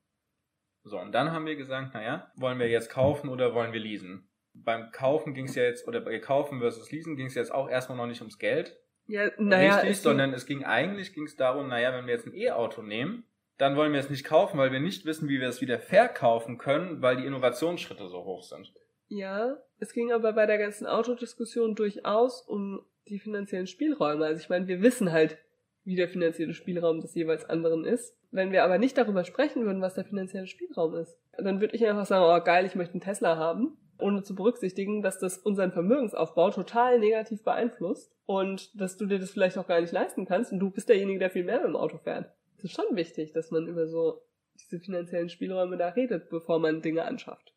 So, 0.84 0.98
und 0.98 1.12
dann 1.12 1.32
haben 1.32 1.46
wir 1.46 1.56
gesagt, 1.56 1.94
naja, 1.94 2.30
wollen 2.36 2.58
wir 2.58 2.68
jetzt 2.68 2.90
kaufen 2.90 3.28
oder 3.28 3.54
wollen 3.54 3.72
wir 3.72 3.80
leasen? 3.80 4.28
Beim 4.54 4.90
Kaufen 4.90 5.34
ging 5.34 5.46
es 5.46 5.54
ja 5.54 5.62
jetzt, 5.62 5.86
oder 5.86 6.00
bei 6.00 6.18
Kaufen 6.18 6.60
versus 6.60 6.90
Leasen 6.90 7.16
ging 7.16 7.26
es 7.26 7.34
jetzt 7.34 7.52
auch 7.52 7.68
erstmal 7.68 7.96
noch 7.96 8.06
nicht 8.06 8.20
ums 8.20 8.38
Geld. 8.38 8.76
Ja, 9.06 9.30
naja. 9.38 9.76
Richtig, 9.76 10.00
sondern 10.00 10.32
es 10.34 10.46
ging 10.46 10.64
eigentlich 10.64 11.14
ging 11.14 11.24
es 11.24 11.36
darum, 11.36 11.68
naja, 11.68 11.92
wenn 11.92 12.06
wir 12.06 12.14
jetzt 12.14 12.26
ein 12.26 12.34
E-Auto 12.34 12.82
nehmen, 12.82 13.24
dann 13.56 13.76
wollen 13.76 13.92
wir 13.92 14.00
es 14.00 14.10
nicht 14.10 14.24
kaufen, 14.24 14.58
weil 14.58 14.72
wir 14.72 14.80
nicht 14.80 15.04
wissen, 15.04 15.28
wie 15.28 15.40
wir 15.40 15.48
es 15.48 15.60
wieder 15.60 15.78
verkaufen 15.78 16.58
können, 16.58 17.02
weil 17.02 17.16
die 17.16 17.26
Innovationsschritte 17.26 18.08
so 18.08 18.24
hoch 18.24 18.42
sind. 18.42 18.72
Ja, 19.08 19.56
es 19.78 19.92
ging 19.92 20.12
aber 20.12 20.32
bei 20.32 20.46
der 20.46 20.58
ganzen 20.58 20.86
Autodiskussion 20.86 21.74
durchaus 21.74 22.42
um 22.42 22.84
die 23.08 23.18
finanziellen 23.18 23.66
Spielräume. 23.66 24.26
Also 24.26 24.40
ich 24.40 24.48
meine, 24.48 24.68
wir 24.68 24.82
wissen 24.82 25.12
halt, 25.12 25.38
wie 25.84 25.96
der 25.96 26.08
finanzielle 26.08 26.52
Spielraum 26.52 27.00
des 27.00 27.14
jeweils 27.14 27.46
anderen 27.46 27.84
ist. 27.84 28.14
Wenn 28.30 28.52
wir 28.52 28.62
aber 28.62 28.76
nicht 28.76 28.98
darüber 28.98 29.24
sprechen 29.24 29.64
würden, 29.64 29.80
was 29.80 29.94
der 29.94 30.04
finanzielle 30.04 30.46
Spielraum 30.46 30.94
ist, 30.94 31.18
dann 31.38 31.60
würde 31.60 31.74
ich 31.74 31.86
einfach 31.86 32.04
sagen, 32.04 32.24
oh 32.26 32.44
geil, 32.44 32.66
ich 32.66 32.74
möchte 32.74 32.92
einen 32.92 33.00
Tesla 33.00 33.36
haben, 33.36 33.78
ohne 33.98 34.22
zu 34.22 34.34
berücksichtigen, 34.34 35.00
dass 35.00 35.18
das 35.18 35.38
unseren 35.38 35.72
Vermögensaufbau 35.72 36.50
total 36.50 36.98
negativ 36.98 37.42
beeinflusst 37.42 38.12
und 38.26 38.78
dass 38.78 38.98
du 38.98 39.06
dir 39.06 39.18
das 39.18 39.30
vielleicht 39.30 39.56
auch 39.56 39.66
gar 39.66 39.80
nicht 39.80 39.92
leisten 39.92 40.26
kannst 40.26 40.52
und 40.52 40.58
du 40.58 40.70
bist 40.70 40.90
derjenige, 40.90 41.20
der 41.20 41.30
viel 41.30 41.44
mehr 41.44 41.58
mit 41.60 41.68
dem 41.68 41.76
Auto 41.76 41.96
fährt. 41.96 42.30
Es 42.58 42.64
ist 42.64 42.74
schon 42.74 42.96
wichtig, 42.96 43.32
dass 43.32 43.50
man 43.50 43.66
über 43.66 43.86
so 43.86 44.20
diese 44.56 44.80
finanziellen 44.80 45.30
Spielräume 45.30 45.78
da 45.78 45.88
redet, 45.88 46.28
bevor 46.28 46.58
man 46.58 46.82
Dinge 46.82 47.04
anschafft. 47.04 47.54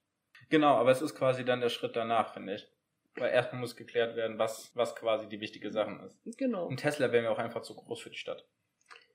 Genau, 0.52 0.76
aber 0.76 0.92
es 0.92 1.02
ist 1.02 1.16
quasi 1.16 1.46
dann 1.46 1.62
der 1.62 1.70
Schritt 1.70 1.96
danach, 1.96 2.34
finde 2.34 2.56
ich. 2.56 2.68
Weil 3.16 3.32
erstmal 3.32 3.62
muss 3.62 3.76
geklärt 3.76 4.16
werden, 4.16 4.38
was, 4.38 4.72
was 4.76 4.96
quasi 4.96 5.28
die 5.28 5.40
wichtige 5.40 5.72
Sache 5.72 6.00
ist. 6.06 6.20
Genau. 6.38 6.70
Ein 6.70 6.78
Tesla 6.78 7.12
wäre 7.12 7.24
mir 7.24 7.32
auch 7.32 7.40
einfach 7.40 7.62
zu 7.62 7.74
groß 7.76 8.02
für 8.02 8.10
die 8.10 8.18
Stadt. 8.18 8.46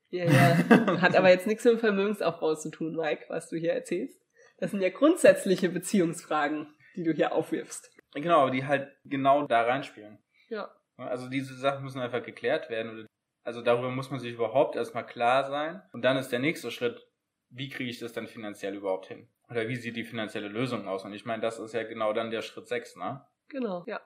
Ja, 0.09 0.25
ja. 0.25 0.57
Hat 1.01 1.15
aber 1.15 1.29
jetzt 1.29 1.47
nichts 1.47 1.63
mit 1.63 1.75
dem 1.75 1.79
Vermögensaufbau 1.79 2.55
zu 2.55 2.71
tun, 2.71 2.95
Mike, 2.95 3.25
was 3.29 3.49
du 3.49 3.55
hier 3.55 3.73
erzählst. 3.73 4.19
Das 4.57 4.71
sind 4.71 4.81
ja 4.81 4.89
grundsätzliche 4.89 5.69
Beziehungsfragen, 5.69 6.73
die 6.95 7.03
du 7.03 7.11
hier 7.11 7.33
aufwirfst. 7.33 7.91
Genau, 8.13 8.41
aber 8.41 8.51
die 8.51 8.65
halt 8.65 8.91
genau 9.05 9.45
da 9.45 9.61
reinspielen. 9.61 10.17
Ja. 10.49 10.71
Also 10.97 11.29
diese 11.29 11.55
Sachen 11.55 11.83
müssen 11.83 12.01
einfach 12.01 12.23
geklärt 12.23 12.69
werden. 12.69 13.05
Also 13.43 13.61
darüber 13.61 13.91
muss 13.91 14.09
man 14.09 14.19
sich 14.19 14.33
überhaupt 14.33 14.75
erstmal 14.75 15.05
klar 15.05 15.43
sein. 15.43 15.83
Und 15.93 16.03
dann 16.03 16.17
ist 16.17 16.31
der 16.31 16.39
nächste 16.39 16.71
Schritt, 16.71 17.07
wie 17.49 17.69
kriege 17.69 17.89
ich 17.89 17.99
das 17.99 18.13
dann 18.13 18.27
finanziell 18.27 18.75
überhaupt 18.75 19.05
hin? 19.05 19.29
Oder 19.49 19.67
wie 19.67 19.75
sieht 19.75 19.95
die 19.95 20.03
finanzielle 20.03 20.47
Lösung 20.47 20.87
aus? 20.87 21.05
Und 21.05 21.13
ich 21.13 21.25
meine, 21.25 21.41
das 21.41 21.59
ist 21.59 21.73
ja 21.73 21.83
genau 21.83 22.13
dann 22.13 22.31
der 22.31 22.41
Schritt 22.41 22.67
6, 22.67 22.97
ne? 22.97 23.25
Genau, 23.47 23.83
ja. 23.87 24.01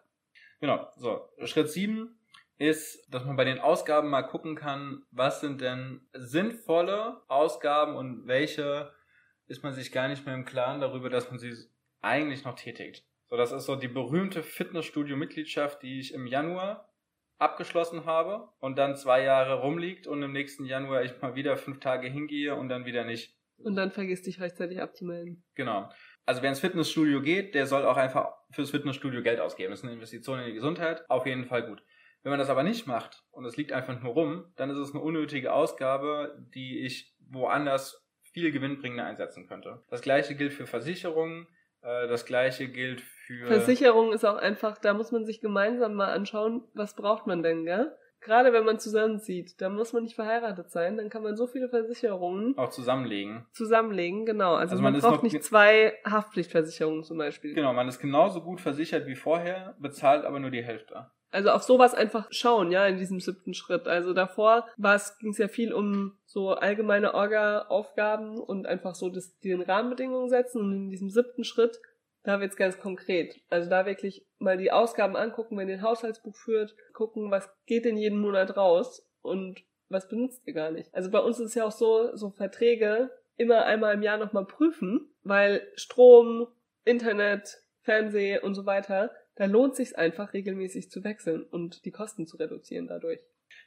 Genau. 0.60 0.88
So, 0.96 1.30
Schritt 1.46 1.70
7 1.70 2.16
ist, 2.58 3.12
dass 3.12 3.26
man 3.26 3.36
bei 3.36 3.44
den 3.44 3.60
Ausgaben 3.60 4.10
mal 4.10 4.22
gucken 4.22 4.56
kann, 4.56 5.04
was 5.10 5.42
sind 5.42 5.62
denn 5.62 6.08
sinnvolle 6.14 7.22
Ausgaben 7.28 7.96
und 7.96 8.28
welche 8.28 8.94
ist 9.48 9.64
man 9.64 9.74
sich 9.74 9.92
gar 9.92 10.08
nicht 10.08 10.26
mehr 10.26 10.36
im 10.36 10.46
Klaren 10.46 10.80
darüber, 10.80 11.10
dass 11.10 11.30
man 11.32 11.40
sie 11.40 11.54
eigentlich 12.02 12.46
noch 12.46 12.56
tätigt. 12.56 13.04
So, 13.30 13.36
das 13.36 13.52
ist 13.52 13.66
so 13.66 13.76
die 13.76 13.88
berühmte 13.88 14.44
Fitnessstudio-Mitgliedschaft, 14.44 15.82
die 15.82 16.00
ich 16.00 16.14
im 16.14 16.28
Januar 16.28 16.90
abgeschlossen 17.40 18.06
habe 18.06 18.50
und 18.60 18.78
dann 18.78 18.96
zwei 18.96 19.24
Jahre 19.24 19.62
rumliegt 19.62 20.06
und 20.06 20.22
im 20.22 20.32
nächsten 20.32 20.66
Januar 20.66 21.04
ich 21.04 21.20
mal 21.22 21.34
wieder 21.34 21.58
fünf 21.58 21.80
Tage 21.80 22.08
hingehe 22.08 22.56
und 22.56 22.70
dann 22.70 22.86
wieder 22.86 23.04
nicht. 23.04 23.36
Und 23.64 23.76
dann 23.76 23.92
vergisst 23.92 24.26
dich 24.26 24.40
rechtzeitig 24.40 24.82
abzumelden. 24.82 25.44
Genau. 25.56 25.90
Also 26.26 26.42
wer 26.42 26.50
ins 26.50 26.60
Fitnessstudio 26.60 27.22
geht, 27.22 27.56
der 27.56 27.66
soll 27.66 27.86
auch 27.86 27.98
einfach 27.98 28.34
fürs 28.52 28.72
Fitnessstudio 28.72 29.22
Geld 29.22 29.40
ausgeben. 29.40 29.72
Das 29.72 29.80
ist 29.80 29.86
eine 29.86 29.94
Investition 29.94 30.40
in 30.40 30.46
die 30.46 30.54
Gesundheit. 30.54 31.10
Auf 31.10 31.26
jeden 31.26 31.46
Fall 31.46 31.66
gut. 31.68 31.84
Wenn 32.24 32.30
man 32.30 32.40
das 32.40 32.50
aber 32.50 32.64
nicht 32.64 32.86
macht 32.86 33.24
und 33.32 33.46
es 33.46 33.58
liegt 33.58 33.72
einfach 33.72 34.00
nur 34.02 34.14
rum, 34.14 34.54
dann 34.56 34.70
ist 34.70 34.78
es 34.78 34.92
eine 34.94 35.02
unnötige 35.02 35.52
Ausgabe, 35.54 36.38
die 36.54 36.86
ich 36.86 37.16
woanders 37.30 38.06
viel 38.34 38.52
gewinnbringender 38.52 39.06
einsetzen 39.06 39.48
könnte. 39.48 39.84
Das 39.90 40.02
gleiche 40.02 40.36
gilt 40.36 40.54
für 40.54 40.68
Versicherungen. 40.68 41.48
Äh, 41.82 42.08
das 42.08 42.26
gleiche 42.26 42.68
gilt 42.68 43.02
für. 43.02 43.48
Versicherung 43.48 44.14
ist 44.14 44.24
auch 44.26 44.38
einfach, 44.38 44.78
da 44.78 44.94
muss 44.94 45.12
man 45.12 45.26
sich 45.26 45.42
gemeinsam 45.42 45.96
mal 45.96 46.14
anschauen, 46.14 46.64
was 46.74 46.96
braucht 46.96 47.28
man 47.28 47.42
denn, 47.42 47.66
gell? 47.66 47.96
Gerade 48.22 48.54
wenn 48.54 48.66
man 48.66 48.80
zusammenzieht, 48.80 49.60
da 49.60 49.70
muss 49.70 49.94
man 49.94 50.04
nicht 50.04 50.16
verheiratet 50.16 50.70
sein, 50.70 50.98
dann 50.98 51.10
kann 51.10 51.24
man 51.24 51.36
so 51.36 51.48
viele 51.48 51.70
Versicherungen 51.70 52.56
auch 52.58 52.70
zusammenlegen. 52.70 53.46
Zusammenlegen, 53.52 54.26
genau. 54.26 54.54
Also, 54.54 54.74
also 54.74 54.84
man, 54.84 54.94
man 54.94 55.02
braucht 55.02 55.24
nicht 55.24 55.44
zwei 55.44 55.98
Haftpflichtversicherungen 56.06 57.04
zum 57.04 57.18
Beispiel. 57.18 57.56
Genau, 57.56 57.74
man 57.74 57.88
ist 57.88 58.00
genauso 58.00 58.42
gut 58.42 58.62
versichert 58.62 59.08
wie 59.08 59.16
vorher, 59.16 59.76
bezahlt 59.80 60.24
aber 60.24 60.40
nur 60.40 60.52
die 60.52 60.64
Hälfte. 60.64 61.10
Also 61.32 61.50
auf 61.50 61.64
sowas 61.64 61.94
einfach 61.94 62.28
schauen, 62.30 62.72
ja, 62.72 62.86
in 62.86 62.98
diesem 62.98 63.20
siebten 63.20 63.54
Schritt. 63.54 63.88
Also 63.88 64.14
davor 64.14 64.68
ging 65.20 65.32
es 65.32 65.38
ja 65.38 65.48
viel 65.48 65.74
um 65.74 66.18
so 66.26 66.52
allgemeine 66.52 67.14
Orga-Aufgaben 67.14 68.38
und 68.38 68.68
einfach 68.68 68.96
so 68.96 69.10
das, 69.10 69.40
den 69.40 69.62
Rahmenbedingungen 69.62 70.30
setzen. 70.30 70.62
Und 70.62 70.74
in 70.74 70.90
diesem 70.90 71.10
siebten 71.10 71.46
Schritt 71.46 71.80
da 72.24 72.40
wird's 72.40 72.56
ganz 72.56 72.80
konkret. 72.80 73.40
Also 73.50 73.70
da 73.70 73.86
wirklich 73.86 74.26
mal 74.42 74.58
die 74.58 74.72
Ausgaben 74.72 75.16
angucken, 75.16 75.58
wenn 75.58 75.70
ihr 75.70 75.76
ein 75.76 75.82
Haushaltsbuch 75.82 76.36
führt, 76.36 76.76
gucken, 76.94 77.32
was 77.32 77.50
geht 77.66 77.86
denn 77.86 77.98
jeden 77.98 78.20
Monat 78.20 78.58
raus 78.58 79.08
und 79.22 79.64
was 79.90 80.08
benutzt 80.08 80.42
ihr 80.46 80.54
gar 80.54 80.72
nicht. 80.72 80.94
Also 80.94 81.12
bei 81.12 81.20
uns 81.20 81.40
ist 81.40 81.50
es 81.50 81.56
ja 81.56 81.66
auch 81.66 81.72
so, 81.72 82.16
so 82.16 82.32
Verträge 82.32 83.12
immer 83.36 83.66
einmal 83.66 83.94
im 83.94 84.04
Jahr 84.04 84.18
nochmal 84.18 84.46
prüfen, 84.46 85.10
weil 85.24 85.68
Strom, 85.76 86.48
Internet, 86.86 87.64
Fernseh 87.82 88.40
und 88.40 88.56
so 88.56 88.66
weiter, 88.66 89.12
da 89.36 89.46
lohnt 89.46 89.76
sich 89.76 89.98
einfach 89.98 90.34
regelmäßig 90.34 90.90
zu 90.90 91.04
wechseln 91.04 91.44
und 91.44 91.86
die 91.86 91.92
Kosten 91.92 92.28
zu 92.28 92.38
reduzieren 92.38 92.88
dadurch. 92.88 93.22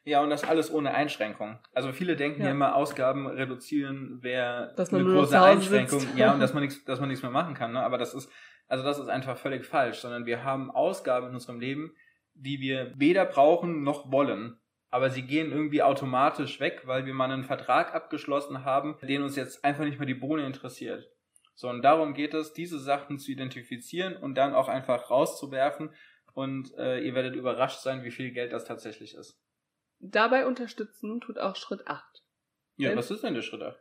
Ja, 0.04 0.22
und 0.22 0.30
das 0.30 0.44
alles 0.44 0.72
ohne 0.72 0.94
Einschränkung. 0.94 1.58
Also 1.72 1.92
viele 1.92 2.16
denken 2.16 2.40
ja, 2.40 2.48
ja 2.48 2.52
immer, 2.52 2.74
Ausgaben 2.76 3.26
reduzieren 3.26 4.22
wäre 4.22 4.74
eine 4.76 5.04
große 5.04 5.40
Einschränkung. 5.40 6.00
Sitzt. 6.00 6.16
Ja, 6.16 6.32
und 6.32 6.40
dass 6.40 6.52
man 6.52 6.62
nichts, 6.62 6.84
dass 6.84 7.00
man 7.00 7.08
nichts 7.08 7.22
mehr 7.22 7.32
machen 7.32 7.54
kann. 7.54 7.72
Ne? 7.72 7.80
Aber 7.80 7.98
das 7.98 8.14
ist, 8.14 8.30
also 8.68 8.84
das 8.84 8.98
ist 8.98 9.08
einfach 9.08 9.36
völlig 9.36 9.64
falsch, 9.64 9.98
sondern 9.98 10.26
wir 10.26 10.44
haben 10.44 10.70
Ausgaben 10.70 11.28
in 11.28 11.34
unserem 11.34 11.60
Leben, 11.60 11.94
die 12.34 12.60
wir 12.60 12.92
weder 12.96 13.24
brauchen 13.24 13.82
noch 13.82 14.10
wollen. 14.10 14.58
Aber 14.90 15.10
sie 15.10 15.22
gehen 15.22 15.50
irgendwie 15.50 15.82
automatisch 15.82 16.60
weg, 16.60 16.82
weil 16.84 17.04
wir 17.04 17.14
mal 17.14 17.30
einen 17.30 17.42
Vertrag 17.42 17.94
abgeschlossen 17.94 18.64
haben, 18.64 18.96
den 19.02 19.22
uns 19.22 19.34
jetzt 19.34 19.64
einfach 19.64 19.84
nicht 19.84 19.98
mehr 19.98 20.06
die 20.06 20.14
Bohne 20.14 20.46
interessiert. 20.46 21.10
So, 21.56 21.68
und 21.68 21.82
darum 21.82 22.14
geht 22.14 22.34
es, 22.34 22.52
diese 22.52 22.78
Sachen 22.78 23.18
zu 23.18 23.32
identifizieren 23.32 24.16
und 24.16 24.34
dann 24.36 24.54
auch 24.54 24.68
einfach 24.68 25.10
rauszuwerfen. 25.10 25.90
Und 26.32 26.74
äh, 26.76 27.00
ihr 27.00 27.14
werdet 27.14 27.36
überrascht 27.36 27.80
sein, 27.80 28.02
wie 28.02 28.10
viel 28.10 28.32
Geld 28.32 28.52
das 28.52 28.64
tatsächlich 28.64 29.14
ist. 29.14 29.40
Dabei 30.00 30.46
unterstützen 30.46 31.20
tut 31.20 31.38
auch 31.38 31.56
Schritt 31.56 31.86
8. 31.86 32.04
Ja, 32.76 32.90
Wenn, 32.90 32.98
was 32.98 33.10
ist 33.10 33.22
denn 33.22 33.34
der 33.34 33.42
Schritt 33.42 33.62
8? 33.62 33.76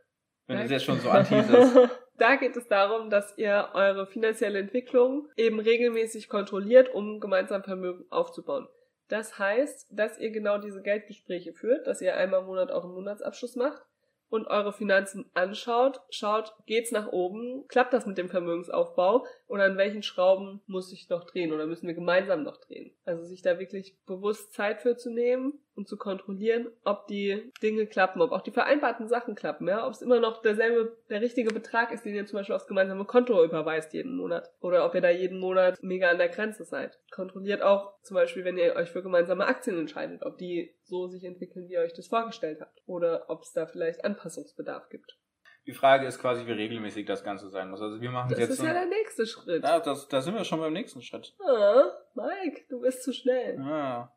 Wenn 0.46 0.60
es 0.60 0.72
jetzt 0.72 0.86
schon 0.86 1.00
so 1.00 1.10
anteasest. 1.10 1.78
da 2.24 2.38
geht 2.38 2.56
es 2.56 2.70
darum, 2.70 3.10
dass 3.10 3.38
ihr 3.38 3.72
eure 3.74 4.08
finanzielle 4.08 4.60
Entwicklung 4.60 5.28
eben 5.36 5.60
regelmäßig 5.60 6.30
kontrolliert, 6.30 6.94
um 6.94 7.20
gemeinsam 7.20 7.64
Vermögen 7.64 8.06
aufzubauen. 8.10 8.70
Das 9.10 9.38
heißt, 9.38 9.88
dass 9.92 10.18
ihr 10.20 10.32
genau 10.32 10.58
diese 10.58 10.82
Geldgespräche 10.82 11.52
führt, 11.52 11.86
dass 11.86 12.02
ihr 12.02 12.16
einmal 12.16 12.40
im 12.40 12.46
Monat 12.46 12.72
euren 12.72 12.94
Monatsabschluss 12.94 13.58
macht 13.58 13.84
und 14.30 14.48
eure 14.48 14.72
Finanzen 14.72 15.30
anschaut, 15.34 16.00
schaut, 16.10 16.54
geht's 16.66 16.92
nach 16.92 17.12
oben, 17.12 17.68
klappt 17.68 17.92
das 17.92 18.06
mit 18.06 18.18
dem 18.18 18.30
Vermögensaufbau 18.30 19.26
oder 19.48 19.66
an 19.66 19.78
welchen 19.78 20.02
Schrauben 20.02 20.62
muss 20.66 20.94
ich 20.94 21.10
noch 21.10 21.26
drehen 21.26 21.52
oder 21.52 21.66
müssen 21.66 21.88
wir 21.88 21.94
gemeinsam 21.94 22.44
noch 22.44 22.56
drehen? 22.58 22.96
Also 23.04 23.26
sich 23.26 23.42
da 23.42 23.60
wirklich 23.60 23.98
bewusst 24.06 24.54
Zeit 24.54 24.82
für 24.82 24.96
zu 24.96 25.12
nehmen 25.12 25.60
und 25.76 25.88
zu 25.88 25.98
kontrollieren, 25.98 26.68
ob 26.84 27.08
die 27.08 27.52
Dinge 27.62 27.88
klappen, 27.88 28.22
ob 28.22 28.32
auch 28.32 28.42
die 28.42 28.52
vereinbarten 28.52 29.08
Sachen 29.08 29.36
klappen, 29.36 29.68
ja, 29.68 29.86
ob 29.86 29.94
es 29.94 30.02
immer 30.02 30.20
noch 30.20 30.42
derselbe, 30.42 30.98
der 31.10 31.22
richtige 31.22 31.54
Betrag 31.54 31.92
ist, 31.92 32.06
den 32.06 32.16
ihr 32.16 32.26
zum 32.26 32.38
Beispiel 32.38 32.56
aufs 32.56 32.68
gemeinsame 32.68 33.06
Konto 33.06 33.44
überweist 33.44 33.94
jeden 33.94 34.16
Monat 34.16 34.50
oder 34.60 34.86
ob 34.86 34.96
ihr 34.96 35.02
da 35.02 35.10
jeden 35.10 35.40
Monat 35.40 35.82
mega 35.82 36.10
an 36.10 36.18
der 36.18 36.30
Grenze 36.30 36.64
seid. 36.64 37.00
Kontrolliert 37.12 37.62
auch 37.62 37.94
zum 38.02 38.16
Beispiel, 38.16 38.46
wenn 38.46 38.58
ihr 38.58 38.76
euch 38.76 38.92
für 38.92 39.04
gemeinsame 39.04 39.46
Aktien 39.46 39.78
entscheidet, 39.78 40.24
ob 40.24 40.38
die 40.38 40.76
so 40.84 41.08
sich 41.08 41.24
entwickeln, 41.24 41.68
wie 41.68 41.74
ihr 41.74 41.82
euch 41.82 41.94
das 41.94 42.08
vorgestellt 42.08 42.62
habt 42.62 42.82
oder 42.86 43.26
ob 43.30 43.42
es 43.42 43.54
da 43.54 43.66
vielleicht 43.66 44.06
Anpassungsbedarf 44.06 44.90
gibt. 44.90 45.18
Die 45.66 45.74
Frage 45.74 46.06
ist 46.06 46.20
quasi, 46.20 46.46
wie 46.46 46.52
regelmäßig 46.52 47.06
das 47.06 47.24
Ganze 47.24 47.50
sein 47.50 47.70
muss. 47.70 47.82
Also 47.82 48.02
wir 48.02 48.12
machen 48.12 48.30
das 48.30 48.40
jetzt. 48.40 48.50
Das 48.50 48.60
ist 48.60 48.66
ja 48.66 48.74
der 48.74 48.86
nächste 48.86 49.26
Schritt. 49.26 49.64
Ja, 49.64 49.80
das, 49.80 50.10
da 50.10 50.20
sind 50.20 50.36
wir 50.36 50.44
schon 50.44 50.60
beim 50.60 50.74
nächsten 50.74 51.02
Schritt. 51.02 51.34
Ah, 51.40 51.86
Mike, 52.16 52.66
du 52.70 52.82
bist 52.82 53.04
zu 53.04 53.14
schnell. 53.14 53.58
Ah. 53.62 54.13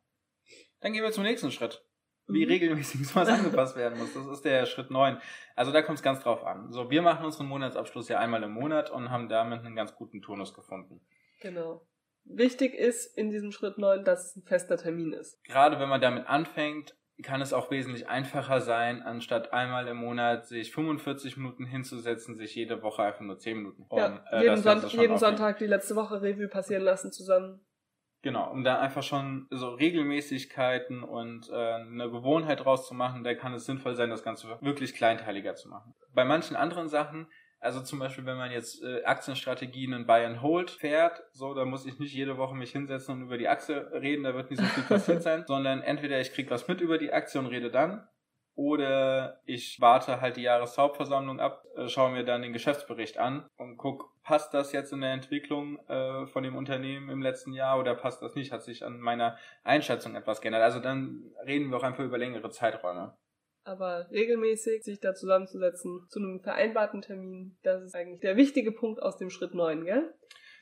Dann 0.86 0.92
gehen 0.92 1.02
wir 1.02 1.10
zum 1.10 1.24
nächsten 1.24 1.50
Schritt. 1.50 1.84
Wie 2.28 2.44
mhm. 2.44 2.52
regelmäßig 2.52 3.08
sowas 3.08 3.28
angepasst 3.28 3.74
werden 3.74 3.98
muss. 3.98 4.14
Das 4.14 4.24
ist 4.28 4.44
der 4.44 4.66
Schritt 4.66 4.88
9. 4.88 5.20
Also 5.56 5.72
da 5.72 5.82
kommt 5.82 5.98
es 5.98 6.04
ganz 6.04 6.20
drauf 6.20 6.44
an. 6.44 6.70
So, 6.70 6.90
wir 6.90 7.02
machen 7.02 7.24
unseren 7.24 7.48
Monatsabschluss 7.48 8.08
ja 8.08 8.20
einmal 8.20 8.44
im 8.44 8.52
Monat 8.52 8.92
und 8.92 9.10
haben 9.10 9.28
damit 9.28 9.64
einen 9.64 9.74
ganz 9.74 9.96
guten 9.96 10.22
Turnus 10.22 10.54
gefunden. 10.54 11.00
Genau. 11.40 11.84
Wichtig 12.22 12.72
ist 12.72 13.18
in 13.18 13.30
diesem 13.30 13.50
Schritt 13.50 13.78
9, 13.78 14.04
dass 14.04 14.26
es 14.26 14.36
ein 14.36 14.44
fester 14.44 14.76
Termin 14.76 15.12
ist. 15.12 15.42
Gerade 15.42 15.80
wenn 15.80 15.88
man 15.88 16.00
damit 16.00 16.28
anfängt, 16.28 16.94
kann 17.20 17.40
es 17.40 17.52
auch 17.52 17.72
wesentlich 17.72 18.06
einfacher 18.06 18.60
sein, 18.60 19.02
anstatt 19.02 19.52
einmal 19.52 19.88
im 19.88 19.96
Monat 19.96 20.46
sich 20.46 20.72
45 20.72 21.36
Minuten 21.36 21.66
hinzusetzen, 21.66 22.36
sich 22.36 22.54
jede 22.54 22.80
Woche 22.84 23.02
einfach 23.02 23.22
nur 23.22 23.38
10 23.38 23.56
Minuten. 23.56 23.86
Ja, 23.90 24.06
Und, 24.06 24.20
äh, 24.30 24.42
jeden, 24.42 24.62
Son 24.62 24.86
jeden. 24.86 25.18
Sonntag 25.18 25.58
die 25.58 25.66
letzte 25.66 25.96
Woche 25.96 26.22
Revue 26.22 26.46
passieren 26.46 26.84
lassen 26.84 27.10
zusammen. 27.10 27.66
Genau, 28.22 28.50
um 28.50 28.64
da 28.64 28.80
einfach 28.80 29.02
schon 29.02 29.46
so 29.50 29.68
Regelmäßigkeiten 29.68 31.02
und 31.02 31.48
äh, 31.50 31.54
eine 31.54 32.10
Gewohnheit 32.10 32.64
draus 32.64 32.88
zu 32.88 32.94
machen, 32.94 33.22
da 33.22 33.34
kann 33.34 33.54
es 33.54 33.66
sinnvoll 33.66 33.94
sein, 33.94 34.10
das 34.10 34.24
Ganze 34.24 34.48
wirklich 34.60 34.94
kleinteiliger 34.94 35.54
zu 35.54 35.68
machen. 35.68 35.94
Bei 36.12 36.24
manchen 36.24 36.56
anderen 36.56 36.88
Sachen, 36.88 37.28
also 37.60 37.80
zum 37.82 37.98
Beispiel, 37.98 38.26
wenn 38.26 38.36
man 38.36 38.50
jetzt 38.50 38.82
äh, 38.82 39.04
Aktienstrategien 39.04 39.92
in 39.92 40.06
Buy 40.06 40.24
and 40.24 40.42
Hold 40.42 40.70
fährt, 40.70 41.22
so, 41.32 41.54
da 41.54 41.64
muss 41.64 41.86
ich 41.86 41.98
nicht 41.98 42.14
jede 42.14 42.36
Woche 42.36 42.54
mich 42.54 42.72
hinsetzen 42.72 43.14
und 43.14 43.22
über 43.22 43.38
die 43.38 43.48
Aktie 43.48 43.90
reden, 43.92 44.24
da 44.24 44.34
wird 44.34 44.50
nicht 44.50 44.62
so 44.62 44.68
viel 44.68 44.82
passiert 44.88 45.22
sein, 45.22 45.44
sondern 45.46 45.82
entweder 45.82 46.20
ich 46.20 46.32
krieg 46.32 46.50
was 46.50 46.68
mit 46.68 46.80
über 46.80 46.98
die 46.98 47.12
Aktie 47.12 47.40
und 47.40 47.46
rede 47.46 47.70
dann, 47.70 48.06
oder 48.54 49.40
ich 49.44 49.80
warte 49.80 50.20
halt 50.20 50.36
die 50.36 50.42
Jahreshauptversammlung 50.42 51.40
ab, 51.40 51.64
äh, 51.76 51.88
schaue 51.88 52.12
mir 52.12 52.24
dann 52.24 52.42
den 52.42 52.52
Geschäftsbericht 52.52 53.18
an 53.18 53.46
und 53.56 53.76
guck, 53.76 54.15
passt 54.26 54.52
das 54.54 54.72
jetzt 54.72 54.92
in 54.92 55.02
der 55.02 55.12
Entwicklung 55.12 55.78
äh, 55.88 56.26
von 56.26 56.42
dem 56.42 56.56
Unternehmen 56.56 57.10
im 57.10 57.22
letzten 57.22 57.52
Jahr 57.52 57.78
oder 57.78 57.94
passt 57.94 58.20
das 58.22 58.34
nicht? 58.34 58.50
Hat 58.50 58.64
sich 58.64 58.84
an 58.84 58.98
meiner 58.98 59.38
Einschätzung 59.62 60.16
etwas 60.16 60.40
geändert? 60.40 60.62
Also 60.62 60.80
dann 60.80 61.32
reden 61.46 61.70
wir 61.70 61.76
auch 61.76 61.84
einfach 61.84 62.04
über 62.04 62.18
längere 62.18 62.50
Zeiträume. 62.50 63.16
Aber 63.62 64.10
regelmäßig 64.10 64.82
sich 64.82 64.98
da 64.98 65.14
zusammenzusetzen 65.14 66.06
zu 66.08 66.18
einem 66.18 66.40
vereinbarten 66.40 67.02
Termin, 67.02 67.56
das 67.62 67.84
ist 67.84 67.94
eigentlich 67.94 68.20
der 68.20 68.36
wichtige 68.36 68.72
Punkt 68.72 69.00
aus 69.00 69.16
dem 69.16 69.30
Schritt 69.30 69.54
9, 69.54 69.84
gell? 69.84 70.12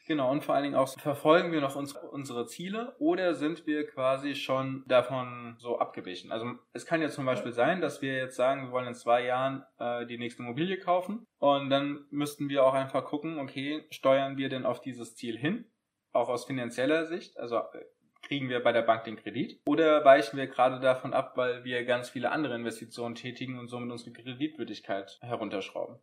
Genau, 0.06 0.30
und 0.30 0.44
vor 0.44 0.54
allen 0.54 0.64
Dingen 0.64 0.74
auch, 0.74 0.98
verfolgen 0.98 1.50
wir 1.50 1.62
noch 1.62 1.76
uns, 1.76 1.94
unsere 1.94 2.46
Ziele 2.46 2.94
oder 2.98 3.34
sind 3.34 3.66
wir 3.66 3.86
quasi 3.86 4.34
schon 4.34 4.84
davon 4.86 5.56
so 5.58 5.78
abgewichen? 5.78 6.30
Also 6.30 6.52
es 6.74 6.84
kann 6.84 7.00
ja 7.00 7.08
zum 7.08 7.24
Beispiel 7.24 7.52
sein, 7.52 7.80
dass 7.80 8.02
wir 8.02 8.14
jetzt 8.14 8.36
sagen, 8.36 8.66
wir 8.66 8.72
wollen 8.72 8.88
in 8.88 8.94
zwei 8.94 9.24
Jahren 9.24 9.64
äh, 9.78 10.04
die 10.04 10.18
nächste 10.18 10.42
Immobilie 10.42 10.78
kaufen 10.78 11.26
und 11.38 11.70
dann 11.70 12.04
müssten 12.10 12.50
wir 12.50 12.64
auch 12.66 12.74
einfach 12.74 13.06
gucken, 13.06 13.38
okay, 13.38 13.86
steuern 13.90 14.36
wir 14.36 14.50
denn 14.50 14.66
auf 14.66 14.82
dieses 14.82 15.16
Ziel 15.16 15.38
hin? 15.38 15.70
Auch 16.12 16.28
aus 16.28 16.44
finanzieller 16.44 17.06
Sicht, 17.06 17.38
also 17.38 17.56
äh, 17.56 17.84
kriegen 18.20 18.50
wir 18.50 18.62
bei 18.62 18.72
der 18.72 18.82
Bank 18.82 19.04
den 19.04 19.16
Kredit 19.16 19.60
oder 19.66 20.04
weichen 20.04 20.38
wir 20.38 20.48
gerade 20.48 20.80
davon 20.80 21.14
ab, 21.14 21.32
weil 21.36 21.64
wir 21.64 21.82
ganz 21.86 22.10
viele 22.10 22.30
andere 22.30 22.54
Investitionen 22.54 23.14
tätigen 23.14 23.58
und 23.58 23.68
somit 23.68 23.90
unsere 23.90 24.12
Kreditwürdigkeit 24.12 25.18
herunterschrauben? 25.22 25.98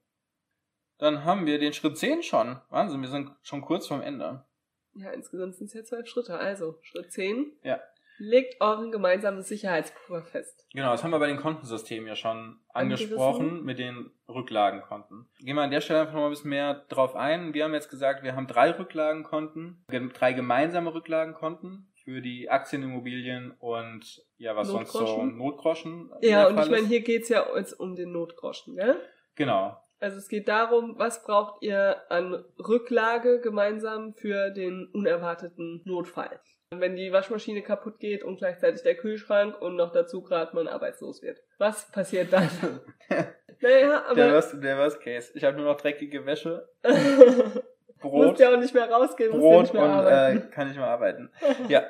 Dann 1.02 1.26
haben 1.26 1.46
wir 1.48 1.58
den 1.60 1.74
Schritt 1.74 1.98
10 1.98 2.22
schon. 2.24 2.62
Wahnsinn, 2.70 3.02
wir 3.02 3.10
sind 3.10 3.32
schon 3.42 3.62
kurz 3.62 3.88
vorm 3.88 4.02
Ende. 4.02 4.46
Ja, 4.94 5.10
insgesamt 5.12 5.56
sind 5.56 5.68
es 5.68 5.74
ja 5.74 5.84
zwölf 5.84 6.08
Schritte. 6.08 6.38
Also, 6.38 6.78
Schritt 6.82 7.12
10. 7.12 7.52
Ja. 7.64 7.80
Legt 8.20 8.62
euren 8.62 8.92
gemeinsamen 8.92 9.42
Sicherheitspuffer 9.42 10.22
fest. 10.22 10.68
Genau, 10.74 10.92
das 10.92 11.04
haben 11.04 11.10
wir 11.10 11.18
bei 11.18 11.26
den 11.28 11.38
Kontensystemen 11.38 12.08
ja 12.08 12.16
schon 12.16 12.60
Angerissen. 12.70 13.08
angesprochen 13.14 13.64
mit 13.64 13.80
den 13.80 14.12
Rücklagenkonten. 14.30 15.28
Gehen 15.40 15.56
wir 15.56 15.64
an 15.64 15.72
der 15.72 15.82
Stelle 15.82 16.02
einfach 16.02 16.14
noch 16.14 16.20
mal 16.22 16.28
ein 16.28 16.32
bisschen 16.32 16.52
mehr 16.52 16.86
drauf 16.90 17.16
ein. 17.16 17.56
Wir 17.56 17.64
haben 17.64 17.74
jetzt 17.74 17.90
gesagt, 17.90 18.22
wir 18.22 18.36
haben 18.36 18.46
drei 18.46 18.70
Rücklagenkonten, 18.78 19.84
ge- 19.90 20.10
drei 20.14 20.34
gemeinsame 20.34 20.94
Rücklagenkonten 20.94 21.92
für 22.04 22.22
die 22.22 22.48
Aktien, 22.50 22.84
Immobilien 22.84 23.52
und 23.58 24.24
ja, 24.38 24.56
was 24.56 24.68
sonst 24.68 24.92
so 24.92 25.24
Notgroschen. 25.26 26.12
Ja, 26.22 26.48
und 26.48 26.60
ich 26.60 26.70
meine, 26.70 26.86
hier 26.86 27.02
geht's 27.02 27.30
ja 27.30 27.44
jetzt 27.56 27.74
um 27.80 27.96
den 27.96 28.12
Notgroschen, 28.12 28.76
gell? 28.76 29.00
Genau, 29.34 29.81
Also 30.02 30.18
es 30.18 30.28
geht 30.30 30.48
darum, 30.48 30.96
was 30.98 31.24
braucht 31.24 31.62
ihr 31.62 32.02
an 32.10 32.44
Rücklage 32.58 33.40
gemeinsam 33.40 34.16
für 34.16 34.50
den 34.50 34.88
unerwarteten 34.92 35.84
Notfall. 35.86 36.40
Wenn 36.72 36.96
die 36.96 37.12
Waschmaschine 37.12 37.62
kaputt 37.62 38.00
geht 38.00 38.24
und 38.24 38.38
gleichzeitig 38.38 38.82
der 38.82 38.96
Kühlschrank 38.96 39.62
und 39.62 39.76
noch 39.76 39.92
dazu 39.92 40.24
gerade 40.24 40.56
man 40.56 40.68
arbeitslos 40.68 41.22
wird. 41.22 41.38
Was 41.60 41.92
passiert 41.92 42.34
dann? 42.34 42.50
naja, 43.60 44.04
der, 44.16 44.26
aber 44.26 44.34
worst, 44.34 44.56
der 44.64 44.78
Worst 44.80 45.02
Case. 45.02 45.32
Ich 45.36 45.44
habe 45.44 45.58
nur 45.58 45.66
noch 45.66 45.80
dreckige 45.80 46.26
Wäsche, 46.26 46.68
musst 46.84 47.62
Brot, 48.02 48.40
ja 48.40 48.52
auch 48.52 48.58
nicht 48.58 48.74
mehr 48.74 48.90
rausgehen, 48.90 49.30
musst 49.32 49.44
ja 49.44 49.50
Brot 49.50 49.74
nicht 49.74 49.76
und 49.76 50.48
äh, 50.48 50.50
kann 50.50 50.68
nicht 50.68 50.78
mehr 50.78 50.88
arbeiten. 50.88 51.30
Ja, 51.68 51.84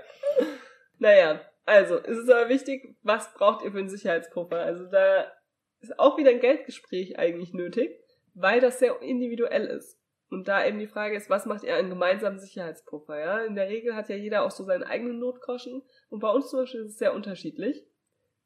Naja, 0.99 1.39
also, 1.65 1.97
es 1.99 2.17
ist 2.17 2.29
aber 2.29 2.49
wichtig, 2.49 2.97
was 3.03 3.33
braucht 3.35 3.63
ihr 3.63 3.71
für 3.71 3.77
einen 3.77 3.87
Sicherheitspuffer? 3.87 4.59
Also 4.59 4.85
da 4.85 5.31
ist 5.79 5.97
auch 5.99 6.17
wieder 6.17 6.31
ein 6.31 6.39
Geldgespräch 6.39 7.17
eigentlich 7.17 7.53
nötig, 7.53 8.00
weil 8.33 8.59
das 8.59 8.79
sehr 8.79 9.01
individuell 9.01 9.65
ist. 9.65 9.99
Und 10.29 10.47
da 10.47 10.65
eben 10.65 10.79
die 10.79 10.87
Frage 10.87 11.17
ist, 11.17 11.29
was 11.29 11.45
macht 11.45 11.63
ihr 11.63 11.75
einen 11.75 11.89
gemeinsamen 11.89 12.39
Sicherheitspuffer? 12.39 13.19
Ja? 13.19 13.39
In 13.43 13.55
der 13.55 13.67
Regel 13.67 13.95
hat 13.95 14.07
ja 14.07 14.15
jeder 14.15 14.43
auch 14.43 14.51
so 14.51 14.63
seinen 14.63 14.83
eigenen 14.83 15.19
Notgroschen. 15.19 15.83
Und 16.09 16.19
bei 16.19 16.29
uns 16.29 16.49
zum 16.49 16.61
Beispiel 16.61 16.81
ist 16.81 16.91
es 16.91 16.97
sehr 16.97 17.13
unterschiedlich. 17.13 17.85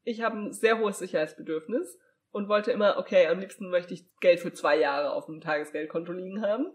Ich 0.04 0.22
habe 0.22 0.38
ein 0.38 0.52
sehr 0.52 0.80
hohes 0.80 0.98
Sicherheitsbedürfnis 0.98 2.00
und 2.32 2.50
wollte 2.50 2.72
immer, 2.72 2.98
okay, 2.98 3.28
am 3.28 3.40
liebsten 3.40 3.70
möchte 3.70 3.94
ich 3.94 4.10
Geld 4.20 4.40
für 4.40 4.52
zwei 4.52 4.78
Jahre 4.78 5.14
auf 5.14 5.28
dem 5.28 5.42
Tagesgeldkonto 5.42 6.12
liegen 6.12 6.42
haben. 6.42 6.74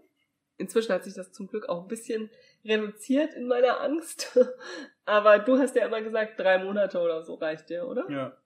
Inzwischen 0.57 0.93
hat 0.93 1.03
sich 1.03 1.13
das 1.13 1.33
zum 1.33 1.47
Glück 1.47 1.67
auch 1.67 1.81
ein 1.81 1.87
bisschen 1.87 2.29
reduziert 2.63 3.33
in 3.33 3.47
meiner 3.47 3.81
Angst. 3.81 4.37
Aber 5.05 5.39
du 5.39 5.57
hast 5.57 5.75
ja 5.75 5.85
immer 5.85 6.01
gesagt, 6.01 6.39
drei 6.39 6.57
Monate 6.63 6.99
oder 6.99 7.21
so 7.23 7.33
reicht 7.35 7.69
dir, 7.69 7.85
oder? 7.87 8.09
ja. 8.09 8.37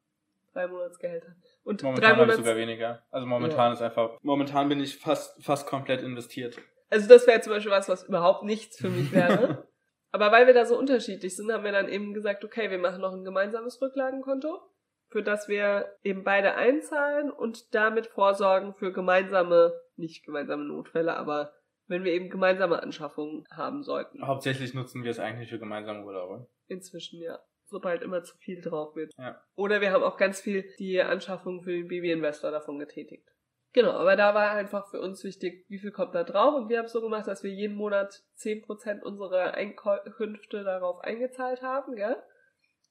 Drei 0.54 0.67
Monatsgehälter. 0.67 1.36
Und 1.65 1.82
Momentan 1.82 2.17
habe 2.17 2.32
ich 2.32 2.38
sogar 2.38 2.56
weniger. 2.56 3.04
Also 3.10 3.25
momentan 3.25 3.73
ist 3.73 3.82
einfach, 3.82 4.19
momentan 4.21 4.69
bin 4.69 4.80
ich 4.80 4.97
fast, 4.97 5.43
fast 5.43 5.65
komplett 5.65 6.04
investiert. 6.04 6.60
Also 6.91 7.10
das 7.10 7.25
wäre 7.25 7.41
zum 7.41 7.54
Beispiel 7.54 7.71
was, 7.71 7.89
was 7.89 8.04
überhaupt 8.04 8.43
nichts 8.43 8.78
für 8.78 8.89
mich 8.89 9.12
wäre. 9.12 9.67
Aber 10.12 10.32
weil 10.32 10.45
wir 10.45 10.54
da 10.54 10.65
so 10.65 10.78
unterschiedlich 10.78 11.36
sind, 11.36 11.51
haben 11.51 11.63
wir 11.63 11.71
dann 11.71 11.89
eben 11.89 12.13
gesagt, 12.13 12.45
okay, 12.45 12.69
wir 12.69 12.78
machen 12.78 13.01
noch 13.01 13.13
ein 13.13 13.23
gemeinsames 13.23 13.82
Rücklagenkonto, 13.82 14.62
für 15.10 15.23
das 15.23 15.49
wir 15.49 15.97
eben 16.04 16.23
beide 16.23 16.54
einzahlen 16.54 17.32
und 17.32 17.73
damit 17.73 18.08
vorsorgen 18.08 18.75
für 18.75 18.93
gemeinsame, 18.93 19.73
nicht 19.95 20.23
gemeinsame 20.23 20.63
Notfälle, 20.65 21.17
aber 21.17 21.51
wenn 21.88 22.04
wir 22.04 22.13
eben 22.13 22.30
gemeinsame 22.30 22.82
Anschaffungen 22.82 23.43
haben 23.51 23.82
sollten. 23.82 24.25
Hauptsächlich 24.25 24.75
nutzen 24.75 25.04
wir 25.04 25.12
es 25.12 25.19
eigentlich 25.19 25.49
für 25.49 25.60
gemeinsame 25.60 26.06
Urlaube. 26.06 26.47
Inzwischen, 26.67 27.19
ja. 27.21 27.39
Sobald 27.67 28.04
immer 28.04 28.23
zu 28.23 28.38
viel 28.38 28.62
drauf 28.62 28.95
wird. 28.95 29.12
Ja. 29.17 29.41
Oder 29.56 29.82
wir 29.82 29.91
haben 29.91 30.04
auch 30.04 30.17
ganz 30.17 30.39
viel 30.39 30.65
die 30.78 31.01
Anschaffung 31.01 31.63
für 31.63 31.71
den 31.71 31.88
Baby-Investor 31.88 32.51
davon 32.51 32.80
getätigt. 32.80 33.28
Genau, 33.73 33.91
aber 33.91 34.15
da 34.15 34.34
war 34.34 34.51
einfach 34.51 34.89
für 34.89 35.01
uns 35.01 35.23
wichtig, 35.23 35.65
wie 35.67 35.80
viel 35.80 35.91
kommt 35.91 36.15
da 36.15 36.23
drauf. 36.23 36.56
Und 36.56 36.69
wir 36.69 36.78
haben 36.78 36.86
es 36.86 36.93
so 36.93 37.01
gemacht, 37.01 37.28
dass 37.28 37.43
wir 37.43 37.51
jeden 37.51 37.75
Monat 37.75 38.21
10% 38.38 39.01
unserer 39.01 39.54
Einkünfte 39.54 40.63
darauf 40.63 41.01
eingezahlt 41.01 41.62
haben, 41.62 41.95
gell? 41.95 42.15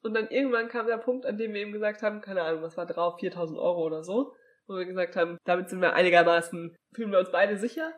Und 0.02 0.12
dann 0.12 0.28
irgendwann 0.28 0.68
kam 0.68 0.86
der 0.86 0.98
Punkt, 0.98 1.24
an 1.24 1.38
dem 1.38 1.54
wir 1.54 1.62
eben 1.62 1.72
gesagt 1.72 2.02
haben, 2.02 2.20
keine 2.20 2.42
Ahnung, 2.42 2.60
was 2.60 2.76
war 2.76 2.84
drauf, 2.84 3.18
4000 3.18 3.58
Euro 3.58 3.86
oder 3.86 4.04
so. 4.04 4.34
Wo 4.66 4.74
wir 4.76 4.84
gesagt 4.84 5.16
haben, 5.16 5.38
damit 5.44 5.70
sind 5.70 5.80
wir 5.80 5.94
einigermaßen, 5.94 6.76
fühlen 6.94 7.12
wir 7.12 7.18
uns 7.18 7.32
beide 7.32 7.56
sicher. 7.56 7.92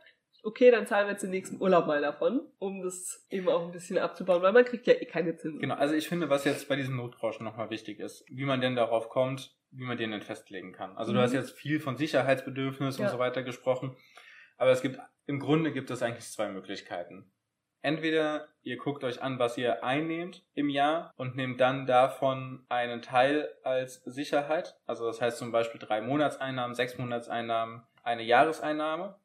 Okay, 0.46 0.70
dann 0.70 0.86
zahlen 0.86 1.06
wir 1.08 1.12
jetzt 1.12 1.22
den 1.22 1.30
nächsten 1.30 1.60
Urlaub 1.60 1.86
mal 1.88 2.00
davon, 2.00 2.40
um 2.60 2.80
das 2.80 3.26
eben 3.30 3.48
auch 3.48 3.64
ein 3.64 3.72
bisschen 3.72 3.98
abzubauen, 3.98 4.42
weil 4.42 4.52
man 4.52 4.64
kriegt 4.64 4.86
ja 4.86 4.92
eh 4.94 5.04
keine 5.04 5.36
Zinsen. 5.36 5.60
Genau, 5.60 5.74
also 5.74 5.94
ich 5.94 6.08
finde, 6.08 6.30
was 6.30 6.44
jetzt 6.44 6.68
bei 6.68 6.76
diesen 6.76 6.94
Notgroschen 6.94 7.44
nochmal 7.44 7.68
wichtig 7.70 7.98
ist, 7.98 8.24
wie 8.28 8.44
man 8.44 8.60
denn 8.60 8.76
darauf 8.76 9.08
kommt, 9.08 9.56
wie 9.72 9.82
man 9.82 9.98
den 9.98 10.12
denn 10.12 10.22
festlegen 10.22 10.72
kann. 10.72 10.96
Also 10.96 11.12
du 11.12 11.18
Mhm. 11.18 11.22
hast 11.22 11.32
jetzt 11.32 11.50
viel 11.50 11.80
von 11.80 11.96
Sicherheitsbedürfnis 11.96 12.98
Ja. 12.98 13.06
und 13.06 13.10
so 13.10 13.18
weiter 13.18 13.42
gesprochen, 13.42 13.96
aber 14.56 14.70
es 14.70 14.82
gibt, 14.82 15.00
im 15.26 15.40
Grunde 15.40 15.72
gibt 15.72 15.90
es 15.90 16.00
eigentlich 16.00 16.30
zwei 16.30 16.48
Möglichkeiten. 16.48 17.32
Entweder 17.82 18.48
ihr 18.62 18.76
guckt 18.76 19.02
euch 19.02 19.22
an, 19.22 19.40
was 19.40 19.58
ihr 19.58 19.82
einnehmt 19.82 20.44
im 20.54 20.68
Jahr 20.68 21.12
und 21.16 21.34
nehmt 21.34 21.60
dann 21.60 21.86
davon 21.86 22.64
einen 22.68 23.02
Teil 23.02 23.48
als 23.64 24.02
Sicherheit. 24.04 24.76
Also 24.86 25.06
das 25.06 25.20
heißt 25.20 25.38
zum 25.38 25.50
Beispiel 25.50 25.80
drei 25.80 26.00
Monatseinnahmen, 26.00 26.76
sechs 26.76 26.98
Monatseinnahmen, 26.98 27.82
eine 28.04 28.22
Jahreseinnahme, 28.22 29.16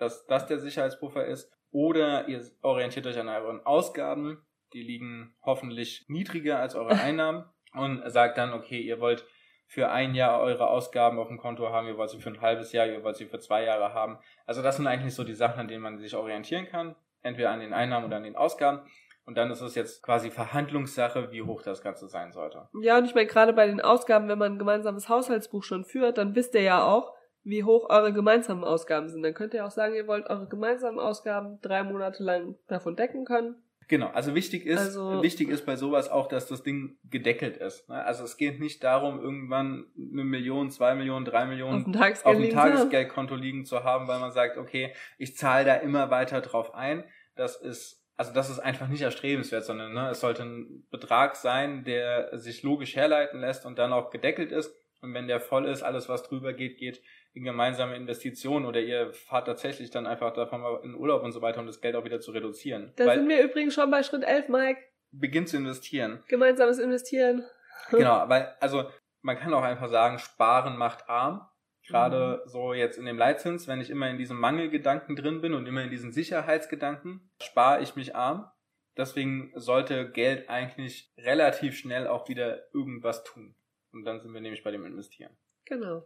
dass 0.00 0.26
das 0.26 0.46
der 0.46 0.58
Sicherheitspuffer 0.58 1.24
ist. 1.24 1.52
Oder 1.70 2.28
ihr 2.28 2.42
orientiert 2.62 3.06
euch 3.06 3.18
an 3.18 3.28
euren 3.28 3.64
Ausgaben, 3.64 4.44
die 4.72 4.82
liegen 4.82 5.34
hoffentlich 5.42 6.04
niedriger 6.08 6.58
als 6.58 6.74
eure 6.74 6.94
Einnahmen 7.00 7.44
und 7.74 8.02
sagt 8.10 8.38
dann, 8.38 8.52
okay, 8.52 8.80
ihr 8.80 9.00
wollt 9.00 9.24
für 9.66 9.90
ein 9.90 10.16
Jahr 10.16 10.40
eure 10.40 10.68
Ausgaben 10.68 11.20
auf 11.20 11.28
dem 11.28 11.38
Konto 11.38 11.70
haben, 11.70 11.86
ihr 11.86 11.96
wollt 11.96 12.10
sie 12.10 12.18
für 12.18 12.30
ein 12.30 12.40
halbes 12.40 12.72
Jahr, 12.72 12.86
ihr 12.86 13.04
wollt 13.04 13.16
sie 13.16 13.26
für 13.26 13.38
zwei 13.38 13.62
Jahre 13.62 13.94
haben. 13.94 14.18
Also 14.44 14.62
das 14.62 14.76
sind 14.76 14.88
eigentlich 14.88 15.14
so 15.14 15.22
die 15.22 15.34
Sachen, 15.34 15.60
an 15.60 15.68
denen 15.68 15.82
man 15.82 15.98
sich 15.98 16.16
orientieren 16.16 16.66
kann, 16.66 16.96
entweder 17.22 17.50
an 17.50 17.60
den 17.60 17.72
Einnahmen 17.72 18.06
oder 18.06 18.16
an 18.16 18.24
den 18.24 18.34
Ausgaben. 18.34 18.80
Und 19.26 19.36
dann 19.36 19.48
ist 19.52 19.60
es 19.60 19.76
jetzt 19.76 20.02
quasi 20.02 20.32
Verhandlungssache, 20.32 21.30
wie 21.30 21.42
hoch 21.42 21.62
das 21.62 21.82
Ganze 21.82 22.08
sein 22.08 22.32
sollte. 22.32 22.68
Ja, 22.82 22.98
und 22.98 23.04
ich 23.04 23.14
meine, 23.14 23.28
gerade 23.28 23.52
bei 23.52 23.68
den 23.68 23.80
Ausgaben, 23.80 24.28
wenn 24.28 24.38
man 24.38 24.54
ein 24.54 24.58
gemeinsames 24.58 25.08
Haushaltsbuch 25.08 25.62
schon 25.62 25.84
führt, 25.84 26.18
dann 26.18 26.34
wisst 26.34 26.56
ihr 26.56 26.62
ja 26.62 26.82
auch, 26.82 27.14
wie 27.42 27.64
hoch 27.64 27.88
eure 27.88 28.12
gemeinsamen 28.12 28.64
Ausgaben 28.64 29.08
sind. 29.08 29.22
Dann 29.22 29.34
könnt 29.34 29.54
ihr 29.54 29.64
auch 29.64 29.70
sagen, 29.70 29.94
ihr 29.94 30.06
wollt 30.06 30.28
eure 30.28 30.46
gemeinsamen 30.46 30.98
Ausgaben 30.98 31.58
drei 31.62 31.82
Monate 31.82 32.22
lang 32.22 32.56
davon 32.68 32.96
decken 32.96 33.24
können. 33.24 33.56
Genau, 33.88 34.08
also 34.10 34.36
wichtig 34.36 34.66
ist, 34.66 34.78
Also- 34.78 35.20
wichtig 35.20 35.48
ist 35.48 35.66
bei 35.66 35.74
sowas 35.74 36.08
auch, 36.10 36.28
dass 36.28 36.46
das 36.46 36.62
Ding 36.62 36.96
gedeckelt 37.10 37.56
ist. 37.56 37.88
ne? 37.88 38.04
Also 38.04 38.22
es 38.22 38.36
geht 38.36 38.60
nicht 38.60 38.84
darum, 38.84 39.20
irgendwann 39.20 39.86
eine 39.96 40.22
Million, 40.22 40.70
zwei 40.70 40.94
Millionen, 40.94 41.24
drei 41.24 41.42
Auf 41.42 41.48
Millionen 41.48 41.84
dem 41.84 41.94
auf 41.94 42.00
Tagesgeld 42.00 42.36
dem 42.36 42.40
liegen 42.42 42.52
zu 42.54 42.60
haben. 42.60 42.70
Tagesgeldkonto 42.72 43.34
liegen 43.34 43.64
zu 43.64 43.82
haben, 43.82 44.06
weil 44.06 44.20
man 44.20 44.30
sagt, 44.30 44.58
okay, 44.58 44.94
ich 45.18 45.36
zahle 45.36 45.64
da 45.64 45.74
immer 45.74 46.08
weiter 46.10 46.40
drauf 46.40 46.72
ein. 46.74 47.02
Das 47.34 47.56
ist 47.60 48.00
also 48.16 48.34
das 48.34 48.50
ist 48.50 48.58
einfach 48.58 48.86
nicht 48.86 49.00
erstrebenswert, 49.00 49.64
sondern 49.64 49.94
ne, 49.94 50.10
es 50.10 50.20
sollte 50.20 50.42
ein 50.42 50.86
Betrag 50.90 51.36
sein, 51.36 51.84
der 51.84 52.36
sich 52.38 52.62
logisch 52.62 52.94
herleiten 52.94 53.40
lässt 53.40 53.64
und 53.64 53.78
dann 53.78 53.94
auch 53.94 54.10
gedeckelt 54.10 54.52
ist. 54.52 54.76
Und 55.00 55.14
wenn 55.14 55.26
der 55.26 55.40
voll 55.40 55.64
ist, 55.64 55.82
alles 55.82 56.10
was 56.10 56.22
drüber 56.24 56.52
geht, 56.52 56.76
geht 56.76 57.00
in 57.32 57.44
gemeinsame 57.44 57.96
Investitionen 57.96 58.66
oder 58.66 58.80
ihr 58.80 59.12
fahrt 59.12 59.46
tatsächlich 59.46 59.90
dann 59.90 60.06
einfach 60.06 60.32
davon 60.32 60.60
mal 60.60 60.80
in 60.82 60.94
Urlaub 60.94 61.22
und 61.22 61.32
so 61.32 61.42
weiter, 61.42 61.60
um 61.60 61.66
das 61.66 61.80
Geld 61.80 61.94
auch 61.94 62.04
wieder 62.04 62.20
zu 62.20 62.32
reduzieren. 62.32 62.92
Da 62.96 63.14
sind 63.14 63.28
wir 63.28 63.42
übrigens 63.42 63.74
schon 63.74 63.90
bei 63.90 64.02
Schritt 64.02 64.24
11, 64.24 64.48
Mike. 64.48 64.80
Beginnt 65.12 65.48
zu 65.48 65.56
investieren. 65.56 66.22
Gemeinsames 66.28 66.78
Investieren. 66.78 67.44
Genau, 67.90 68.24
weil, 68.28 68.54
also 68.60 68.88
man 69.22 69.38
kann 69.38 69.54
auch 69.54 69.62
einfach 69.62 69.88
sagen, 69.88 70.18
Sparen 70.18 70.76
macht 70.76 71.08
arm. 71.08 71.48
Gerade 71.86 72.42
mhm. 72.44 72.48
so 72.48 72.74
jetzt 72.74 72.98
in 72.98 73.06
dem 73.06 73.18
Leitzins, 73.18 73.66
wenn 73.66 73.80
ich 73.80 73.90
immer 73.90 74.08
in 74.08 74.18
diesem 74.18 74.38
Mangelgedanken 74.38 75.16
drin 75.16 75.40
bin 75.40 75.54
und 75.54 75.66
immer 75.66 75.82
in 75.82 75.90
diesen 75.90 76.12
Sicherheitsgedanken, 76.12 77.30
spare 77.42 77.80
ich 77.82 77.96
mich 77.96 78.14
arm. 78.14 78.48
Deswegen 78.96 79.50
sollte 79.56 80.10
Geld 80.10 80.48
eigentlich 80.48 81.12
relativ 81.16 81.76
schnell 81.76 82.06
auch 82.06 82.28
wieder 82.28 82.72
irgendwas 82.74 83.24
tun. 83.24 83.56
Und 83.92 84.04
dann 84.04 84.20
sind 84.20 84.32
wir 84.32 84.40
nämlich 84.40 84.62
bei 84.62 84.70
dem 84.70 84.84
Investieren. 84.84 85.36
Genau. 85.64 86.04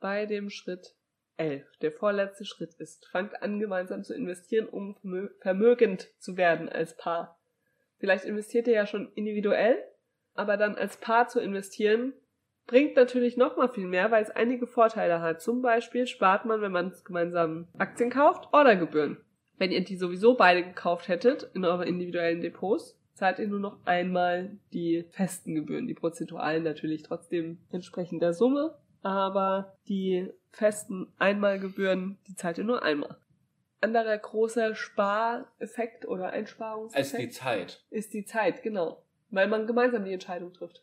Bei 0.00 0.26
dem 0.26 0.48
Schritt 0.50 0.94
11. 1.38 1.64
Der 1.80 1.92
vorletzte 1.92 2.44
Schritt 2.44 2.74
ist, 2.74 3.06
fangt 3.08 3.42
an 3.42 3.58
gemeinsam 3.58 4.04
zu 4.04 4.14
investieren, 4.14 4.68
um 4.68 4.96
vermögend 5.40 6.08
zu 6.18 6.36
werden 6.36 6.68
als 6.68 6.96
Paar. 6.96 7.40
Vielleicht 7.98 8.24
investiert 8.24 8.68
ihr 8.68 8.74
ja 8.74 8.86
schon 8.86 9.12
individuell, 9.14 9.82
aber 10.34 10.56
dann 10.56 10.76
als 10.76 10.98
Paar 10.98 11.28
zu 11.28 11.40
investieren, 11.40 12.12
bringt 12.66 12.96
natürlich 12.96 13.36
noch 13.36 13.56
mal 13.56 13.68
viel 13.68 13.86
mehr, 13.86 14.10
weil 14.10 14.22
es 14.22 14.30
einige 14.30 14.66
Vorteile 14.66 15.20
hat. 15.20 15.42
Zum 15.42 15.62
Beispiel 15.62 16.06
spart 16.06 16.44
man, 16.44 16.60
wenn 16.60 16.70
man 16.70 16.94
gemeinsam 17.04 17.66
Aktien 17.78 18.10
kauft, 18.10 18.52
Ordergebühren. 18.52 19.16
Wenn 19.56 19.72
ihr 19.72 19.82
die 19.82 19.96
sowieso 19.96 20.36
beide 20.36 20.62
gekauft 20.62 21.08
hättet 21.08 21.50
in 21.54 21.64
eure 21.64 21.86
individuellen 21.86 22.40
Depots, 22.40 22.96
zahlt 23.14 23.40
ihr 23.40 23.48
nur 23.48 23.58
noch 23.58 23.84
einmal 23.84 24.58
die 24.72 25.04
festen 25.10 25.56
Gebühren, 25.56 25.88
die 25.88 25.94
prozentualen 25.94 26.62
natürlich 26.62 27.02
trotzdem 27.02 27.58
entsprechend 27.72 28.22
der 28.22 28.34
Summe, 28.34 28.78
aber 29.02 29.76
die 29.88 30.30
festen 30.50 31.12
Einmalgebühren, 31.18 32.18
die 32.26 32.34
zahlt 32.34 32.58
ihr 32.58 32.64
nur 32.64 32.82
einmal. 32.82 33.16
Anderer 33.80 34.18
großer 34.18 34.74
Spareffekt 34.74 36.06
oder 36.06 36.30
Einsparungseffekt 36.30 37.12
ist 37.12 37.18
die 37.18 37.28
Zeit. 37.28 37.84
Ist 37.90 38.14
die 38.14 38.24
Zeit, 38.24 38.62
genau. 38.62 39.02
Weil 39.30 39.46
man 39.46 39.66
gemeinsam 39.66 40.04
die 40.04 40.12
Entscheidung 40.12 40.52
trifft. 40.52 40.82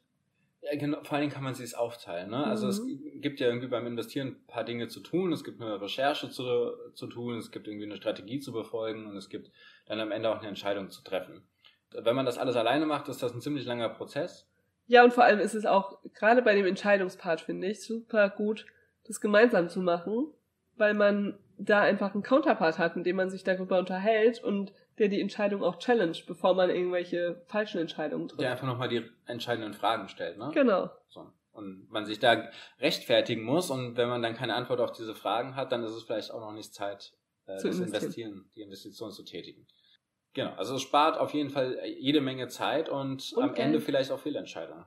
Ja, 0.62 0.78
genau, 0.78 1.04
vor 1.04 1.14
allen 1.14 1.22
Dingen 1.22 1.34
kann 1.34 1.44
man 1.44 1.54
sich 1.54 1.78
aufteilen. 1.78 2.30
Ne? 2.32 2.38
Mhm. 2.38 2.44
Also 2.44 2.68
es 2.68 2.82
mhm. 2.82 3.22
gibt 3.22 3.40
ja 3.40 3.48
irgendwie 3.48 3.68
beim 3.68 3.86
Investieren 3.86 4.30
ein 4.30 4.48
paar 4.48 4.64
Dinge 4.64 4.88
zu 4.88 5.02
tun. 5.02 5.32
Es 5.32 5.44
gibt 5.44 5.62
eine 5.62 5.80
Recherche 5.80 6.30
zu, 6.30 6.72
zu 6.94 7.08
tun, 7.08 7.38
es 7.38 7.52
gibt 7.52 7.68
irgendwie 7.68 7.86
eine 7.86 7.98
Strategie 7.98 8.40
zu 8.40 8.52
befolgen 8.52 9.08
und 9.08 9.18
es 9.18 9.30
gibt 9.30 9.52
dann 9.86 10.00
am 10.00 10.12
Ende 10.12 10.30
auch 10.30 10.40
eine 10.40 10.48
Entscheidung 10.48 10.90
zu 10.90 11.04
treffen. 11.04 11.44
Wenn 11.92 12.16
man 12.16 12.26
das 12.26 12.38
alles 12.38 12.56
alleine 12.56 12.86
macht, 12.86 13.10
ist 13.10 13.22
das 13.22 13.34
ein 13.34 13.42
ziemlich 13.42 13.66
langer 13.66 13.90
Prozess. 13.90 14.50
Ja, 14.88 15.04
und 15.04 15.14
vor 15.14 15.24
allem 15.24 15.40
ist 15.40 15.56
es 15.56 15.66
auch, 15.66 16.00
gerade 16.14 16.42
bei 16.42 16.56
dem 16.56 16.66
Entscheidungspart, 16.66 17.42
finde 17.42 17.68
ich, 17.68 17.84
super 17.84 18.30
gut, 18.30 18.66
das 19.08 19.20
gemeinsam 19.20 19.70
zu 19.70 19.82
machen, 19.82 20.32
weil 20.76 20.94
man 20.94 21.38
da 21.58 21.82
einfach 21.82 22.14
einen 22.14 22.24
Counterpart 22.24 22.78
hat, 22.78 22.96
mit 22.96 23.06
dem 23.06 23.16
man 23.16 23.30
sich 23.30 23.44
darüber 23.44 23.80
unterhält 23.80 24.44
und 24.44 24.74
der 24.98 25.08
die 25.08 25.22
Entscheidung 25.22 25.64
auch 25.64 25.78
challenge, 25.78 26.18
bevor 26.28 26.54
man 26.54 26.70
irgendwelche 26.70 27.42
falschen 27.48 27.80
Entscheidungen 27.80 28.28
trifft. 28.28 28.42
Der 28.42 28.52
einfach 28.52 28.68
nochmal 28.68 28.88
die 28.88 29.04
entscheidenden 29.26 29.74
Fragen 29.74 30.08
stellt, 30.08 30.38
ne? 30.38 30.52
Genau. 30.54 30.90
So. 31.08 31.32
Und 31.52 31.90
man 31.90 32.06
sich 32.06 32.20
da 32.20 32.50
rechtfertigen 32.80 33.44
muss 33.44 33.70
und 33.70 33.96
wenn 33.96 34.10
man 34.10 34.22
dann 34.22 34.36
keine 34.36 34.56
Antwort 34.56 34.82
auf 34.82 34.92
diese 34.92 35.16
Fragen 35.16 35.56
hat, 35.56 35.72
dann 35.72 35.84
ist 35.84 35.92
es 35.92 36.04
vielleicht 36.04 36.32
auch 36.32 36.42
noch 36.42 36.52
nicht 36.52 36.74
Zeit, 36.74 37.14
äh, 37.46 37.54
das 37.54 37.64
investieren. 37.64 37.88
investieren, 37.88 38.52
die 38.56 38.62
Investition 38.62 39.12
zu 39.12 39.24
tätigen. 39.24 39.66
Genau, 40.36 40.54
also 40.56 40.76
es 40.76 40.82
spart 40.82 41.18
auf 41.18 41.34
jeden 41.34 41.50
Fall 41.50 41.80
jede 41.98 42.20
Menge 42.20 42.50
Zeit 42.50 42.90
und, 42.90 43.34
und 43.34 43.44
am 43.44 43.54
Geld. 43.54 43.68
Ende 43.68 43.80
vielleicht 43.80 44.12
auch 44.12 44.20
Fehlentscheidungen. 44.20 44.86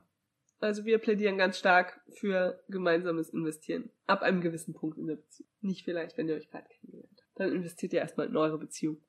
Also 0.59 0.85
wir 0.85 0.99
plädieren 0.99 1.39
ganz 1.39 1.57
stark 1.57 1.99
für 2.19 2.63
gemeinsames 2.67 3.29
Investieren. 3.29 3.89
Ab 4.05 4.21
einem 4.21 4.41
gewissen 4.41 4.75
Punkt 4.75 4.99
in 4.99 5.07
der 5.07 5.15
Beziehung. 5.15 5.49
Nicht 5.61 5.83
vielleicht, 5.85 6.17
wenn 6.17 6.27
ihr 6.27 6.35
euch 6.35 6.51
gerade 6.51 6.67
kennengelernt 6.69 7.19
habt. 7.19 7.39
Dann 7.39 7.51
investiert 7.51 7.93
ihr 7.93 7.99
erstmal 7.99 8.27
in 8.27 8.37
eure 8.37 8.59
Beziehung. 8.59 9.01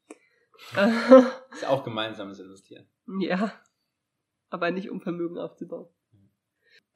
ist 1.53 1.69
auch 1.69 1.85
gemeinsames 1.85 2.41
Investieren. 2.41 2.89
Ja, 3.19 3.53
aber 4.49 4.71
nicht 4.71 4.91
um 4.91 5.03
Vermögen 5.03 5.39
aufzubauen. 5.39 5.89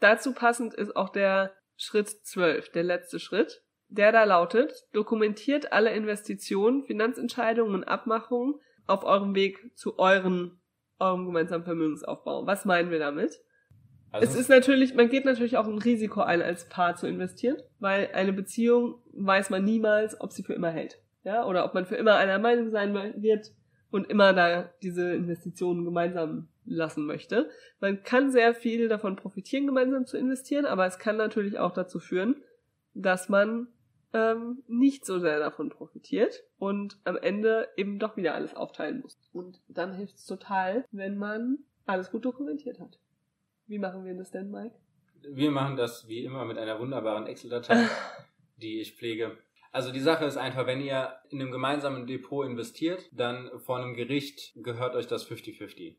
Dazu 0.01 0.33
passend 0.33 0.73
ist 0.73 0.97
auch 0.97 1.11
der 1.11 1.55
Schritt 1.77 2.09
12, 2.09 2.71
der 2.71 2.83
letzte 2.83 3.19
Schritt, 3.19 3.63
der 3.89 4.11
da 4.11 4.25
lautet, 4.25 4.73
dokumentiert 4.93 5.73
alle 5.73 5.93
Investitionen, 5.93 6.85
Finanzentscheidungen 6.85 7.75
und 7.75 7.85
Abmachungen 7.85 8.61
auf 8.87 9.05
eurem 9.05 9.35
Weg 9.35 9.77
zu 9.77 9.99
euren, 9.99 10.61
eurem 10.99 11.27
gemeinsamen 11.27 11.65
Vermögensaufbau. 11.65 12.47
Was 12.47 12.65
meinen 12.65 12.91
wir 12.91 12.99
damit? 12.99 13.41
Also 14.13 14.29
es 14.29 14.37
ist 14.37 14.49
natürlich, 14.49 14.95
man 14.95 15.09
geht 15.09 15.25
natürlich 15.25 15.57
auch 15.57 15.67
ein 15.67 15.79
Risiko 15.79 16.21
ein, 16.21 16.41
als 16.41 16.69
Paar 16.69 16.95
zu 16.95 17.09
investieren, 17.09 17.57
weil 17.81 18.11
eine 18.15 18.33
Beziehung 18.33 19.03
weiß 19.13 19.51
man 19.51 19.65
niemals, 19.65 20.21
ob 20.21 20.33
sie 20.33 20.45
für 20.45 20.55
immer 20.55 20.71
hält 20.71 21.01
ja, 21.25 21.47
oder 21.47 21.65
ob 21.65 21.75
man 21.75 21.87
für 21.87 21.97
immer 21.97 22.17
einer 22.17 22.39
Meinung 22.39 22.71
sein 22.71 22.95
wird 22.95 23.53
und 23.91 24.09
immer 24.09 24.33
da 24.33 24.71
diese 24.83 25.15
Investitionen 25.15 25.85
gemeinsam 25.85 26.49
lassen 26.67 27.07
möchte. 27.07 27.51
Man 27.81 28.03
kann 28.03 28.31
sehr 28.31 28.55
viel 28.55 28.89
davon 28.89 29.17
profitieren, 29.17 29.67
gemeinsam 29.67 30.07
zu 30.07 30.17
investieren, 30.17 30.67
aber 30.67 30.87
es 30.87 30.99
kann 30.99 31.17
natürlich 31.17 31.59
auch 31.59 31.73
dazu 31.73 31.99
führen, 31.99 32.37
dass 32.95 33.29
man 33.29 33.69
ähm, 34.15 34.63
nicht 34.69 35.05
so 35.05 35.19
sehr 35.19 35.41
davon 35.41 35.69
profitiert 35.69 36.43
und 36.57 36.99
am 37.05 37.17
Ende 37.17 37.69
eben 37.77 37.99
doch 37.99 38.17
wieder 38.17 38.35
alles 38.35 38.55
aufteilen 38.55 39.01
muss. 39.01 39.19
Und 39.33 39.61
dann 39.69 39.93
hilft 39.93 40.15
es 40.15 40.25
total, 40.25 40.87
wenn 40.93 41.19
man 41.19 41.59
alles 41.85 42.11
gut 42.11 42.25
dokumentiert 42.25 42.81
hat. 42.81 42.99
Wie 43.67 43.79
machen 43.79 44.05
wir 44.05 44.15
das 44.15 44.31
denn, 44.31 44.51
Mike? 44.51 44.77
Wir 45.29 45.51
machen 45.51 45.77
das 45.77 46.07
wie 46.07 46.25
immer 46.25 46.45
mit 46.45 46.59
einer 46.59 46.79
wunderbaren 46.79 47.27
Excel-Datei, 47.27 47.89
die 48.57 48.81
ich 48.81 48.95
pflege. 48.95 49.37
Also 49.73 49.91
die 49.91 50.01
Sache 50.01 50.25
ist 50.25 50.37
einfach, 50.37 50.67
wenn 50.67 50.81
ihr 50.81 51.15
in 51.31 51.41
einem 51.41 51.51
gemeinsamen 51.51 52.07
Depot 52.07 52.47
investiert, 52.47 53.09
dann 53.11 53.51
vor 53.59 53.79
einem 53.79 53.95
Gericht 53.95 54.53
gehört 54.55 54.95
euch 54.95 55.09
das 55.09 55.29
50-50. 55.29 55.97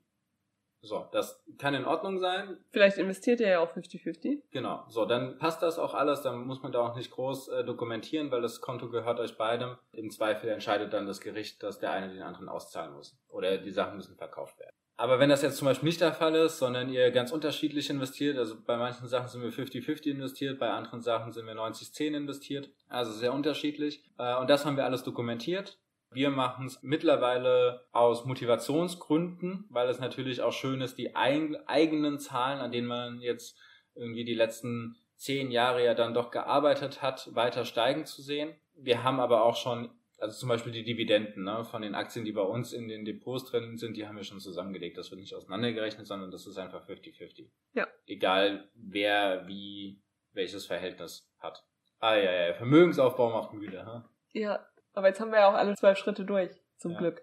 So, 0.86 1.08
das 1.12 1.44
kann 1.58 1.74
in 1.74 1.86
Ordnung 1.86 2.20
sein. 2.20 2.58
Vielleicht 2.72 2.98
investiert 2.98 3.40
ihr 3.40 3.48
ja 3.48 3.60
auch 3.60 3.76
50-50. 3.76 4.44
Genau, 4.52 4.84
so, 4.88 5.06
dann 5.06 5.38
passt 5.40 5.62
das 5.62 5.80
auch 5.80 5.94
alles, 5.94 6.22
dann 6.22 6.46
muss 6.46 6.62
man 6.62 6.72
da 6.72 6.80
auch 6.80 6.96
nicht 6.96 7.12
groß 7.12 7.48
äh, 7.50 7.64
dokumentieren, 7.64 8.32
weil 8.32 8.42
das 8.42 8.62
Konto 8.62 8.90
gehört 8.90 9.20
euch 9.20 9.38
beidem. 9.38 9.78
Im 9.92 10.12
Zweifel 10.12 10.50
entscheidet 10.50 10.94
dann 10.94 11.08
das 11.08 11.22
Gericht, 11.22 11.64
dass 11.64 11.80
der 11.80 11.92
eine 11.92 12.14
den 12.14 12.22
anderen 12.22 12.50
auszahlen 12.50 12.94
muss. 12.94 13.18
Oder 13.30 13.58
die 13.58 13.72
Sachen 13.72 13.98
müssen 13.98 14.16
verkauft 14.16 14.60
werden. 14.60 14.76
Aber 14.98 15.20
wenn 15.20 15.30
das 15.30 15.42
jetzt 15.42 15.58
zum 15.58 15.66
Beispiel 15.66 15.88
nicht 15.88 16.00
der 16.00 16.14
Fall 16.14 16.36
ist, 16.36 16.58
sondern 16.58 16.90
ihr 16.90 17.12
ganz 17.12 17.32
unterschiedlich 17.32 17.90
investiert, 17.90 18.38
also 18.38 18.56
bei 18.66 18.78
manchen 18.78 19.08
Sachen 19.08 19.28
sind 19.28 19.42
wir 19.42 19.52
50-50 19.52 20.12
investiert, 20.12 20.58
bei 20.58 20.70
anderen 20.70 21.02
Sachen 21.02 21.34
sind 21.34 21.46
wir 21.48 21.54
90-10 21.54 22.16
investiert, 22.16 22.70
also 22.88 23.12
sehr 23.12 23.34
unterschiedlich. 23.34 24.04
Äh, 24.18 24.38
und 24.38 24.50
das 24.50 24.66
haben 24.66 24.78
wir 24.78 24.86
alles 24.86 25.04
dokumentiert. 25.04 25.78
Wir 26.16 26.30
machen 26.30 26.66
es 26.66 26.82
mittlerweile 26.82 27.86
aus 27.92 28.26
Motivationsgründen, 28.26 29.66
weil 29.70 29.90
es 29.90 30.00
natürlich 30.00 30.42
auch 30.42 30.54
schön 30.54 30.82
ist, 30.82 30.98
die 30.98 31.16
eigenen 31.16 32.20
Zahlen, 32.20 32.60
an 32.60 32.72
denen 32.72 32.88
man 32.88 33.22
jetzt 33.22 33.58
irgendwie 33.94 34.26
die 34.26 34.34
letzten 34.34 34.96
zehn 35.16 35.52
Jahre 35.52 35.84
ja 35.84 35.94
dann 35.94 36.14
doch 36.14 36.32
gearbeitet 36.32 37.02
hat, 37.02 37.34
weiter 37.36 37.66
steigen 37.66 38.06
zu 38.06 38.22
sehen. 38.22 38.56
Wir 38.76 39.04
haben 39.04 39.20
aber 39.20 39.44
auch 39.44 39.56
schon 39.56 39.90
also 40.18 40.38
zum 40.40 40.50
Beispiel 40.50 40.72
die 40.72 40.84
Dividenden 40.84 41.44
ne, 41.44 41.66
von 41.66 41.82
den 41.82 41.96
Aktien, 41.96 42.26
die 42.26 42.32
bei 42.32 42.42
uns 42.42 42.74
in 42.74 42.88
den 42.88 43.06
Depots 43.06 43.46
drin 43.46 43.78
sind, 43.78 43.98
die 43.98 44.08
haben 44.08 44.16
wir 44.16 44.24
schon 44.24 44.40
zusammengelegt. 44.40 44.98
Das 44.98 45.12
wird 45.12 45.20
nicht 45.20 45.36
auseinandergerechnet, 45.36 46.08
sondern 46.08 46.32
das 46.32 46.48
ist 46.48 46.58
einfach 46.58 46.88
50-50. 46.88 47.48
Ja. 47.74 47.88
Egal 48.08 48.70
wer 48.74 49.48
wie 49.48 50.02
welches 50.34 50.66
Verhältnis 50.66 51.30
hat. 51.40 51.64
Ah 52.00 52.16
ja, 52.16 52.48
ja, 52.48 52.54
Vermögensaufbau 52.54 53.32
macht 53.32 53.54
müde. 53.54 53.86
Hm? 53.86 54.04
Ja, 54.34 54.66
aber 54.96 55.08
jetzt 55.08 55.20
haben 55.20 55.32
wir 55.32 55.40
ja 55.40 55.50
auch 55.50 55.54
alle 55.54 55.76
zwölf 55.76 55.98
Schritte 55.98 56.26
durch, 56.26 56.52
zum 56.78 56.92
ja. 56.92 56.98
Glück. 56.98 57.22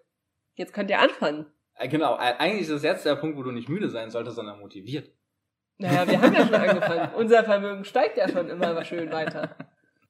Jetzt 0.54 0.72
könnt 0.72 0.90
ihr 0.90 1.00
anfangen. 1.00 1.46
Äh, 1.74 1.88
genau, 1.88 2.14
eigentlich 2.14 2.62
ist 2.62 2.70
das 2.70 2.82
jetzt 2.82 3.06
der 3.06 3.16
Punkt, 3.16 3.36
wo 3.36 3.42
du 3.42 3.50
nicht 3.50 3.68
müde 3.68 3.88
sein 3.88 4.10
solltest, 4.10 4.36
sondern 4.36 4.60
motiviert. 4.60 5.10
Naja, 5.78 6.06
wir 6.06 6.20
haben 6.20 6.34
ja 6.34 6.46
schon 6.46 6.54
angefangen. 6.54 7.14
Unser 7.14 7.44
Vermögen 7.44 7.84
steigt 7.84 8.16
ja 8.16 8.28
schon 8.28 8.48
immer 8.48 8.84
schön 8.84 9.10
weiter. 9.10 9.56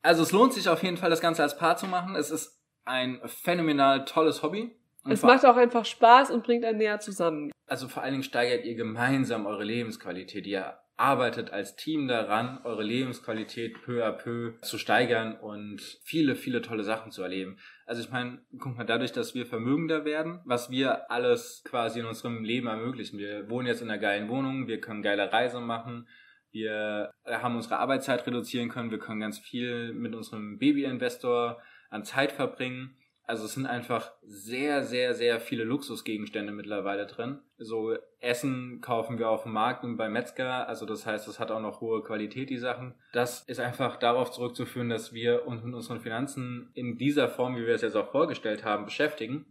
Also 0.02 0.22
es 0.22 0.32
lohnt 0.32 0.52
sich 0.52 0.68
auf 0.68 0.82
jeden 0.82 0.96
Fall, 0.96 1.10
das 1.10 1.20
Ganze 1.20 1.42
als 1.42 1.56
Paar 1.56 1.76
zu 1.76 1.86
machen. 1.86 2.16
Es 2.16 2.30
ist 2.30 2.60
ein 2.84 3.20
phänomenal 3.26 4.04
tolles 4.04 4.42
Hobby. 4.42 4.76
Und 5.04 5.12
es 5.12 5.22
macht 5.22 5.44
auch 5.46 5.56
einfach 5.56 5.84
Spaß 5.84 6.30
und 6.30 6.44
bringt 6.44 6.64
einen 6.64 6.78
näher 6.78 7.00
zusammen. 7.00 7.50
Also 7.66 7.88
vor 7.88 8.02
allen 8.02 8.12
Dingen 8.12 8.24
steigert 8.24 8.64
ihr 8.64 8.74
gemeinsam 8.74 9.46
eure 9.46 9.64
Lebensqualität. 9.64 10.46
Ihr 10.46 10.78
arbeitet 11.02 11.52
als 11.52 11.74
Team 11.74 12.06
daran, 12.06 12.60
eure 12.62 12.84
Lebensqualität 12.84 13.82
peu 13.82 14.06
à 14.06 14.12
peu 14.12 14.52
zu 14.62 14.78
steigern 14.78 15.34
und 15.34 15.80
viele, 16.04 16.36
viele 16.36 16.62
tolle 16.62 16.84
Sachen 16.84 17.10
zu 17.10 17.22
erleben. 17.22 17.58
Also 17.86 18.02
ich 18.02 18.10
meine, 18.10 18.38
guck 18.56 18.76
mal, 18.76 18.84
dadurch, 18.84 19.10
dass 19.10 19.34
wir 19.34 19.44
vermögender 19.44 20.04
werden, 20.04 20.40
was 20.44 20.70
wir 20.70 21.10
alles 21.10 21.62
quasi 21.64 21.98
in 21.98 22.06
unserem 22.06 22.44
Leben 22.44 22.68
ermöglichen. 22.68 23.18
Wir 23.18 23.50
wohnen 23.50 23.66
jetzt 23.66 23.82
in 23.82 23.90
einer 23.90 24.00
geilen 24.00 24.28
Wohnung, 24.28 24.68
wir 24.68 24.80
können 24.80 25.02
geile 25.02 25.32
Reisen 25.32 25.64
machen, 25.66 26.06
wir 26.52 27.10
haben 27.26 27.56
unsere 27.56 27.78
Arbeitszeit 27.78 28.24
reduzieren 28.24 28.68
können, 28.68 28.92
wir 28.92 29.00
können 29.00 29.20
ganz 29.20 29.40
viel 29.40 29.92
mit 29.92 30.14
unserem 30.14 30.58
Baby-Investor 30.58 31.60
an 31.90 32.04
Zeit 32.04 32.30
verbringen 32.30 32.96
Also 33.24 33.44
es 33.44 33.54
sind 33.54 33.66
einfach 33.66 34.12
sehr, 34.22 34.82
sehr, 34.82 35.14
sehr 35.14 35.40
viele 35.40 35.64
Luxusgegenstände 35.64 36.52
mittlerweile 36.52 37.06
drin. 37.06 37.38
So 37.56 37.96
Essen 38.18 38.80
kaufen 38.80 39.18
wir 39.18 39.30
auf 39.30 39.44
dem 39.44 39.52
Markt 39.52 39.84
und 39.84 39.96
beim 39.96 40.12
Metzger. 40.12 40.68
Also 40.68 40.86
das 40.86 41.06
heißt, 41.06 41.28
es 41.28 41.38
hat 41.38 41.50
auch 41.50 41.60
noch 41.60 41.80
hohe 41.80 42.02
Qualität, 42.02 42.50
die 42.50 42.58
Sachen. 42.58 42.94
Das 43.12 43.42
ist 43.42 43.60
einfach 43.60 43.96
darauf 43.96 44.32
zurückzuführen, 44.32 44.88
dass 44.88 45.12
wir 45.12 45.46
uns 45.46 45.62
mit 45.62 45.74
unseren 45.74 46.00
Finanzen 46.00 46.70
in 46.74 46.98
dieser 46.98 47.28
Form, 47.28 47.56
wie 47.56 47.66
wir 47.66 47.74
es 47.74 47.82
jetzt 47.82 47.96
auch 47.96 48.10
vorgestellt 48.10 48.64
haben, 48.64 48.84
beschäftigen. 48.84 49.46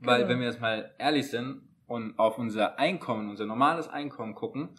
Weil 0.00 0.20
Genau. 0.20 0.30
wenn 0.30 0.40
wir 0.40 0.46
jetzt 0.46 0.60
mal 0.60 0.94
ehrlich 0.98 1.28
sind 1.28 1.62
und 1.86 2.18
auf 2.18 2.38
unser 2.38 2.78
Einkommen, 2.78 3.28
unser 3.30 3.46
normales 3.46 3.88
Einkommen 3.88 4.34
gucken, 4.34 4.70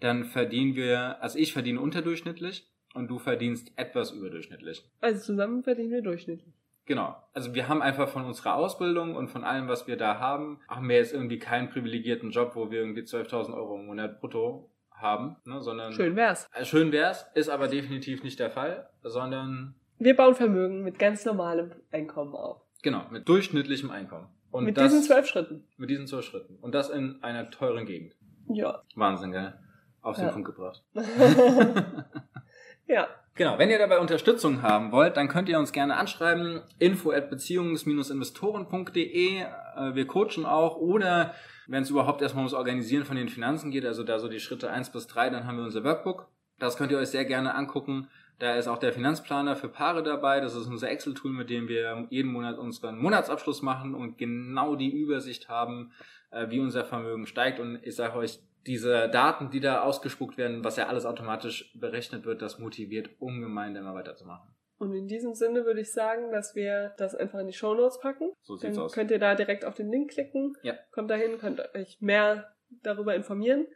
dann 0.00 0.24
verdienen 0.24 0.76
wir, 0.76 1.20
also 1.22 1.38
ich 1.38 1.52
verdiene 1.52 1.80
unterdurchschnittlich 1.80 2.66
und 2.94 3.08
du 3.08 3.18
verdienst 3.18 3.72
etwas 3.76 4.12
überdurchschnittlich. 4.12 4.84
Also 5.00 5.20
zusammen 5.20 5.62
verdienen 5.62 5.90
wir 5.90 6.02
durchschnittlich. 6.02 6.54
Genau. 6.86 7.16
Also 7.32 7.54
wir 7.54 7.68
haben 7.68 7.82
einfach 7.82 8.08
von 8.08 8.24
unserer 8.24 8.54
Ausbildung 8.54 9.16
und 9.16 9.28
von 9.28 9.44
allem, 9.44 9.68
was 9.68 9.86
wir 9.86 9.96
da 9.96 10.18
haben, 10.20 10.60
haben 10.68 10.88
wir 10.88 10.96
jetzt 10.96 11.12
irgendwie 11.12 11.38
keinen 11.38 11.68
privilegierten 11.68 12.30
Job, 12.30 12.52
wo 12.54 12.70
wir 12.70 12.78
irgendwie 12.80 13.02
12.000 13.02 13.54
Euro 13.54 13.76
im 13.78 13.86
Monat 13.86 14.20
brutto 14.20 14.70
haben, 14.92 15.36
ne, 15.44 15.60
sondern 15.60 15.92
Schön 15.92 16.16
wär's. 16.16 16.48
Äh, 16.54 16.64
schön 16.64 16.92
wär's, 16.92 17.26
ist 17.34 17.48
aber 17.50 17.68
definitiv 17.68 18.22
nicht 18.22 18.38
der 18.38 18.50
Fall, 18.50 18.88
sondern 19.02 19.74
Wir 19.98 20.16
bauen 20.16 20.34
Vermögen 20.34 20.82
mit 20.84 20.98
ganz 20.98 21.24
normalem 21.24 21.72
Einkommen 21.90 22.34
auf. 22.34 22.62
genau 22.82 23.02
mit 23.10 23.28
durchschnittlichem 23.28 23.90
Einkommen 23.90 24.28
und 24.52 24.64
mit 24.64 24.76
das 24.78 24.92
diesen 24.92 25.02
zwölf 25.04 25.26
Schritten. 25.26 25.64
mit 25.76 25.90
diesen 25.90 26.06
zwölf 26.06 26.24
Schritten 26.24 26.56
und 26.62 26.74
das 26.74 26.88
in 26.88 27.22
einer 27.22 27.50
teuren 27.50 27.84
Gegend. 27.84 28.14
Ja. 28.48 28.80
Wahnsinn, 28.94 29.32
gell? 29.32 29.58
Auf 30.02 30.16
den 30.16 30.26
Ja. 30.26 30.32
Punkt 30.32 30.46
gebracht. 30.46 30.84
ja. 32.86 33.08
Genau, 33.36 33.58
wenn 33.58 33.68
ihr 33.68 33.78
dabei 33.78 33.98
Unterstützung 33.98 34.62
haben 34.62 34.92
wollt, 34.92 35.18
dann 35.18 35.28
könnt 35.28 35.50
ihr 35.50 35.58
uns 35.58 35.72
gerne 35.72 35.98
anschreiben. 35.98 36.62
info 36.78 37.10
at 37.10 37.28
beziehungs-investoren.de. 37.28 39.40
Äh, 39.40 39.94
Wir 39.94 40.06
coachen 40.06 40.46
auch 40.46 40.76
oder 40.76 41.34
wenn 41.66 41.82
es 41.82 41.90
überhaupt 41.90 42.22
erstmal 42.22 42.44
ums 42.44 42.54
Organisieren 42.54 43.04
von 43.04 43.16
den 43.16 43.28
Finanzen 43.28 43.70
geht, 43.70 43.84
also 43.84 44.04
da 44.04 44.18
so 44.18 44.28
die 44.28 44.40
Schritte 44.40 44.70
1 44.70 44.90
bis 44.90 45.06
3, 45.06 45.28
dann 45.28 45.46
haben 45.46 45.58
wir 45.58 45.64
unser 45.64 45.84
Workbook. 45.84 46.28
Das 46.58 46.78
könnt 46.78 46.92
ihr 46.92 46.98
euch 46.98 47.08
sehr 47.08 47.26
gerne 47.26 47.54
angucken. 47.54 48.08
Da 48.38 48.54
ist 48.54 48.68
auch 48.68 48.78
der 48.78 48.94
Finanzplaner 48.94 49.54
für 49.54 49.68
Paare 49.68 50.02
dabei. 50.02 50.40
Das 50.40 50.54
ist 50.54 50.68
unser 50.68 50.88
Excel-Tool, 50.88 51.32
mit 51.32 51.50
dem 51.50 51.68
wir 51.68 52.06
jeden 52.08 52.32
Monat 52.32 52.56
unseren 52.56 52.96
Monatsabschluss 52.96 53.60
machen 53.60 53.94
und 53.94 54.16
genau 54.16 54.76
die 54.76 54.90
Übersicht 54.90 55.50
haben, 55.50 55.92
äh, 56.30 56.48
wie 56.48 56.60
unser 56.60 56.86
Vermögen 56.86 57.26
steigt. 57.26 57.60
Und 57.60 57.80
ich 57.82 57.96
sage 57.96 58.16
euch, 58.16 58.38
diese 58.66 59.08
Daten, 59.08 59.50
die 59.50 59.60
da 59.60 59.82
ausgespuckt 59.82 60.36
werden, 60.36 60.64
was 60.64 60.76
ja 60.76 60.86
alles 60.88 61.06
automatisch 61.06 61.72
berechnet 61.78 62.24
wird, 62.24 62.42
das 62.42 62.58
motiviert 62.58 63.10
ungemein, 63.18 63.74
da 63.74 63.80
immer 63.80 63.94
weiterzumachen. 63.94 64.54
Und 64.78 64.92
in 64.92 65.06
diesem 65.08 65.34
Sinne 65.34 65.64
würde 65.64 65.80
ich 65.80 65.92
sagen, 65.92 66.30
dass 66.32 66.54
wir 66.54 66.94
das 66.98 67.14
einfach 67.14 67.38
in 67.38 67.46
die 67.46 67.52
Shownotes 67.54 67.98
packen. 68.00 68.32
So 68.42 68.56
sieht's 68.56 68.76
Dann 68.76 68.84
aus. 68.84 68.92
könnt 68.92 69.10
ihr 69.10 69.18
da 69.18 69.34
direkt 69.34 69.64
auf 69.64 69.74
den 69.74 69.90
Link 69.90 70.10
klicken. 70.10 70.54
Ja. 70.62 70.74
Kommt 70.92 71.10
dahin, 71.10 71.38
könnt 71.38 71.60
euch 71.74 71.98
mehr 72.00 72.52
darüber 72.82 73.14
informieren. 73.14 73.66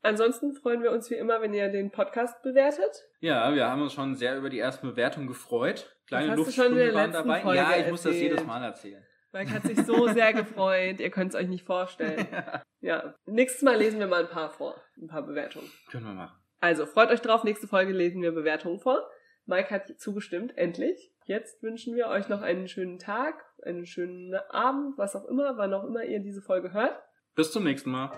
Ansonsten 0.00 0.54
freuen 0.54 0.82
wir 0.82 0.92
uns 0.92 1.10
wie 1.10 1.16
immer, 1.16 1.42
wenn 1.42 1.52
ihr 1.52 1.68
den 1.68 1.90
Podcast 1.90 2.40
bewertet. 2.42 3.04
Ja, 3.20 3.52
wir 3.54 3.68
haben 3.68 3.82
uns 3.82 3.92
schon 3.92 4.14
sehr 4.14 4.38
über 4.38 4.48
die 4.48 4.60
ersten 4.60 4.88
Bewertungen 4.88 5.26
gefreut. 5.26 5.94
Kleine 6.06 6.36
der 6.36 6.36
waren 6.36 6.74
letzten 6.76 7.12
dabei. 7.12 7.40
Folge 7.40 7.58
ja, 7.58 7.76
ich 7.76 7.90
muss 7.90 8.02
das 8.02 8.12
erzählt. 8.12 8.30
jedes 8.30 8.46
Mal 8.46 8.62
erzählen. 8.62 9.04
Mike 9.32 9.52
hat 9.52 9.62
sich 9.62 9.78
so 9.84 10.08
sehr 10.08 10.32
gefreut. 10.32 11.00
Ihr 11.00 11.10
könnt 11.10 11.34
es 11.34 11.40
euch 11.40 11.48
nicht 11.48 11.64
vorstellen. 11.64 12.26
Ja. 12.80 13.16
Nächstes 13.26 13.62
Mal 13.62 13.76
lesen 13.76 13.98
wir 13.98 14.06
mal 14.06 14.22
ein 14.22 14.30
paar 14.30 14.50
vor. 14.50 14.80
Ein 15.02 15.08
paar 15.08 15.22
Bewertungen. 15.22 15.68
Können 15.90 16.04
wir 16.04 16.12
machen. 16.12 16.38
Also, 16.60 16.86
freut 16.86 17.10
euch 17.10 17.20
drauf. 17.20 17.42
Nächste 17.42 17.66
Folge 17.66 17.92
lesen 17.92 18.22
wir 18.22 18.30
Bewertungen 18.30 18.78
vor. 18.78 19.04
Mike 19.46 19.70
hat 19.70 19.98
zugestimmt, 19.98 20.56
endlich. 20.56 21.12
Jetzt 21.24 21.60
wünschen 21.60 21.96
wir 21.96 22.06
euch 22.06 22.28
noch 22.28 22.40
einen 22.40 22.68
schönen 22.68 23.00
Tag, 23.00 23.44
einen 23.64 23.84
schönen 23.84 24.32
Abend, 24.50 24.96
was 24.96 25.16
auch 25.16 25.24
immer, 25.24 25.56
wann 25.56 25.74
auch 25.74 25.84
immer 25.84 26.04
ihr 26.04 26.20
diese 26.20 26.40
Folge 26.40 26.72
hört. 26.72 26.96
Bis 27.34 27.50
zum 27.50 27.64
nächsten 27.64 27.90
Mal. 27.90 28.12